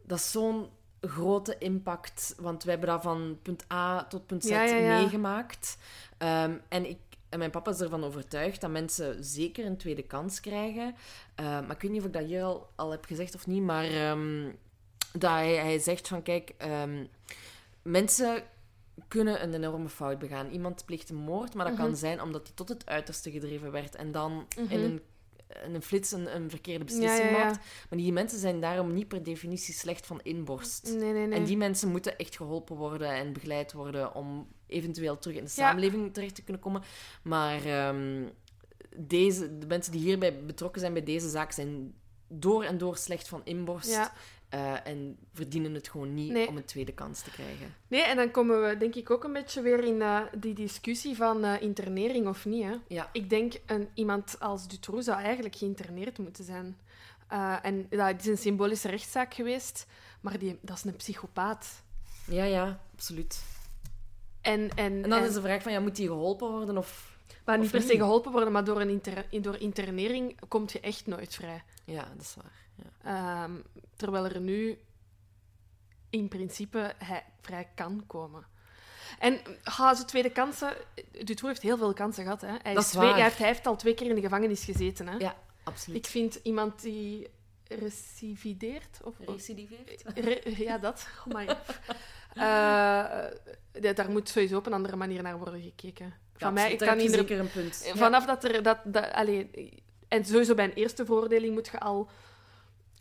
[0.02, 0.68] dat is zo'n
[1.00, 5.78] grote impact, want we hebben dat van punt A tot punt Z meegemaakt.
[6.18, 6.98] Ehm, en ik
[7.34, 10.94] en mijn papa is ervan overtuigd dat mensen zeker een tweede kans krijgen.
[11.40, 13.62] Uh, maar ik weet niet of ik dat hier al, al heb gezegd of niet,
[13.62, 14.56] maar um,
[15.12, 17.08] dat hij, hij, zegt van kijk, um,
[17.84, 18.42] mensen
[19.08, 20.50] kunnen een enorme fout begaan.
[20.50, 21.98] Iemand pleegt een moord, maar dat kan mhm.
[21.98, 24.74] zijn omdat hij tot het uiterste gedreven werd en dan in mhm.
[24.74, 25.00] een
[25.64, 27.64] in een flits een, een verkeerde beslissing maakt.
[27.88, 30.84] Maar die mensen zijn daarom niet per definitie slecht van inborst.
[30.84, 31.38] Nee, nee, nee.
[31.38, 35.50] En die mensen moeten echt geholpen worden en begeleid worden om eventueel terug in de
[35.50, 36.82] samenleving terecht te kunnen komen.
[37.22, 38.30] Maar um,
[38.96, 41.94] deze, de mensen die hierbij betrokken zijn bij deze zaak zijn
[42.28, 43.90] door en door slecht van inborst.
[43.90, 44.12] Ja.
[44.54, 47.74] Uh, en verdienen het gewoon niet om een tweede kans te krijgen.
[47.88, 51.16] Nee, en dan komen we denk ik ook een beetje weer in uh, die discussie
[51.16, 52.64] van uh, internering of niet.
[52.64, 52.74] Hè?
[52.88, 53.08] Ja.
[53.12, 56.76] Ik denk, een, iemand als Dutroux zou eigenlijk geïnterneerd moeten zijn.
[57.62, 59.86] en dat is een symbolische rechtszaak geweest,
[60.20, 61.82] maar die, dat is een psychopaat.
[62.26, 63.42] Ja, ja, absoluut.
[64.40, 67.12] En, en, en dan is de vraag van, ja, moet die geholpen worden of...
[67.44, 71.06] Maar niet per se geholpen worden, maar door, een inter, door internering kom je echt
[71.06, 71.62] nooit vrij.
[71.84, 72.63] Ja, dat is waar.
[72.74, 73.44] Ja.
[73.44, 73.52] Ehm,
[73.96, 74.78] terwijl er nu
[76.10, 78.46] in principe hij vrij kan komen.
[79.18, 80.74] En ha, zijn tweede kansen...
[81.10, 82.40] Dutroux heeft heel veel kansen gehad.
[82.40, 82.56] Hè.
[82.62, 85.08] Hij, is twee, hij, heeft, hij heeft al twee keer in de gevangenis gezeten.
[85.08, 85.16] Hè.
[85.16, 85.98] Ja, absoluut.
[85.98, 87.28] Ik vind iemand die
[87.68, 89.00] recivideert...
[89.02, 90.04] Of, Recidiveert?
[90.58, 91.06] ja, dat.
[91.26, 91.46] Oh my.
[92.36, 96.14] uh, daar moet sowieso op een andere manier naar worden gekeken.
[96.36, 97.90] Van mij, ik kan zeker een punt.
[97.94, 98.62] Vanaf dat er...
[98.62, 99.50] Dat, dat, allee,
[100.08, 102.08] en sowieso bij een eerste veroordeling moet je al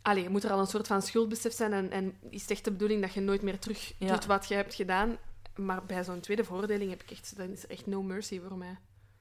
[0.04, 2.70] Allee, moet er al een soort van schuldbesef zijn en, en is het echt de
[2.70, 5.16] bedoeling dat je nooit meer terug doet wat je hebt gedaan.
[5.56, 8.76] Maar bij zo'n tweede veroordeling heb ik echt, dat is echt no mercy voor mij.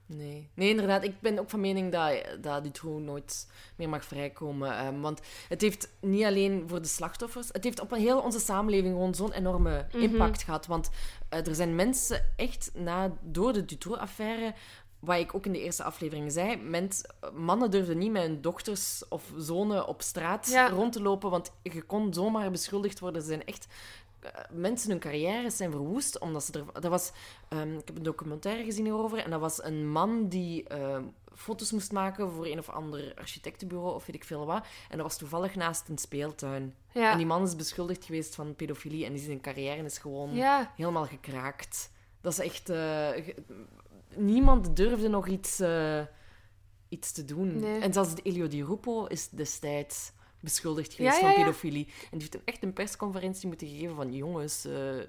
[0.05, 0.49] Nee.
[0.53, 1.03] nee, inderdaad.
[1.03, 4.85] Ik ben ook van mening dat, dat Dutroux nooit meer mag vrijkomen.
[4.85, 7.47] Um, want het heeft niet alleen voor de slachtoffers...
[7.51, 10.03] Het heeft op een heel onze samenleving gewoon zo'n enorme mhm.
[10.03, 10.65] impact gehad.
[10.65, 10.89] Want
[11.33, 14.53] uh, er zijn mensen echt na, door de Dutroux-affaire
[15.03, 19.07] wat ik ook in de eerste aflevering zei, mens, mannen durfden niet met hun dochters
[19.09, 23.21] of zonen op straat rond te lopen, want je kon zomaar beschuldigd worden.
[23.21, 23.67] Ze zijn echt...
[24.23, 26.81] Uh, mensen, hun carrières zijn verwoest, omdat ze er...
[26.81, 27.11] Dat was,
[27.49, 30.97] um, ik heb een documentaire gezien hierover, en dat was een man die uh,
[31.35, 34.65] foto's moest maken voor een of ander architectenbureau, of weet ik veel wat.
[34.89, 36.75] En dat was toevallig naast een speeltuin.
[36.93, 37.11] Ja.
[37.11, 40.71] En die man is beschuldigd geweest van pedofilie, en die zijn carrière is gewoon ja.
[40.75, 41.91] helemaal gekraakt.
[42.21, 42.69] Dat is echt...
[42.69, 43.09] Uh,
[44.15, 46.01] niemand durfde nog iets, uh,
[46.89, 47.63] iets te doen.
[47.63, 51.87] En zelfs Elio Di Rupo is destijds beschuldigd geweest van pedofilie.
[52.11, 54.65] En die heeft echt een persconferentie moeten geven van jongens...
[54.65, 55.03] Uh,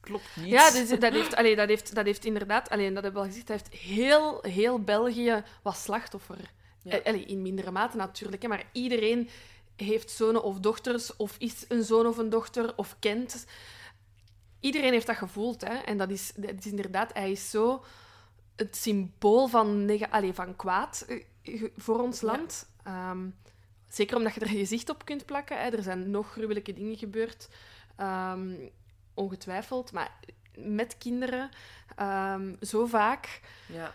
[0.00, 0.46] klopt niet.
[0.46, 2.68] Ja, dus dat, heeft, allee, dat, heeft, dat heeft inderdaad...
[2.68, 3.46] Allee, dat hebben we al gezegd.
[3.46, 6.52] Dat heeft heel, heel België was slachtoffer.
[6.82, 7.00] Ja.
[7.04, 8.42] Allee, in mindere mate natuurlijk.
[8.42, 9.28] Hè, maar iedereen
[9.76, 13.46] heeft zonen of dochters, of is een zoon of een dochter, of kent.
[14.60, 15.60] Iedereen heeft dat gevoeld.
[15.60, 15.74] Hè?
[15.74, 17.12] En dat is, dat is inderdaad...
[17.12, 17.84] Hij is zo
[18.60, 19.98] het symbool van,
[20.32, 21.06] van kwaad
[21.42, 22.68] eh, voor ons land.
[22.82, 23.28] Ehm,
[23.88, 25.60] zeker omdat je er gezicht op kunt plakken.
[25.60, 25.68] Hè.
[25.68, 27.48] Er zijn nog gruwelijke dingen gebeurd.
[27.96, 28.52] Ehm,
[29.14, 29.92] ongetwijfeld.
[29.92, 30.18] Maar
[30.54, 31.50] met kinderen
[32.00, 33.40] um, zo vaak.
[33.66, 33.92] Ja.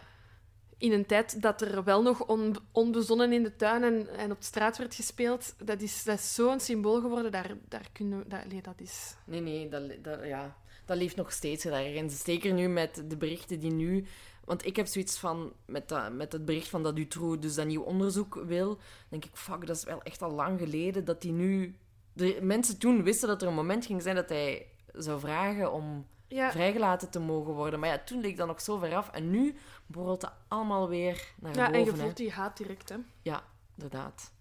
[0.77, 4.39] In een tijd dat er wel nog on, onbezonnen in de tuin en, en op
[4.39, 5.55] de straat werd gespeeld.
[5.65, 7.31] Dat is, dat is zo'n symbool geworden.
[7.31, 9.15] Daar, daar kunnen we, dat, nee, dat is...
[9.25, 12.09] Nee, nee, dat, dat, ja, dat leeft nog steeds daarin.
[12.09, 14.05] Zeker nu met de berichten die nu
[14.45, 17.65] want ik heb zoiets van, met, dat, met het bericht van dat Dutroux dus dat
[17.65, 18.79] nieuw onderzoek wil,
[19.09, 21.77] denk ik, fuck, dat is wel echt al lang geleden dat hij nu...
[22.13, 26.07] De mensen toen wisten dat er een moment ging zijn dat hij zou vragen om
[26.29, 27.79] vrijgelaten te mogen worden.
[27.79, 29.09] Maar ja, toen leek dat nog zo ver af.
[29.09, 29.55] En nu
[29.85, 31.79] borrelt dat allemaal weer naar ja, boven.
[31.79, 32.95] Ja, en je voelt die haat direct, hè.
[33.21, 33.43] Ja,
[33.75, 34.31] inderdaad.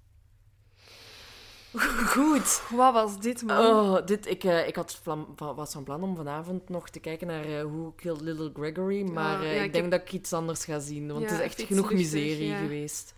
[2.17, 2.63] Goed.
[2.71, 3.67] Wat was dit, man?
[3.67, 7.27] Oh, dit, ik, eh, ik had va- was van plan om vanavond nog te kijken
[7.27, 10.13] naar eh Who Killed Little Gregory, maar ja, eh, ik ik denk heb- dat ik
[10.13, 12.57] iets anders ga zien, want Ja, het is echt genoeg miserie ja.
[12.59, 13.15] geweest.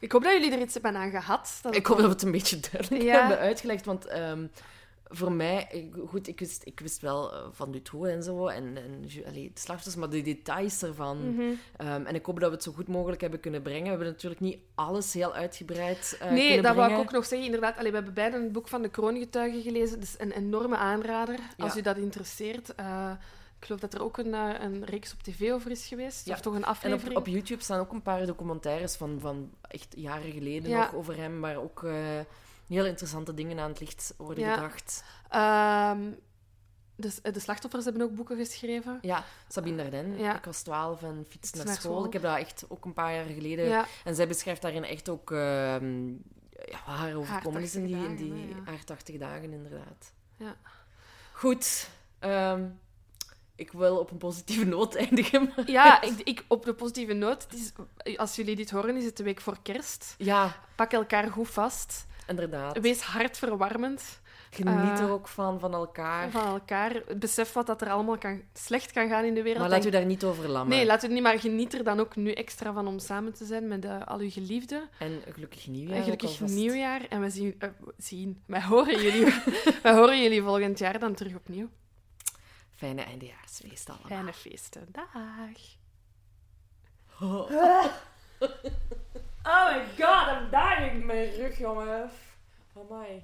[0.00, 1.58] Ik hoop dat jullie er iets hebben aan gehad.
[1.62, 4.46] Dat Ik hoop dat we het een beetje duidelijk hebben uitgelegd, want ehm,
[5.08, 9.04] voor mij, goed, ik wist, ik wist wel eh, van Dutroux en zo, en, en
[9.26, 11.18] allee, de slachtoffers, maar de details ervan.
[11.76, 13.82] Ehm, en ik hoop dat we het zo goed mogelijk hebben kunnen brengen.
[13.82, 16.92] We hebben natuurlijk niet alles heel uitgebreid eh nee, dat wou brengen.
[17.00, 17.46] ik ook nog zeggen.
[17.46, 20.00] Inderdaad, allee, we hebben beiden het boek van de kroongetuigen gelezen.
[20.00, 21.78] Dus een enorme aanrader, als Ja.
[21.78, 22.74] u dat interesseert.
[22.74, 23.10] Eh,
[23.58, 26.26] ik geloof dat er ook een, een reeks op tv over is geweest.
[26.26, 26.32] Ja.
[26.32, 27.10] Of toch een En aflevering.
[27.16, 30.78] op, op YouTube staan ook een paar documentaires van, van echt jaren geleden Ja.
[30.84, 31.86] nog over hem, waar ook
[32.68, 34.52] heel interessante dingen aan het licht worden Ja.
[34.54, 35.04] gebracht.
[35.28, 36.10] Ehm,
[36.96, 38.98] dus, eh, de slachtoffers hebben ook boeken geschreven.
[39.00, 40.18] Ja, Sabine Dardenne.
[40.18, 40.36] Ja.
[40.36, 41.92] Ik was twaalf en fietste naar, naar school.
[41.92, 42.06] school.
[42.06, 43.64] Ik heb dat echt ook een paar jaar geleden...
[43.68, 46.08] Ja, En zij beschrijft daarin echt ook ehm
[46.70, 48.62] ja, haar overkomen is in die, in 80 die dagen, hè, ja.
[48.64, 50.12] haar 80 dagen, inderdaad.
[50.36, 50.56] Ja.
[51.32, 51.88] Goed.
[52.18, 52.64] ehm,
[53.54, 55.52] ik wil op een positieve noot eindigen.
[55.56, 57.42] maar- ja ik, ik, op de positieve noot.
[57.42, 57.72] Het is,
[58.16, 60.14] als jullie dit horen, is het de week voor kerst.
[60.18, 62.06] Ja, Pak elkaar goed vast.
[62.26, 62.78] Inderdaad.
[62.78, 64.20] Wees hartverwarmend
[64.50, 66.30] Geniet eh, er ook van, van elkaar.
[66.30, 67.02] van elkaar.
[67.16, 69.60] Besef wat dat er allemaal kan, slecht kan gaan in de wereld.
[69.60, 70.76] Maar laat u daar niet over lammen.
[70.76, 73.44] Nee, laat u niet, maar geniet er dan ook nu extra van om samen te
[73.44, 74.88] zijn met eh, al uw geliefden.
[74.98, 75.96] En gelukkig nieuwjaar.
[75.96, 77.06] En gelukkig nieuwjaar.
[77.08, 79.34] En we zien, eh, zien wij, horen jullie,
[79.82, 81.68] wij horen jullie volgend jaar dan terug opnieuw.
[82.74, 84.08] Fijne eindejaarsfeest allemaal.
[84.08, 84.88] Fijne feesten.
[84.92, 85.14] Dag.
[87.20, 87.50] Oh
[89.46, 91.04] my god, I'm dying.
[91.04, 92.10] Mijn rug, jongen.
[92.76, 93.22] Amai.